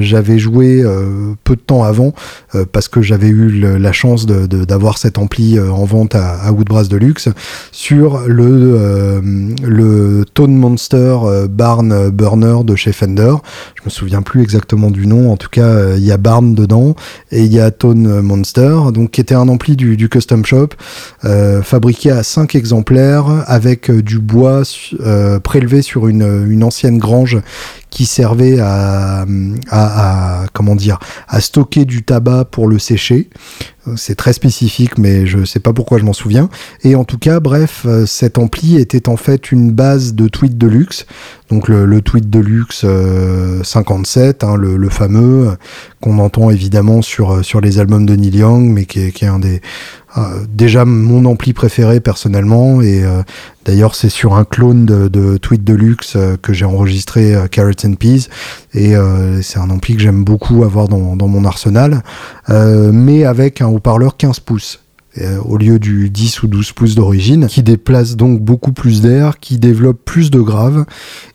j'avais 0.00 0.38
joué 0.38 0.84
peu 1.44 1.56
de 1.56 1.60
temps 1.60 1.84
avant 1.84 2.14
parce 2.72 2.88
que 2.88 3.02
j'avais 3.02 3.28
eu 3.28 3.60
la 3.60 3.92
chance 3.92 4.26
d'avoir 4.26 4.98
cet 4.98 5.18
ampli 5.18 5.58
en 5.60 5.84
vente 5.84 6.14
à, 6.14 6.34
à 6.34 6.52
Woodbrass 6.52 6.88
Deluxe 6.88 7.28
sur 7.72 8.22
le, 8.26 8.76
euh, 8.78 9.20
le 9.62 10.24
Tone 10.34 10.54
Monster 10.64 11.18
euh, 11.24 11.46
Barn 11.46 12.08
Burner 12.08 12.64
de 12.64 12.74
chez 12.74 12.92
Fender. 12.92 13.34
Je 13.74 13.82
me 13.84 13.90
souviens 13.90 14.22
plus 14.22 14.42
exactement 14.42 14.90
du 14.90 15.06
nom, 15.06 15.30
en 15.30 15.36
tout 15.36 15.50
cas 15.50 15.66
euh, 15.66 15.94
il 15.98 16.04
y 16.04 16.10
a 16.10 16.16
Barn 16.16 16.54
dedans 16.54 16.96
et 17.30 17.44
il 17.44 17.52
y 17.52 17.60
a 17.60 17.70
Tone 17.70 18.22
Monster, 18.22 18.76
donc 18.94 19.10
qui 19.10 19.20
était 19.20 19.34
un 19.34 19.48
ampli 19.48 19.76
du, 19.76 19.98
du 19.98 20.08
Custom 20.08 20.44
Shop, 20.46 20.68
fabriqué 21.62 22.10
à 22.10 22.22
5 22.22 22.54
exemplaires 22.54 23.26
avec 23.46 23.90
du 23.90 24.18
bois 24.18 24.62
prélevé 25.42 25.82
sur 25.82 26.08
une, 26.08 26.46
une 26.48 26.64
ancienne 26.64 26.98
grange 26.98 27.38
qui 27.94 28.06
servait 28.06 28.58
à, 28.60 29.24
comment 30.52 30.74
dire 30.74 30.98
à 31.28 31.40
stocker 31.40 31.84
du 31.84 32.02
tabac 32.02 32.46
pour 32.50 32.68
le 32.68 32.78
sécher. 32.78 33.30
C'est 33.96 34.14
très 34.14 34.32
spécifique, 34.32 34.98
mais 34.98 35.26
je 35.26 35.44
sais 35.44 35.60
pas 35.60 35.74
pourquoi 35.74 35.98
je 35.98 36.04
m'en 36.04 36.14
souviens. 36.14 36.48
Et 36.82 36.96
en 36.96 37.04
tout 37.04 37.18
cas, 37.18 37.38
bref, 37.38 37.82
euh, 37.84 38.06
cet 38.06 38.38
ampli 38.38 38.78
était 38.78 39.10
en 39.10 39.18
fait 39.18 39.52
une 39.52 39.72
base 39.72 40.14
de 40.14 40.26
tweet 40.26 40.56
de 40.56 40.66
luxe. 40.66 41.04
Donc 41.50 41.68
le, 41.68 42.00
tweet 42.00 42.30
de 42.30 42.38
luxe 42.38 42.86
57, 43.62 44.42
hein, 44.42 44.56
le, 44.56 44.88
fameux 44.88 45.54
qu'on 46.00 46.18
entend 46.18 46.48
évidemment 46.50 47.02
sur 47.02 47.60
les 47.60 47.78
albums 47.78 48.06
de 48.06 48.16
Neil 48.16 48.38
Young, 48.38 48.70
mais 48.70 48.86
qui 48.86 49.00
est, 49.00 49.22
un 49.24 49.38
des 49.38 49.56
euh, 49.56 49.60
déjà 50.48 50.84
mon 50.84 51.24
ampli 51.24 51.52
préféré 51.52 52.00
personnellement 52.00 52.80
et 52.80 53.02
euh, 53.04 53.22
d'ailleurs 53.64 53.94
c'est 53.94 54.08
sur 54.08 54.34
un 54.34 54.44
clone 54.44 54.86
de, 54.86 55.08
de 55.08 55.36
Tweet 55.36 55.64
Deluxe 55.64 56.14
euh, 56.16 56.36
que 56.40 56.52
j'ai 56.52 56.64
enregistré 56.64 57.34
Carrots 57.50 57.72
and 57.84 57.94
Peas 57.94 58.28
et 58.74 58.94
c'est 59.42 59.58
un 59.58 59.70
ampli 59.70 59.94
que 59.94 60.02
j'aime 60.02 60.24
beaucoup 60.24 60.64
avoir 60.64 60.88
dans, 60.88 61.16
dans 61.16 61.28
mon 61.28 61.44
arsenal. 61.44 62.02
Mais 62.48 63.24
avec 63.24 63.60
un 63.60 63.66
haut-parleur 63.66 64.16
15 64.16 64.40
pouces 64.40 64.83
au 65.44 65.56
lieu 65.56 65.78
du 65.78 66.10
10 66.10 66.42
ou 66.42 66.46
12 66.48 66.72
pouces 66.72 66.94
d'origine, 66.94 67.46
qui 67.46 67.62
déplace 67.62 68.16
donc 68.16 68.40
beaucoup 68.40 68.72
plus 68.72 69.00
d'air, 69.00 69.38
qui 69.38 69.58
développe 69.58 70.00
plus 70.04 70.30
de 70.30 70.40
graves 70.40 70.84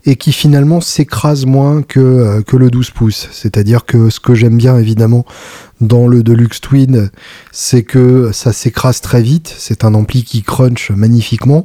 et 0.04 0.16
qui 0.16 0.32
finalement 0.32 0.80
s'écrase 0.80 1.46
moins 1.46 1.82
que, 1.82 2.42
que 2.42 2.56
le 2.56 2.70
12 2.70 2.90
pouces. 2.90 3.28
C'est-à-dire 3.32 3.84
que 3.86 4.10
ce 4.10 4.20
que 4.20 4.34
j'aime 4.34 4.56
bien 4.56 4.76
évidemment 4.76 5.24
dans 5.80 6.06
le 6.06 6.22
Deluxe 6.22 6.60
Twin, 6.60 7.10
c'est 7.52 7.82
que 7.82 8.30
ça 8.32 8.52
s'écrase 8.52 9.00
très 9.00 9.22
vite. 9.22 9.54
C'est 9.58 9.84
un 9.84 9.94
ampli 9.94 10.24
qui 10.24 10.42
crunch 10.42 10.90
magnifiquement, 10.90 11.64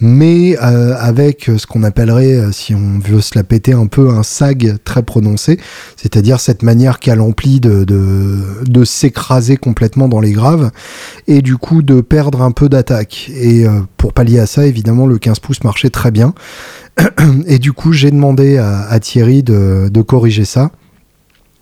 mais 0.00 0.56
euh, 0.62 0.94
avec 0.98 1.50
ce 1.56 1.66
qu'on 1.66 1.82
appellerait, 1.82 2.34
euh, 2.34 2.52
si 2.52 2.74
on 2.74 2.98
veut 2.98 3.20
se 3.20 3.32
la 3.34 3.42
péter 3.42 3.72
un 3.72 3.86
peu, 3.86 4.10
un 4.10 4.22
sag 4.22 4.76
très 4.84 5.02
prononcé, 5.02 5.58
c'est-à-dire 5.96 6.40
cette 6.40 6.62
manière 6.62 7.00
qu'a 7.00 7.16
l'ampli 7.16 7.60
de, 7.60 7.84
de, 7.84 8.84
s'écraser 8.84 9.56
complètement 9.56 10.08
dans 10.08 10.20
les 10.20 10.32
graves 10.32 10.70
et 11.26 11.42
du 11.42 11.56
coup 11.56 11.82
de 11.82 12.00
perdre 12.00 12.42
un 12.42 12.52
peu 12.52 12.68
d'attaque. 12.68 13.30
Et 13.34 13.66
euh, 13.66 13.80
pour 13.96 14.12
pallier 14.12 14.38
à 14.38 14.46
ça, 14.46 14.66
évidemment, 14.66 15.06
le 15.06 15.18
15 15.18 15.40
pouces 15.40 15.64
marchait 15.64 15.90
très 15.90 16.10
bien. 16.10 16.34
Et 17.46 17.58
du 17.58 17.72
coup, 17.72 17.92
j'ai 17.92 18.10
demandé 18.10 18.58
à, 18.58 18.98
Thierry 18.98 19.42
de 19.44 20.02
corriger 20.02 20.44
ça 20.44 20.72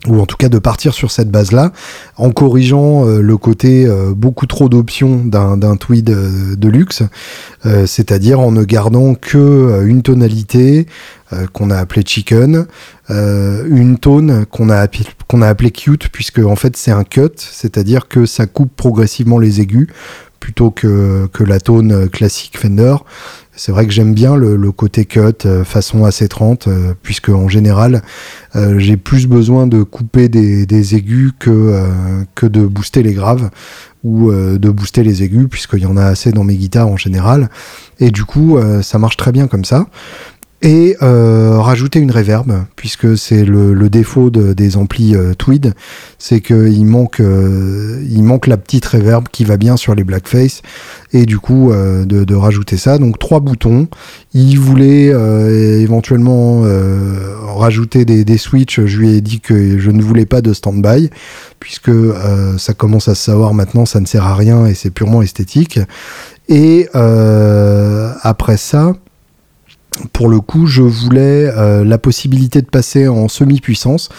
ou 0.05 0.19
en 0.21 0.25
tout 0.25 0.37
cas 0.37 0.49
de 0.49 0.59
partir 0.59 0.93
sur 0.93 1.09
cette 1.09 1.31
base-là, 1.31 1.71
en 2.17 2.29
corrigeant 2.29 3.07
euh, 3.07 3.21
le 3.21 3.37
côté 3.37 3.85
euh, 3.85 4.13
beaucoup 4.15 4.45
trop 4.45 4.69
d'options 4.69 5.25
d'un 5.25 5.75
tweed 5.75 6.11
euh, 6.11 6.55
de 6.55 6.69
luxe, 6.69 7.03
c'est-à-dire 7.85 8.39
en 8.39 8.51
ne 8.51 8.63
gardant 8.63 9.13
que 9.13 9.83
une 9.85 10.03
tonalité 10.03 10.85
qu'on 11.51 11.69
a 11.69 11.75
appelée 11.75 12.03
chicken, 12.05 12.65
une 13.09 13.97
tone 13.99 14.45
qu'on 14.45 14.69
a, 14.69 14.87
qu'on 15.27 15.41
a 15.41 15.47
appelée 15.49 15.71
cute, 15.71 16.07
puisque 16.07 16.39
en 16.39 16.55
fait 16.55 16.77
c'est 16.77 16.91
un 16.91 17.03
cut, 17.03 17.33
c'est-à-dire 17.35 18.07
que 18.07 18.25
ça 18.25 18.45
coupe 18.45 18.73
progressivement 18.73 19.37
les 19.37 19.59
aigus 19.59 19.87
plutôt 20.39 20.71
que, 20.71 21.27
que 21.33 21.43
la 21.43 21.59
tone 21.59 22.07
classique 22.09 22.57
Fender. 22.57 22.95
C'est 23.57 23.71
vrai 23.71 23.87
que 23.87 23.91
j'aime 23.91 24.13
bien 24.13 24.35
le, 24.35 24.71
côté 24.71 25.05
cut 25.05 25.19
euh, 25.45 25.63
façon 25.63 26.05
AC30, 26.07 26.69
euh, 26.69 26.93
puisque 27.01 27.29
en 27.29 27.49
général, 27.49 28.03
euh, 28.55 28.77
j'ai 28.77 28.97
plus 28.97 29.25
besoin 29.25 29.65
de 29.65 29.81
couper 29.81 30.29
des, 30.29 30.95
aigus 30.95 31.31
que, 31.39 31.83
que 32.35 32.45
de 32.45 32.67
booster 32.67 33.01
les 33.01 33.13
graves 33.13 33.49
ou 34.03 34.31
de 34.31 34.69
booster 34.69 35.03
les 35.03 35.23
aigus, 35.23 35.47
puisqu'il 35.49 35.79
y 35.79 35.85
en 35.87 35.97
a 35.97 36.05
assez 36.05 36.31
dans 36.31 36.43
mes 36.43 36.55
guitares 36.55 36.87
en 36.87 36.97
général. 36.97 37.49
Et 37.99 38.11
du 38.11 38.23
coup, 38.23 38.57
ça 38.83 38.99
marche 38.99 39.17
très 39.17 39.31
bien 39.31 39.47
comme 39.47 39.65
ça 39.65 39.87
et 40.61 40.97
euh, 41.03 41.59
rajouter 41.59 41.99
une 41.99 42.11
reverb 42.11 42.65
puisque 42.75 43.15
c'est 43.17 43.45
le, 43.45 43.73
le, 43.73 43.89
défaut 43.89 44.31
de, 44.31 44.53
des 44.53 44.75
amplis 44.75 45.15
euh, 45.15 45.35
Tweed 45.35 45.75
c'est 46.17 46.41
qu'il 46.41 46.85
manque 46.85 47.19
euh, 47.19 48.03
il 48.09 48.23
manque 48.23 48.47
la 48.47 48.57
petite 48.57 48.85
reverb 48.85 49.27
qui 49.31 49.43
va 49.43 49.57
bien 49.57 49.77
sur 49.77 49.93
les 49.93 50.03
blackface 50.03 50.63
et 51.13 51.25
du 51.25 51.37
coup 51.37 51.71
euh, 51.71 52.05
de, 52.05 52.23
de, 52.23 52.35
rajouter 52.35 52.77
ça. 52.77 52.97
Donc 52.97 53.19
trois 53.19 53.39
boutons. 53.39 53.87
Il 54.33 54.59
voulait 54.59 55.11
euh, 55.13 55.79
éventuellement 55.79 56.63
rajouter 57.55 58.05
des, 58.05 58.23
des 58.25 58.37
switches. 58.37 58.85
Je 58.85 58.97
lui 58.99 59.09
ai 59.15 59.21
dit 59.21 59.39
que 59.39 59.77
je 59.77 59.91
ne 59.91 60.01
voulais 60.01 60.25
pas 60.25 60.41
de 60.41 60.53
stand-by 60.53 61.09
puisque 61.59 61.91
ça 62.57 62.73
commence 62.73 63.07
à 63.07 63.15
se 63.15 63.23
savoir 63.23 63.53
maintenant 63.53 63.85
ça 63.85 63.99
ne 63.99 64.05
sert 64.05 64.25
à 64.25 64.35
rien 64.35 64.65
et 64.65 64.73
c'est 64.73 64.89
purement 64.89 65.21
esthétique. 65.21 65.79
Et 66.49 66.89
après 66.93 68.57
ça 68.57 68.93
pour 70.13 70.29
le 70.29 70.39
coup, 70.39 70.67
je 70.67 70.81
voulais 70.81 71.51
euh, 71.55 71.83
la 71.83 71.97
possibilité 71.97 72.61
de 72.61 72.67
passer 72.67 73.07
en 73.07 73.27
semi-puissance, 73.27 74.09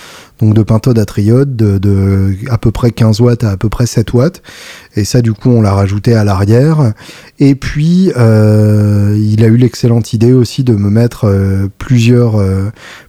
donc 0.40 0.54
de 0.54 0.62
pentode 0.62 0.98
à 0.98 1.04
triode, 1.04 1.56
de, 1.56 2.36
à 2.50 2.58
peu 2.58 2.70
près 2.70 2.90
15 2.90 3.20
watts 3.20 3.44
à 3.44 3.50
à 3.50 3.56
peu 3.56 3.68
près 3.68 3.86
7 3.86 4.12
watts. 4.12 4.42
Et 4.96 5.04
ça, 5.04 5.22
du 5.22 5.32
coup, 5.32 5.50
on 5.50 5.60
l'a 5.60 5.72
rajouté 5.72 6.14
à 6.14 6.24
l'arrière. 6.24 6.92
Et 7.38 7.54
puis, 7.54 8.12
euh, 8.16 9.16
il 9.18 9.44
a 9.44 9.46
eu 9.46 9.56
l'excellente 9.56 10.12
idée 10.12 10.32
aussi 10.32 10.64
de 10.64 10.74
me 10.74 10.90
mettre 10.90 11.26
euh, 11.26 11.68
plusieurs, 11.78 12.42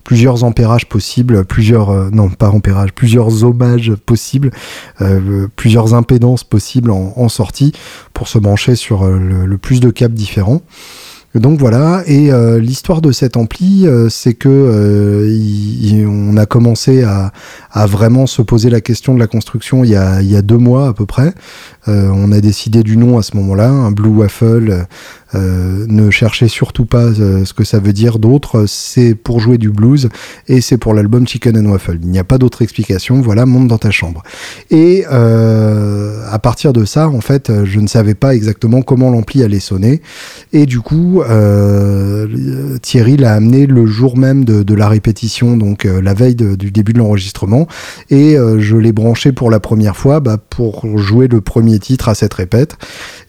plusieurs 0.03 0.43
ampérages 0.43 0.87
possibles, 0.87 1.45
plusieurs, 1.45 2.11
non, 2.11 2.29
pas 2.29 2.49
ampérages, 2.49 2.93
plusieurs 2.93 3.43
ohmages 3.43 3.93
possibles, 4.05 4.51
plusieurs 5.55 5.93
impédances 5.93 6.43
possibles 6.43 6.91
en, 6.91 7.29
sortie 7.29 7.73
pour 8.13 8.27
se 8.27 8.39
brancher 8.39 8.75
sur 8.75 9.05
le, 9.05 9.45
le 9.45 9.57
plus 9.57 9.79
de 9.79 9.91
câbles 9.91 10.15
différents. 10.15 10.61
Donc 11.35 11.59
voilà, 11.59 12.01
et 12.07 12.31
euh, 12.31 12.59
l'histoire 12.59 13.01
de 13.01 13.11
cet 13.11 13.37
ampli, 13.37 13.85
euh, 13.85 14.09
c'est 14.09 14.33
que 14.33 14.49
euh, 14.49 16.05
on 16.07 16.35
a 16.37 16.47
commencé 16.47 17.03
à, 17.03 17.31
vraiment 17.85 18.25
se 18.25 18.41
poser 18.41 18.71
la 18.71 18.81
question 18.81 19.13
de 19.13 19.19
la 19.19 19.27
construction 19.27 19.83
il 19.83 19.91
y 19.91 19.95
a 19.95 20.41
deux 20.41 20.57
mois 20.57 20.87
à 20.87 20.93
peu 20.93 21.05
près. 21.05 21.33
On 21.87 22.31
a 22.31 22.41
décidé 22.41 22.83
du 22.83 22.97
nom 22.97 23.17
à 23.17 23.23
ce 23.23 23.35
moment-là, 23.37 23.69
un 23.69 23.91
Blue 23.91 24.09
Waffle. 24.09 24.85
ne 25.33 26.09
cherchez 26.11 26.47
surtout 26.47 26.85
pas 26.85 27.13
ce 27.13 27.53
que 27.53 27.63
ça 27.63 27.79
veut 27.79 27.93
dire 27.93 28.19
d'autre. 28.19 28.65
C'est 28.67 29.15
pour 29.15 29.39
jouer 29.39 29.57
du 29.57 29.69
blues 29.69 30.09
et 30.47 30.61
c'est 30.61 30.77
pour 30.77 30.93
l'album 30.93 31.27
Chicken 31.27 31.57
and 31.57 31.71
Waffle. 31.71 31.97
Il 32.01 32.09
n'y 32.09 32.19
a 32.19 32.23
pas 32.23 32.37
d'autre 32.37 32.61
explication. 32.61 33.21
Voilà, 33.21 33.45
monte 33.45 33.67
dans 33.67 33.77
ta 33.77 33.91
chambre. 33.91 34.23
Et 34.69 35.05
à 35.05 36.39
partir 36.39 36.73
de 36.73 36.85
ça, 36.85 37.09
en 37.09 37.21
fait, 37.21 37.51
je 37.63 37.79
ne 37.79 37.87
savais 37.87 38.15
pas 38.15 38.35
exactement 38.35 38.81
comment 38.81 39.09
l'ampli 39.09 39.43
allait 39.43 39.59
sonner. 39.59 40.01
Et 40.53 40.65
du 40.65 40.79
coup, 40.81 41.21
euh, 41.21 42.77
Thierry 42.81 43.17
l'a 43.17 43.33
amené 43.33 43.65
le 43.65 43.85
jour 43.85 44.17
même 44.17 44.45
de, 44.45 44.73
la 44.73 44.87
répétition, 44.87 45.57
donc 45.57 45.85
euh, 45.85 46.01
la 46.01 46.13
veille 46.13 46.35
du 46.35 46.71
début 46.71 46.93
de 46.93 46.99
l'enregistrement, 46.99 47.67
et 48.09 48.37
euh, 48.37 48.59
je 48.59 48.77
l'ai 48.77 48.91
branché 48.91 49.31
pour 49.31 49.51
la 49.51 49.59
première 49.59 49.97
fois 49.97 50.19
bah, 50.19 50.37
pour 50.37 50.97
jouer 50.97 51.27
le 51.27 51.41
premier 51.41 51.68
titre 51.77 52.09
à 52.09 52.15
cette 52.15 52.33
répète. 52.33 52.77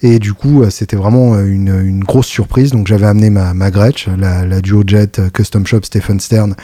Et 0.03 0.19
du 0.19 0.33
coup, 0.33 0.65
c'était 0.71 0.97
vraiment 0.97 1.39
une, 1.39 2.03
grosse 2.05 2.29
surprise. 2.29 2.71
Donc 2.71 2.87
j'avais 2.87 3.07
amené 3.07 3.29
ma, 3.29 3.53
ma 3.53 3.71
Gretsch, 3.71 4.09
la, 4.17 4.61
Duo 4.63 4.83
Jet 4.87 5.21
Custom 5.33 5.67
Shop 5.67 5.81
Stephen 5.83 6.21
Stern 6.21 6.55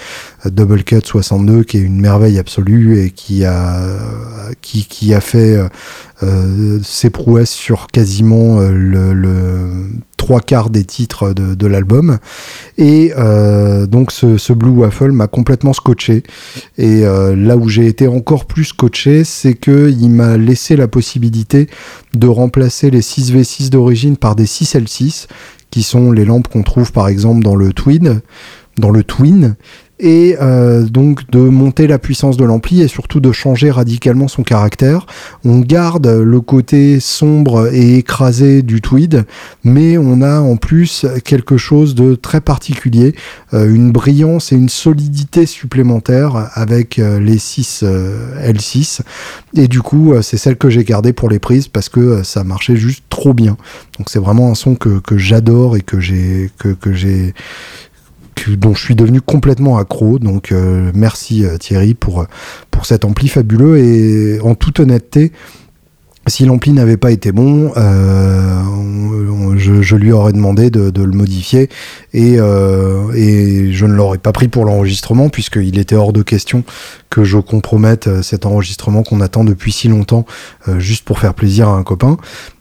Double 0.47 0.85
Cut 0.85 1.03
62, 1.05 1.65
qui 1.65 1.77
est 1.77 1.81
une 1.83 2.01
merveille 2.01 2.39
absolue 2.39 3.01
et 3.01 3.11
qui 3.11 3.45
a 3.45 3.79
qui, 4.63 5.13
a 5.13 5.21
fait 5.21 5.59
euh, 6.23 6.81
ses 6.83 7.11
prouesses 7.11 7.51
sur 7.51 7.89
quasiment 7.89 8.59
euh, 8.61 8.71
le, 8.71 9.87
trois 10.27 10.41
quarts 10.41 10.71
des 10.71 10.83
titres 10.83 11.33
de, 11.33 11.67
l'album. 11.69 12.19
Et 12.79 13.13
euh, 13.17 13.87
donc 13.87 14.11
ce, 14.11 14.53
Blue 14.53 14.71
Waffle 14.71 15.13
m'a 15.13 15.29
complètement 15.29 15.73
scotché. 15.73 16.25
Et 16.79 17.03
là 17.03 17.57
où 17.57 17.69
j'ai 17.69 17.87
été 17.87 18.09
encore 18.09 18.47
plus 18.47 18.65
scotché, 18.65 19.23
c'est 19.23 19.55
que 19.55 19.89
il 19.89 20.11
m'a 20.11 20.37
laissé 20.37 20.75
la 20.75 20.89
possibilité 20.89 21.69
de 22.15 22.27
remplacer 22.27 22.91
les 22.91 23.03
6V6 23.03 23.71
d'origine 23.71 24.17
par 24.17 24.35
des 24.35 24.47
6L6 24.47 25.29
qui 25.71 25.85
sont 25.85 26.11
les 26.11 26.25
lampes 26.25 26.49
qu'on 26.49 26.65
trouve 26.65 26.91
par 26.91 27.07
exemple 27.07 27.45
dans 27.45 27.55
le 27.55 27.73
Twin, 27.73 28.21
dans 28.79 28.91
le 28.91 29.05
Twin, 29.05 29.55
et 29.99 30.37
euh, 30.41 30.83
donc 30.85 31.31
de 31.31 31.39
monter 31.39 31.87
la 31.87 31.99
puissance 31.99 32.37
de 32.37 32.45
l'ampli 32.45 32.83
et 32.83 32.89
surtout 32.89 33.21
de 33.21 33.33
changer 33.33 33.71
radicalement 33.71 34.29
son 34.29 34.43
caractère. 34.43 35.07
On 35.45 35.61
garde 35.61 36.07
le 36.07 36.41
côté 36.41 37.01
sombre 37.01 37.73
et 37.73 37.97
écrasé 37.99 38.63
du 38.63 38.81
tweed, 38.81 39.25
mais 39.65 39.97
on 39.97 40.21
a 40.21 40.41
en 40.41 40.57
plus 40.57 41.07
quelque 41.25 41.57
chose 41.57 41.95
de 41.95 42.15
très 42.15 42.41
particulier, 42.41 43.15
euh, 43.55 43.73
une 43.73 43.91
brillance 43.91 44.53
et 44.53 44.57
une 44.57 44.69
solidité 44.69 45.47
supplémentaire 45.47 46.51
avec 46.55 46.99
euh, 46.99 47.19
les 47.19 47.39
6 47.39 47.85
L6. 48.43 49.01
Et 49.55 49.69
du 49.69 49.81
coup, 49.81 50.15
c'est 50.23 50.37
celle 50.37 50.57
que 50.57 50.69
j'ai 50.69 50.85
gardée 50.85 51.13
pour 51.13 51.31
les 51.31 51.39
prises 51.39 51.69
parce 51.69 51.89
que 51.89 52.23
ça 52.23 52.45
marchait 52.45 52.77
juste 52.77 53.05
trop 53.09 53.33
bien. 53.33 53.57
Donc 53.99 54.11
c'est 54.11 54.19
vraiment 54.19 54.51
un 54.51 54.55
son 54.55 54.75
que, 54.75 54.99
que 54.99 55.17
j'adore 55.17 55.77
et 55.77 55.81
que 55.81 56.01
j'ai 56.01 56.51
que, 56.59 56.69
que 56.69 56.93
j'ai 56.93 57.35
dont 58.49 58.75
je 58.75 58.83
suis 58.83 58.95
devenu 58.95 59.21
complètement 59.21 59.79
accro. 59.79 60.19
Donc 60.19 60.53
euh, 60.53 60.91
merci 60.95 61.45
euh, 61.45 61.57
Thierry 61.59 61.95
pour, 61.95 62.27
pour 62.71 62.87
cet 62.87 63.05
ampli 63.05 63.29
fabuleux 63.29 63.79
et 63.79 64.41
en 64.41 64.55
toute 64.55 64.81
honnêteté, 64.81 65.33
si 66.27 66.45
l'ampli 66.45 66.73
n'avait 66.73 66.97
pas 66.97 67.11
été 67.11 67.33
bon, 67.33 67.73
euh, 67.77 68.63
je, 69.57 69.97
lui 69.97 70.13
aurais 70.13 70.33
demandé 70.33 70.71
de, 70.71 71.03
le 71.03 71.13
modifier 71.13 71.69
et, 72.13 72.35
et 72.35 73.73
je 73.73 73.87
ne 73.87 73.93
l'aurais 73.93 74.19
pas 74.19 74.33
pris 74.33 74.49
pour 74.49 74.65
l'enregistrement 74.65 75.29
puisqu'il 75.29 75.79
était 75.79 75.97
hors 75.97 76.13
de 76.13 76.23
question 76.23 76.65
que 77.11 77.25
je 77.25 77.39
compromette 77.39 78.23
cet 78.23 78.45
enregistrement 78.45 79.03
qu'on 79.03 79.21
attend 79.21 79.45
depuis 79.45 79.73
si 79.73 79.89
longtemps 79.89 80.27
juste 80.79 81.05
pour 81.05 81.19
faire 81.19 81.35
plaisir 81.35 81.69
à 81.69 81.73
un 81.73 81.83
copain. 81.83 82.19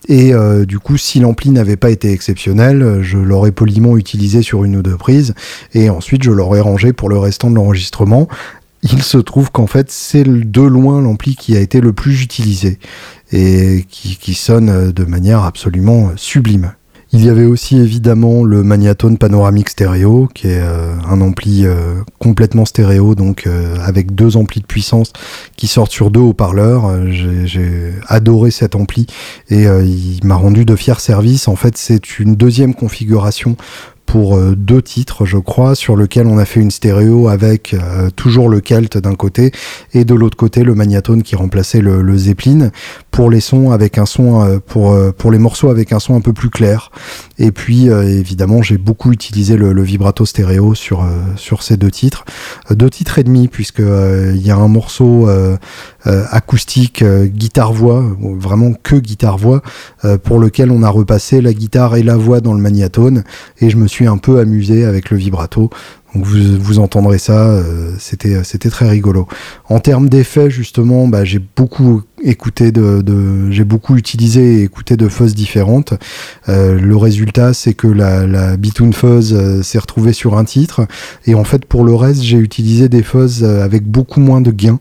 Et 0.07 0.34
euh, 0.34 0.66
du 0.66 0.80
coup, 0.80 0.97
si 0.97 1.20
l'ampli 1.20 1.49
n'avait 1.49 1.78
pas 1.78 1.89
été 1.89 2.11
exceptionnel, 2.11 2.99
je 3.01 3.18
l'aurais 3.18 3.51
poliment 3.51 3.97
utilisé 3.97 4.41
sur 4.41 4.63
une 4.63 4.76
ou 4.76 4.82
deux 4.82 4.97
prises, 4.97 5.34
et 5.74 5.89
ensuite 5.89 6.24
je 6.24 6.32
l'aurais 6.32 6.61
rangé 6.61 6.93
pour 6.93 7.09
le 7.09 7.18
restant 7.18 7.49
de 7.49 7.55
l'enregistrement. 7.55 8.28
Il 8.84 9.01
se 9.01 9.18
trouve 9.18 9.51
qu'en 9.51 9.66
fait, 9.66 9.89
c'est 9.89 10.24
de 10.24 10.61
loin 10.61 11.01
l'ampli 11.01 11.36
qui 11.36 11.57
a 11.57 11.59
été 11.59 11.82
le 11.82 11.91
plus 11.91 12.22
utilisé, 12.22 12.78
et 13.32 13.86
qui 13.90 14.34
sonne 14.34 14.92
de 14.92 15.06
manière 15.06 15.44
absolument 15.44 16.12
sublime. 16.16 16.74
Il 17.18 17.24
y 17.24 17.30
avait 17.30 17.46
aussi 17.46 17.78
évidemment 17.78 18.44
le 18.44 18.62
Magnatone 18.62 19.18
panoramique 19.18 19.70
stéréo, 19.70 20.28
qui 20.34 20.48
est 20.48 20.60
euh, 20.60 20.92
un 21.08 21.22
ampli 21.22 21.66
euh, 21.66 22.02
complètement 22.20 22.66
stéréo, 22.66 23.16
donc 23.16 23.48
euh, 23.48 23.78
avec 23.86 24.16
deux 24.16 24.36
amplis 24.36 24.60
de 24.60 24.66
puissance 24.66 25.14
qui 25.56 25.68
sortent 25.68 25.94
sur 25.94 26.12
deux 26.12 26.20
haut-parleurs. 26.20 27.10
J'ai 27.10 27.94
adoré 28.08 28.52
cet 28.52 28.76
ampli 28.76 29.08
et 29.50 29.64
il 29.64 30.20
m'a 30.26 30.36
rendu 30.36 30.66
de 30.66 30.76
fiers 30.76 31.00
services. 31.00 31.48
En 31.48 31.56
fait, 31.56 31.78
c'est 31.78 32.20
une 32.20 32.36
deuxième 32.36 32.74
configuration 32.74 33.56
pour 34.06 34.38
euh, 34.38 34.56
deux 34.56 34.82
titres, 34.82 35.26
je 35.26 35.38
crois, 35.38 35.76
sur 35.76 35.95
lequel 35.95 36.28
on 36.28 36.38
a 36.38 36.45
fait 36.45 36.60
une 36.60 36.72
stéréo 36.72 37.28
avec 37.28 37.74
euh, 37.74 38.10
toujours 38.16 38.49
le 38.49 38.62
Celt 38.62 38.97
d'un 38.97 39.16
côté 39.16 39.51
et 39.93 40.06
de 40.06 40.14
l'autre 40.14 40.38
côté 40.38 40.64
le 40.64 40.76
Magnatone 40.76 41.24
qui 41.24 41.36
remplaçait 41.36 41.82
le, 41.82 42.18
Zeppelin 42.18 42.72
pour 43.12 43.30
les 43.30 43.41
sons 43.41 43.72
avec 43.72 43.97
un 43.97 44.06
son 44.06 44.43
euh, 44.43 44.60
pour 44.66 44.95
pour 45.16 45.32
les 45.32 45.38
morceaux 45.38 45.70
avec 45.70 45.91
un 45.91 45.99
son 45.99 46.16
un 46.16 46.22
peu 46.22 46.34
plus 46.34 46.49
clair. 46.49 46.91
Et 47.38 47.51
puis 47.51 47.88
évidemment, 47.88 48.62
j'ai 48.62 48.78
beaucoup 48.78 49.12
utilisé 49.12 49.58
le, 49.58 49.82
vibrato 49.84 50.26
stéréo 50.26 50.74
sur 50.74 51.06
sur 51.36 51.64
ces 51.64 51.78
deux 51.78 51.91
titres, 51.91 52.24
deux 52.72 52.89
titres 52.89 53.20
et 53.20 53.24
demi 53.24 53.47
puisque 53.47 53.80
il 53.82 54.41
y 54.41 54.51
a 54.51 54.56
un 54.56 54.68
morceau 54.68 55.28
acoustique 56.06 57.03
guitare 57.03 57.74
voix, 57.74 58.03
vraiment 58.20 58.74
que 58.74 58.95
guitare 58.95 59.38
voix, 59.38 59.62
pour 60.24 60.39
lequel 60.39 60.72
on 60.72 60.82
a 60.84 60.89
repassé 60.89 61.41
la 61.41 61.53
guitare 61.53 61.95
et 61.97 62.03
la 62.03 62.16
voix 62.16 62.39
dans 62.39 62.53
le 62.53 62.62
Magnatone 62.62 63.24
et 63.60 63.70
je 63.70 63.78
me 63.78 63.88
suis 63.88 63.95
un 64.04 64.18
peu 64.18 64.39
amusé 64.39 64.86
avec 64.86 65.10
le 65.10 65.18
vibrato. 65.18 65.70
Donc 66.14 66.26
vous, 66.26 66.58
vous 66.60 66.80
entendrez 66.80 67.18
ça, 67.18 67.48
euh, 67.50 67.91
c'était 68.00 68.43
c'était 68.43 68.70
très 68.70 68.89
rigolo. 68.89 69.28
En 69.70 69.80
termes 69.80 70.10
d'effets 70.10 70.50
justement, 70.50 71.08
bah, 71.08 71.26
j'ai 71.26 71.39
beaucoup 71.39 72.04
écouté 72.26 72.72
de, 72.72 73.02
de 73.02 73.52
j'ai 73.52 73.64
beaucoup 73.64 73.96
utilisé 73.96 74.60
et 74.60 74.64
écouté 74.64 74.98
de 74.98 75.08
fuzz 75.08 75.34
différentes. 75.36 75.94
Euh, 76.50 76.80
le 76.80 76.98
résultat, 76.98 77.54
c'est 77.54 77.74
que 77.74 77.88
la, 77.88 78.28
la 78.28 78.58
Bitoon 78.58 78.92
Fuzz 78.92 79.34
euh, 79.34 79.62
s'est 79.64 79.80
retrouvée 79.80 80.14
sur 80.14 80.38
un 80.38 80.44
titre 80.44 80.88
et 81.26 81.36
en 81.36 81.44
fait 81.44 81.66
pour 81.66 81.84
le 81.84 81.94
reste, 81.94 82.22
j'ai 82.22 82.38
utilisé 82.38 82.90
des 82.90 83.04
fuzz 83.04 83.44
avec 83.44 83.84
beaucoup 83.86 84.20
moins 84.20 84.42
de 84.42 84.52
gains 84.52 84.80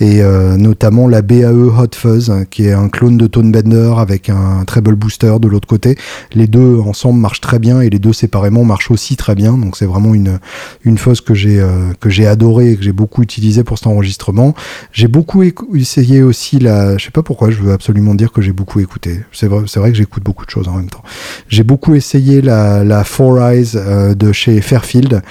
et 0.00 0.22
notamment 0.56 1.08
la 1.08 1.22
BAE 1.22 1.78
Hot 1.78 1.94
Fuzz 1.94 2.32
qui 2.50 2.66
est 2.66 2.72
un 2.72 2.88
clone 2.88 3.16
de 3.16 3.26
Tone 3.26 3.52
Bender 3.52 3.94
avec 3.98 4.28
un 4.28 4.64
treble 4.64 4.94
booster 4.94 5.36
de 5.40 5.48
l'autre 5.48 5.68
côté. 5.68 5.96
Les 6.32 6.46
deux 6.46 6.78
ensemble 6.80 7.20
marchent 7.20 7.40
très 7.40 7.58
bien 7.58 7.80
et 7.80 7.90
les 7.90 7.98
deux 7.98 8.12
séparément 8.12 8.64
marchent 8.64 8.90
aussi 8.90 9.16
très 9.16 9.34
bien. 9.34 9.56
Donc 9.56 9.76
c'est 9.76 9.86
vraiment 9.86 10.14
une 10.14 10.38
une 10.84 10.98
fausse 10.98 11.20
que 11.20 11.34
j'ai 11.34 11.60
euh, 11.60 11.92
que 12.00 12.10
j'ai 12.10 12.26
adoré 12.26 12.72
et 12.72 12.76
que 12.76 12.82
j'ai 12.82 12.92
beaucoup 12.92 13.22
utilisé 13.22 13.64
pour 13.64 13.78
cet 13.78 13.86
enregistrement. 13.86 14.54
J'ai 14.92 15.08
beaucoup 15.08 15.42
essayé 15.42 16.22
aussi 16.22 16.58
la, 16.58 16.73
je 16.98 17.04
sais 17.04 17.10
pas 17.10 17.22
pourquoi, 17.22 17.50
je 17.50 17.60
veux 17.60 17.72
absolument 17.72 18.14
dire 18.14 18.32
que 18.32 18.42
j'ai 18.42 18.52
beaucoup 18.52 18.80
écouté. 18.80 19.20
C'est 19.32 19.46
vrai, 19.46 19.64
c'est 19.66 19.80
vrai 19.80 19.90
que 19.90 19.96
j'écoute 19.96 20.22
beaucoup 20.22 20.44
de 20.44 20.50
choses 20.50 20.68
en 20.68 20.74
même 20.74 20.90
temps. 20.90 21.02
J'ai 21.48 21.62
beaucoup 21.62 21.94
essayé 21.94 22.40
la, 22.42 23.04
Four 23.04 23.40
Eyes 23.40 23.72
euh, 23.76 24.14
de 24.14 24.32
chez 24.32 24.60
Fairfield 24.60 25.22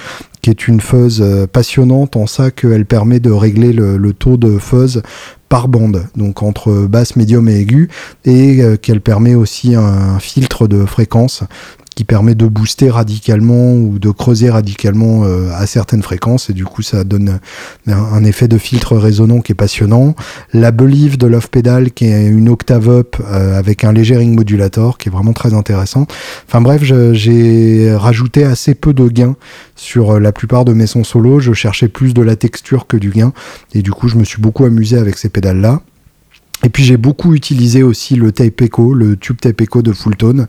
qui 0.42 0.50
est 0.50 0.68
une 0.68 0.80
fuzz 0.80 1.22
euh, 1.22 1.46
passionnante 1.46 2.16
en 2.16 2.26
ça 2.26 2.50
qu'elle 2.50 2.84
permet 2.84 3.18
de 3.18 3.30
régler 3.30 3.72
le, 3.72 4.12
taux 4.12 4.36
de 4.36 4.58
fuzz 4.58 5.02
par 5.48 5.68
bande, 5.68 6.06
donc 6.16 6.42
entre 6.42 6.86
basse, 6.86 7.16
médium 7.16 7.48
et 7.48 7.60
aigu, 7.60 7.88
et 8.24 8.60
qu'elle 8.82 9.00
permet 9.00 9.34
aussi 9.34 9.74
un 9.74 10.18
filtre 10.18 10.66
de 10.66 10.84
fréquence 10.84 11.44
qui 11.94 12.04
permet 12.04 12.34
de 12.34 12.46
booster 12.46 12.90
radicalement 12.90 13.74
ou 13.74 13.98
de 13.98 14.10
creuser 14.10 14.50
radicalement 14.50 15.24
euh, 15.24 15.50
à 15.54 15.66
certaines 15.66 16.02
fréquences 16.02 16.50
et 16.50 16.52
du 16.52 16.64
coup 16.64 16.82
ça 16.82 17.04
donne 17.04 17.38
un, 17.86 18.24
effet 18.24 18.48
de 18.48 18.58
filtre 18.58 18.96
résonant 18.96 19.40
qui 19.40 19.52
est 19.52 19.54
passionnant. 19.54 20.14
La 20.52 20.70
Believe 20.70 21.18
de 21.18 21.26
Love 21.26 21.50
Pedal 21.50 21.92
qui 21.92 22.06
est 22.06 22.26
une 22.26 22.48
octave 22.48 22.88
up 22.88 23.16
euh, 23.20 23.58
avec 23.58 23.84
un 23.84 23.92
léger 23.92 24.16
ring 24.16 24.34
modulator 24.34 24.98
qui 24.98 25.08
est 25.08 25.12
vraiment 25.12 25.32
très 25.32 25.54
intéressant. 25.54 26.06
Enfin 26.48 26.60
bref, 26.60 26.82
j'ai 26.82 27.94
rajouté 27.94 28.44
assez 28.44 28.74
peu 28.74 28.92
de 28.92 29.08
gains 29.08 29.36
sur 29.76 30.12
euh, 30.12 30.18
la 30.20 30.32
plupart 30.32 30.64
de 30.64 30.72
mes 30.72 30.86
sons 30.86 31.04
solo. 31.04 31.38
Je 31.38 31.52
cherchais 31.52 31.88
plus 31.88 32.14
de 32.14 32.22
la 32.22 32.36
texture 32.36 32.86
que 32.86 32.96
du 32.96 33.10
gain 33.10 33.32
et 33.72 33.82
du 33.82 33.92
coup 33.92 34.08
je 34.08 34.16
me 34.16 34.24
suis 34.24 34.40
beaucoup 34.40 34.64
amusé 34.64 34.98
avec 34.98 35.18
ces 35.18 35.28
pédales 35.28 35.60
là. 35.60 35.80
Et 36.64 36.70
puis 36.70 36.82
j'ai 36.82 36.96
beaucoup 36.96 37.34
utilisé 37.34 37.82
aussi 37.82 38.16
le 38.16 38.32
tape 38.32 38.62
echo, 38.62 38.94
le 38.94 39.16
tube 39.16 39.38
tape 39.38 39.60
echo 39.60 39.82
de 39.82 39.92
Fulltone. 39.92 40.46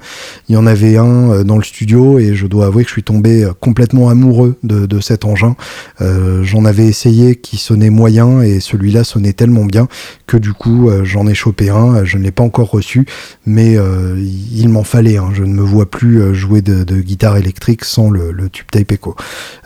Il 0.47 0.55
y 0.55 0.57
en 0.57 0.65
avait 0.65 0.95
un 0.95 1.31
euh, 1.31 1.43
dans 1.43 1.57
le 1.57 1.63
studio 1.63 2.19
et 2.19 2.35
je 2.35 2.47
dois 2.47 2.67
avouer 2.67 2.83
que 2.83 2.89
je 2.89 2.93
suis 2.93 3.03
tombé 3.03 3.43
euh, 3.43 3.51
complètement 3.59 4.07
amoureux 4.07 4.57
de, 4.63 4.99
cet 5.01 5.25
engin. 5.25 5.57
Euh, 5.99 6.41
j'en 6.43 6.63
avais 6.63 6.85
essayé 6.85 7.35
qui 7.35 7.57
sonnait 7.57 7.89
moyen 7.89 8.41
et 8.41 8.61
celui-là 8.61 9.03
sonnait 9.03 9.33
tellement 9.33 9.65
bien 9.65 9.89
que 10.25 10.37
du 10.37 10.53
coup 10.53 10.89
j'en 11.03 11.27
ai 11.27 11.33
chopé 11.33 11.69
un. 11.69 12.05
Je 12.05 12.17
ne 12.17 12.23
l'ai 12.23 12.31
pas 12.31 12.43
encore 12.43 12.71
reçu, 12.71 13.05
mais 13.45 13.75
il 13.75 14.69
m'en 14.69 14.83
fallait. 14.83 15.17
Je 15.33 15.43
ne 15.43 15.53
me 15.53 15.61
vois 15.61 15.89
plus 15.89 16.33
jouer 16.33 16.61
de, 16.61 16.83
guitare 17.01 17.35
électrique 17.35 17.83
sans 17.83 18.09
le, 18.09 18.31
le 18.31 18.49
tube 18.49 18.67
tape 18.71 18.91
echo. 18.93 19.15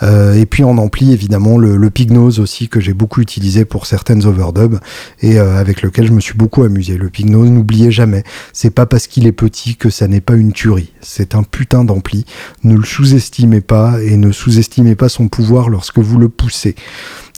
et 0.02 0.46
puis 0.48 0.64
en 0.64 0.78
ampli 0.78 1.14
évidemment 1.14 1.58
le, 1.58 1.78
le 1.78 1.90
Pignose 1.90 2.40
aussi 2.40 2.70
que 2.70 2.80
j'ai 2.80 2.94
beaucoup 2.94 3.22
utilisé 3.22 3.66
pour 3.66 3.86
certaines 3.86 4.26
overdubs 4.26 4.80
et 5.22 5.38
avec 5.38 5.82
lequel 5.84 6.08
je 6.08 6.12
me 6.12 6.20
suis 6.20 6.39
beaucoup 6.40 6.64
amusé. 6.64 6.98
Le 6.98 7.10
Pignot, 7.10 7.46
n'oubliez 7.46 7.92
jamais, 7.92 8.24
c'est 8.54 8.70
pas 8.70 8.86
parce 8.86 9.08
qu'il 9.08 9.28
est 9.28 9.34
petit 9.34 9.76
que 9.76 9.90
ça 9.90 10.08
n'est 10.08 10.22
pas 10.22 10.36
une 10.36 10.54
tuerie. 10.54 10.94
C'est 11.02 11.36
un 11.36 11.44
putain 11.44 11.84
d'ampli. 11.84 12.26
Ne 12.64 12.78
le 12.78 12.86
sous-estimez 12.86 13.60
pas 13.62 14.02
et 14.02 14.16
ne 14.16 14.32
sous-estimez 14.32 14.96
pas 14.96 15.10
son 15.10 15.28
pouvoir 15.28 15.70
lorsque 15.70 16.00
vous 16.00 16.18
le 16.18 16.30
poussez. 16.30 16.76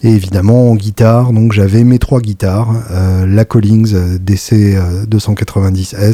Et 0.03 0.09
évidemment 0.09 0.69
en 0.71 0.75
guitare, 0.75 1.33
donc 1.33 1.51
j'avais 1.51 1.83
mes 1.83 1.99
trois 1.99 2.21
guitares, 2.21 2.73
euh, 2.91 3.25
la 3.25 3.43
Collings 3.43 3.93
euh, 3.93 4.17
DC290S, 4.17 5.95
euh, 5.99 6.13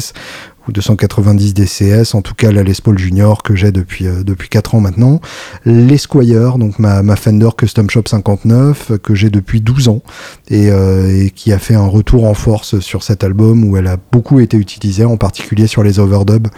290 0.72 1.54
DCS, 1.54 2.14
en 2.14 2.22
tout 2.22 2.34
cas 2.34 2.50
la 2.50 2.62
Les 2.62 2.74
Paul 2.82 2.98
Junior 2.98 3.42
que 3.42 3.54
j'ai 3.56 3.72
depuis, 3.72 4.06
euh, 4.06 4.22
depuis 4.22 4.48
4 4.48 4.74
ans 4.74 4.80
maintenant, 4.80 5.20
l'Esquire, 5.64 6.58
donc 6.58 6.78
ma, 6.78 7.02
Fender 7.16 7.48
Custom 7.56 7.90
Shop 7.90 8.04
59 8.06 8.90
euh, 8.90 8.98
que 8.98 9.14
j'ai 9.14 9.30
depuis 9.30 9.60
12 9.60 9.88
ans 9.88 10.02
et, 10.48 10.70
euh, 10.70 11.24
et, 11.24 11.30
qui 11.30 11.52
a 11.52 11.58
fait 11.58 11.74
un 11.74 11.86
retour 11.86 12.24
en 12.24 12.34
force 12.34 12.78
sur 12.80 13.02
cet 13.02 13.24
album 13.24 13.64
où 13.64 13.76
elle 13.76 13.86
a 13.86 13.96
beaucoup 14.12 14.40
été 14.40 14.56
utilisée, 14.56 15.04
en 15.04 15.16
particulier 15.16 15.66
sur 15.66 15.82
les 15.82 15.98
overdubs 15.98 16.48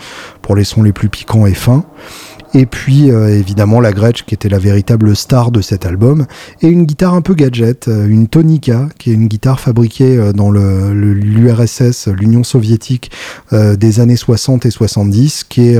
pour 0.43 0.57
les 0.57 0.65
sons 0.65 0.83
les 0.83 0.93
plus 0.93 1.09
piquants 1.09 1.47
et 1.47 1.55
fins. 1.55 1.85
Et 2.53 2.67
puis 2.67 3.11
euh, 3.11 3.29
évidemment 3.29 3.81
la 3.81 3.93
Gretsch 3.93 4.25
qui 4.25 4.35
était 4.35 4.49
la 4.49 4.59
véritable 4.59 5.15
star 5.15 5.51
de 5.51 5.61
cet 5.61 5.87
album. 5.87 6.27
Et 6.63 6.69
une 6.69 6.85
guitare 6.85 7.15
un 7.15 7.23
peu 7.23 7.35
gadget, 7.35 7.87
euh, 7.89 8.09
une 8.09 8.27
Tonica, 8.27 8.89
qui 8.99 9.11
est 9.11 9.15
une 9.15 9.29
guitare 9.29 9.61
fabriquée 9.61 10.17
euh, 10.17 10.33
dans 10.33 10.51
l'URSS, 10.51 12.09
l'Union 12.09 12.43
soviétique 12.43 13.11
des 13.53 14.01
années 14.01 14.17
60 14.17 14.67
et 14.67 14.71
70, 14.71 15.45
qui 15.45 15.69
est 15.69 15.79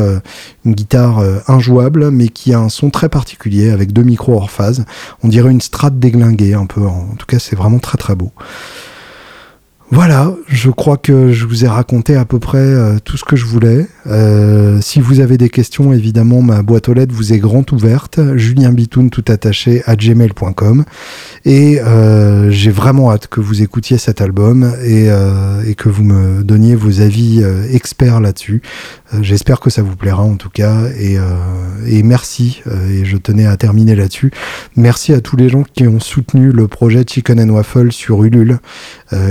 une 0.65 0.73
guitare 0.73 1.23
injouable 1.47 2.11
mais 2.11 2.29
qui 2.29 2.53
a 2.53 2.61
un 2.61 2.69
son 2.69 2.91
très 2.91 3.09
particulier 3.09 3.71
avec 3.71 3.93
deux 3.93 4.03
micros 4.03 4.35
hors 4.35 4.51
phase. 4.51 4.85
On 5.23 5.29
dirait 5.29 5.51
une 5.51 5.61
strate 5.61 5.99
déglinguée 5.99 6.55
un 6.55 6.67
peu. 6.67 6.83
En 6.83 7.15
tout 7.19 7.27
cas 7.27 7.39
c'est 7.39 7.57
vraiment 7.57 7.79
très 7.79 7.99
très 7.99 8.15
beau. 8.15 8.33
Voilà, 9.93 10.33
je 10.47 10.71
crois 10.71 10.97
que 10.97 11.33
je 11.33 11.47
vous 11.47 11.65
ai 11.65 11.69
raconté 11.69 12.15
à 12.15 12.25
peu 12.25 12.39
près 12.39 12.59
euh, 12.59 12.99
tout 13.05 13.17
ce 13.17 13.25
que 13.25 13.35
je 13.35 13.45
voulais. 13.45 13.89
Euh, 14.07 14.81
si 14.81 15.01
vous 15.01 15.19
avez 15.19 15.37
des 15.37 15.49
questions, 15.49 15.93
évidemment, 15.93 16.43
ma 16.43 16.63
boîte 16.63 16.89
aux 16.89 16.95
lettres 16.95 17.13
vous 17.13 17.33
est 17.33 17.41
grande 17.41 17.73
ouverte. 17.73 18.21
Julien 18.37 18.71
Bitoun, 18.71 19.11
tout 19.11 19.25
attaché, 19.27 19.83
à 19.87 19.97
gmail.com. 19.97 20.85
Et 21.45 21.81
euh, 21.81 22.53
j'ai 22.53 22.71
vraiment 22.71 23.11
hâte 23.11 23.27
que 23.27 23.41
vous 23.41 23.63
écoutiez 23.63 23.99
cet 23.99 24.21
album 24.21 24.73
et, 24.85 25.09
que 25.75 25.89
vous 25.89 26.05
me 26.05 26.45
donniez 26.45 26.77
vos 26.77 27.01
avis 27.01 27.43
experts 27.73 28.21
là-dessus. 28.21 28.63
J'espère 29.21 29.59
que 29.59 29.71
ça 29.71 29.83
vous 29.83 29.97
plaira 29.97 30.23
en 30.23 30.37
tout 30.37 30.51
cas. 30.51 30.85
Et, 31.01 31.17
et 31.87 32.03
merci, 32.03 32.63
et 32.91 33.05
je 33.05 33.17
tenais 33.17 33.47
à 33.47 33.57
terminer 33.57 33.97
là-dessus. 33.97 34.31
Merci 34.77 35.13
à 35.15 35.21
tous 35.21 35.37
les 35.37 35.49
gens 35.49 35.65
qui 35.65 35.89
ont 35.89 36.01
soutenu 36.01 36.53
le 36.53 36.69
projet 36.69 37.05
Chicken 37.07 37.41
and 37.41 37.53
Waffle 37.53 37.93
sur 37.93 38.23
Ulule, 38.23 38.59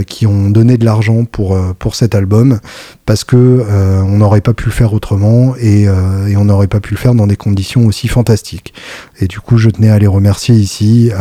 qui 0.07 0.27
ont 0.27 0.49
donné 0.49 0.77
de 0.77 0.85
l'argent 0.85 1.25
pour, 1.25 1.55
euh, 1.55 1.73
pour 1.77 1.95
cet 1.95 2.15
album 2.15 2.59
parce 3.05 3.23
que 3.23 3.35
euh, 3.35 4.01
on 4.01 4.17
n'aurait 4.17 4.41
pas 4.41 4.53
pu 4.53 4.65
le 4.65 4.71
faire 4.71 4.93
autrement 4.93 5.55
et, 5.57 5.87
euh, 5.87 6.27
et 6.27 6.37
on 6.37 6.45
n'aurait 6.45 6.67
pas 6.67 6.79
pu 6.79 6.93
le 6.93 6.99
faire 6.99 7.15
dans 7.15 7.27
des 7.27 7.35
conditions 7.35 7.85
aussi 7.85 8.07
fantastiques. 8.07 8.73
Et 9.19 9.27
du 9.27 9.39
coup, 9.39 9.57
je 9.57 9.69
tenais 9.69 9.89
à 9.89 9.99
les 9.99 10.07
remercier 10.07 10.55
ici, 10.55 11.11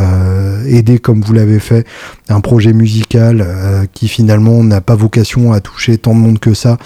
aider 0.67 0.99
comme 0.99 1.21
vous 1.23 1.33
l'avez 1.33 1.59
fait 1.59 1.87
un 2.29 2.41
projet 2.41 2.73
musical 2.73 3.47
qui 3.93 4.09
finalement 4.09 4.63
n'a 4.63 4.81
pas 4.81 4.95
vocation 4.95 5.53
à 5.53 5.61
toucher 5.61 5.99
tant 5.99 6.15
de 6.15 6.21
monde 6.21 6.39
que 6.39 6.55
ça, 6.55 6.77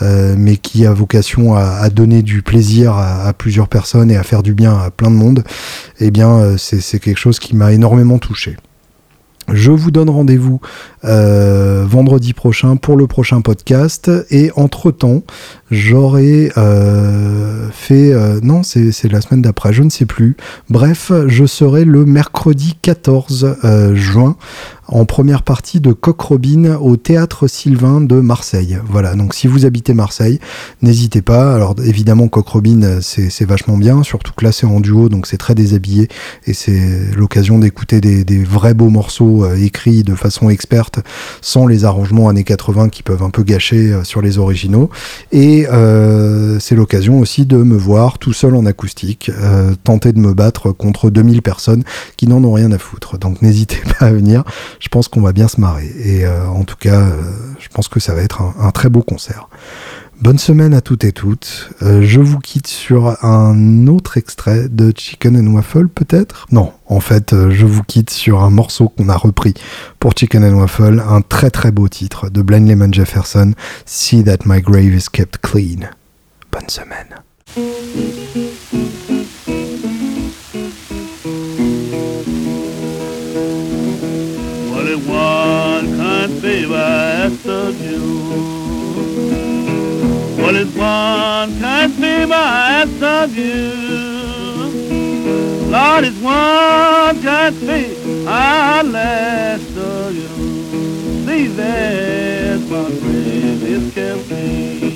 mais 0.00 0.56
qui 0.56 0.86
a 0.86 0.92
vocation 0.92 1.54
à, 1.54 1.88
donner 1.90 2.22
du 2.22 2.42
plaisir 2.42 2.92
à, 2.92 3.24
à, 3.26 3.32
plusieurs 3.32 3.68
personnes 3.68 4.10
et 4.10 4.16
à 4.16 4.22
faire 4.22 4.42
du 4.42 4.54
bien 4.54 4.78
à 4.78 4.90
plein 4.90 5.10
de 5.10 5.16
monde. 5.16 5.42
Eh 5.98 6.10
bien, 6.10 6.56
c'est 6.56 7.00
quelque 7.00 7.18
chose 7.18 7.38
qui 7.38 7.56
m'a 7.56 7.72
énormément 7.72 8.18
touché. 8.18 8.56
Je 9.52 9.72
vous 9.72 9.90
donne 9.90 10.10
rendez-vous 10.10 10.60
euh, 11.04 11.86
vendredi 11.88 12.34
prochain 12.34 12.76
pour 12.76 12.96
le 12.96 13.06
prochain 13.06 13.40
podcast. 13.40 14.10
Et 14.30 14.50
entre-temps, 14.56 15.22
j'aurai 15.70 16.52
euh, 16.58 17.68
fait... 17.72 18.12
Euh, 18.12 18.40
non, 18.42 18.62
c'est 18.62 19.10
la 19.10 19.20
semaine 19.20 19.42
d'après, 19.42 19.72
je 19.72 19.82
ne 19.82 19.90
sais 19.90 20.06
plus. 20.06 20.36
Bref, 20.68 21.10
je 21.26 21.46
serai 21.46 21.84
le 21.84 22.04
mercredi 22.04 22.76
14 22.82 23.56
juin 23.94 24.36
en 24.90 25.04
première 25.04 25.42
partie 25.42 25.80
de 25.80 25.92
Coq 25.92 26.20
Robin 26.20 26.76
au 26.80 26.96
Théâtre 26.96 27.46
Sylvain 27.46 28.00
de 28.00 28.16
Marseille. 28.16 28.78
Voilà, 28.88 29.14
donc 29.14 29.34
si 29.34 29.46
vous 29.46 29.64
habitez 29.64 29.94
Marseille, 29.94 30.40
n'hésitez 30.82 31.22
pas. 31.22 31.54
Alors 31.54 31.76
évidemment, 31.84 32.28
Coq 32.28 32.48
Robin, 32.48 32.98
c'est 33.00 33.44
vachement 33.44 33.76
bien, 33.76 34.02
surtout 34.02 34.32
que 34.36 34.44
là 34.44 34.52
c'est 34.52 34.66
en 34.66 34.80
duo, 34.80 35.08
donc 35.08 35.26
c'est 35.26 35.36
très 35.36 35.54
déshabillé 35.54 36.08
et 36.46 36.54
c'est 36.54 37.12
l'occasion 37.16 37.58
d'écouter 37.58 38.00
des, 38.00 38.42
vrais 38.42 38.74
beaux 38.74 38.90
morceaux 38.90 39.50
écrits 39.54 40.02
de 40.02 40.14
façon 40.14 40.50
experte, 40.50 40.89
sans 41.40 41.66
les 41.66 41.84
arrangements 41.84 42.28
années 42.28 42.44
80 42.44 42.88
qui 42.88 43.02
peuvent 43.02 43.22
un 43.22 43.30
peu 43.30 43.42
gâcher 43.42 43.92
euh, 43.92 44.04
sur 44.04 44.22
les 44.22 44.38
originaux. 44.38 44.90
Et 45.32 45.66
euh, 45.68 46.58
c'est 46.58 46.74
l'occasion 46.74 47.18
aussi 47.20 47.46
de 47.46 47.56
me 47.56 47.76
voir 47.76 48.18
tout 48.18 48.32
seul 48.32 48.54
en 48.54 48.66
acoustique, 48.66 49.30
tenter 49.84 50.12
de 50.12 50.18
me 50.18 50.34
battre 50.34 50.72
contre 50.72 51.10
2000 51.10 51.42
personnes 51.42 51.84
qui 52.16 52.26
n'en 52.26 52.42
ont 52.44 52.52
rien 52.52 52.72
à 52.72 52.78
foutre. 52.78 53.18
Donc 53.18 53.42
n'hésitez 53.42 53.80
pas 53.98 54.06
à 54.06 54.12
venir 54.12 54.44
je 54.78 54.88
pense 54.88 55.08
qu'on 55.08 55.20
va 55.20 55.32
bien 55.32 55.48
se 55.48 55.60
marrer. 55.60 55.92
Et 56.02 56.24
euh, 56.24 56.46
en 56.48 56.64
tout 56.64 56.76
cas, 56.76 57.00
euh, 57.00 57.22
je 57.58 57.68
pense 57.68 57.88
que 57.88 58.00
ça 58.00 58.14
va 58.14 58.22
être 58.22 58.42
un, 58.42 58.70
très 58.70 58.88
beau 58.88 59.02
concert. 59.02 59.48
Bonne 60.20 60.38
semaine 60.38 60.74
à 60.74 60.82
toutes 60.82 61.04
et 61.04 61.12
toutes. 61.12 61.70
Euh, 61.80 62.02
je 62.02 62.20
vous 62.20 62.40
quitte 62.40 62.66
sur 62.66 63.24
un 63.24 63.86
autre 63.86 64.18
extrait 64.18 64.68
de 64.68 64.92
Chicken 64.94 65.34
and 65.36 65.50
Waffle, 65.54 65.88
peut-être? 65.88 66.46
Non, 66.52 66.72
en 66.86 67.00
fait, 67.00 67.34
je 67.48 67.64
vous 67.64 67.82
quitte 67.82 68.10
sur 68.10 68.42
un 68.42 68.50
morceau 68.50 68.90
qu'on 68.90 69.08
a 69.08 69.16
repris 69.16 69.54
pour 69.98 70.12
Chicken 70.14 70.44
and 70.44 70.58
Waffle, 70.58 71.02
un 71.08 71.22
très 71.22 71.50
très 71.50 71.72
beau 71.72 71.88
titre 71.88 72.28
de 72.28 72.42
Blind 72.42 72.68
Lemon 72.68 72.92
Jefferson, 72.92 73.52
See 73.86 74.22
That 74.22 74.44
My 74.44 74.60
Grave 74.60 74.94
Is 74.94 75.06
Kept 75.10 75.38
Clean. 75.38 75.88
Bonne 76.52 76.68
semaine. 76.68 77.16
What 90.50 90.58
is 90.58 90.74
one 90.74 91.60
kind 91.60 91.92
favor 91.94 92.32
asked 92.34 93.00
of 93.00 93.36
you? 93.36 93.70
Lord, 95.70 96.02
it's 96.02 96.18
one 96.18 97.22
kind 97.22 97.54
favor 97.54 98.28
I 98.28 98.82
asked 98.82 99.76
of 99.76 100.12
you. 100.12 100.28
Please 101.22 101.56
ask 101.56 102.68
my 102.68 102.88
is 103.62 103.94
kept 103.94 104.26
clean. 104.26 104.90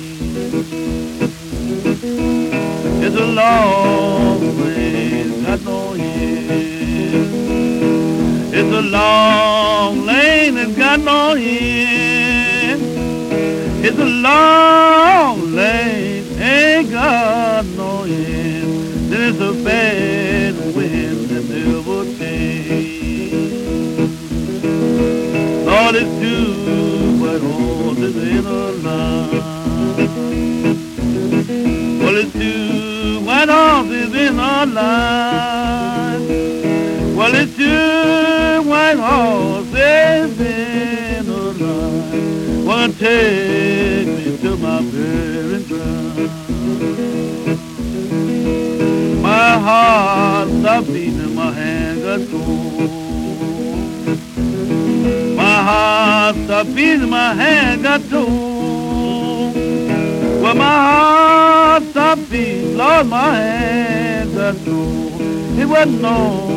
It's 3.01 3.15
a 3.15 3.25
long 3.25 4.41
way, 4.59 5.23
got 5.45 5.61
no 5.61 5.93
end. 5.93 7.33
It's 8.53 8.73
a 8.75 8.81
long 8.81 10.05
lane 10.05 10.55
that's 10.55 10.75
got 10.75 10.99
no 10.99 11.33
end. 11.37 12.54
It's 13.87 13.99
a 13.99 14.03
long 14.03 15.53
lane, 15.53 16.25
ain't 16.41 16.89
got 16.89 17.65
no 17.77 18.01
end. 18.05 19.11
Then 19.11 19.21
it's 19.29 19.39
a 19.39 19.53
bad 19.63 20.55
wind 20.75 21.29
that 21.29 21.45
never 21.47 22.03
change. 22.17 23.03
Lord, 25.67 25.95
it's 26.01 26.13
two 26.19 27.21
white 27.21 27.41
horses 27.41 28.15
in 28.15 28.45
a 28.47 28.71
line. 28.87 29.43
Well, 31.99 32.15
it's 32.15 32.33
two 32.33 33.19
white 33.23 33.49
horses 33.49 34.15
in 34.15 34.39
a 34.39 34.65
line. 34.65 36.25
Well, 37.15 37.35
it's 37.35 37.55
two 37.55 38.63
white 38.67 38.97
horses 38.97 40.39
in 40.41 40.64
Wanna 42.85 42.97
take 42.99 44.07
me 44.07 44.37
to 44.43 44.57
my 44.57 44.79
burial 44.79 45.63
ground. 45.63 46.17
My 49.23 49.57
heart 49.57 50.49
stopped 50.49 50.87
beating, 50.93 51.33
my 51.33 51.51
hand 51.51 52.03
got 52.03 52.19
cold. 52.29 52.91
My 55.35 55.63
heart 55.63 56.35
stopped 56.45 56.75
beating, 56.75 57.09
my 57.09 57.33
hand 57.33 57.81
got 57.81 58.01
cold. 58.07 59.55
Well, 60.43 60.53
my 60.53 60.63
heart 60.63 61.83
stopped 61.85 62.29
beating, 62.29 62.77
Lord, 62.77 63.07
my 63.07 63.35
hand 63.35 64.35
got 64.35 64.55
cold. 64.63 65.21
It 65.57 65.65
wasn't 65.65 66.01
no 66.03 66.55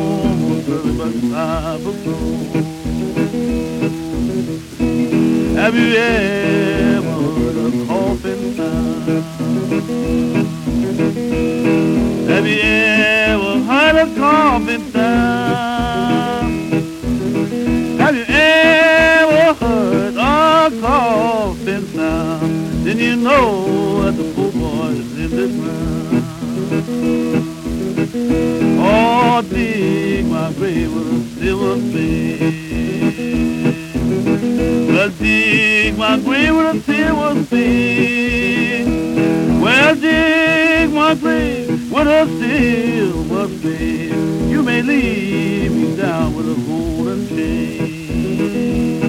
have 5.59 5.75
you 5.75 5.93
ever 5.97 7.09
a 7.67 7.71
coffin 7.85 8.55
sound? 8.55 9.07
Have 12.29 12.47
you 12.47 12.59
ever 12.61 13.59
heard 13.69 13.95
a 13.95 14.07
coffin 14.15 14.91
sound? 14.91 16.53
Have 17.99 18.15
you 18.15 18.25
ever 18.29 19.53
heard 19.53 20.15
a 20.15 20.71
coffin 20.79 21.85
sound? 21.87 22.85
Then 22.85 22.97
you 22.97 23.15
know 23.17 24.03
that 24.03 24.15
the 24.15 24.23
poor 24.33 24.51
boy 24.53 24.91
is 24.91 25.11
in 25.19 25.31
the 25.39 25.47
ground. 25.59 25.89
Oh, 28.81 29.41
dig 29.41 30.25
my 30.25 30.53
grave 30.53 30.93
with 30.93 31.13
a 31.13 31.23
silver 31.37 31.75
spade. 31.81 33.78
Well, 34.41 35.09
dig 35.19 35.97
my 35.97 36.17
grave 36.17 36.55
with 36.55 36.75
a 36.75 36.79
silver 36.81 37.43
spade. 37.43 38.87
Well, 39.61 39.95
dig 39.95 40.89
my 40.93 41.13
grave 41.15 41.91
with 41.91 42.07
a 42.07 42.25
silver 42.39 43.47
spade. 43.49 44.49
You 44.49 44.63
may 44.63 44.81
leave 44.81 45.73
me 45.73 45.97
down 45.97 46.35
with 46.35 46.47
a 46.47 46.55
golden 46.55 47.27
chain. 47.27 49.01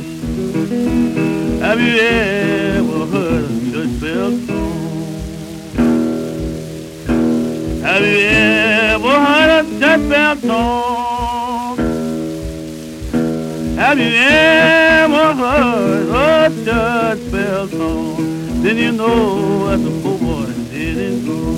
Have 1.61 1.81
you 1.81 1.97
ever 2.01 3.07
heard 3.07 3.45
a 3.45 3.49
church 3.71 4.01
bell 4.01 4.33
song? 4.49 4.81
Have 7.83 8.03
you 8.03 8.19
ever 8.27 9.15
heard 9.27 9.51
a 9.65 9.79
church 9.79 10.09
bell 10.11 10.37
song? 10.39 10.90
Have 13.91 13.99
you 13.99 14.07
ever 14.15 15.35
heard 15.35 16.11
a 16.11 16.65
church 16.65 17.33
bell 17.33 17.67
toll, 17.67 18.15
Then 18.63 18.77
you 18.77 18.93
know 18.93 19.67
that 19.67 19.79
the 19.79 19.91
poor 20.01 20.17
boy 20.17 20.47
didn't 20.71 21.25
grow. 21.25 21.51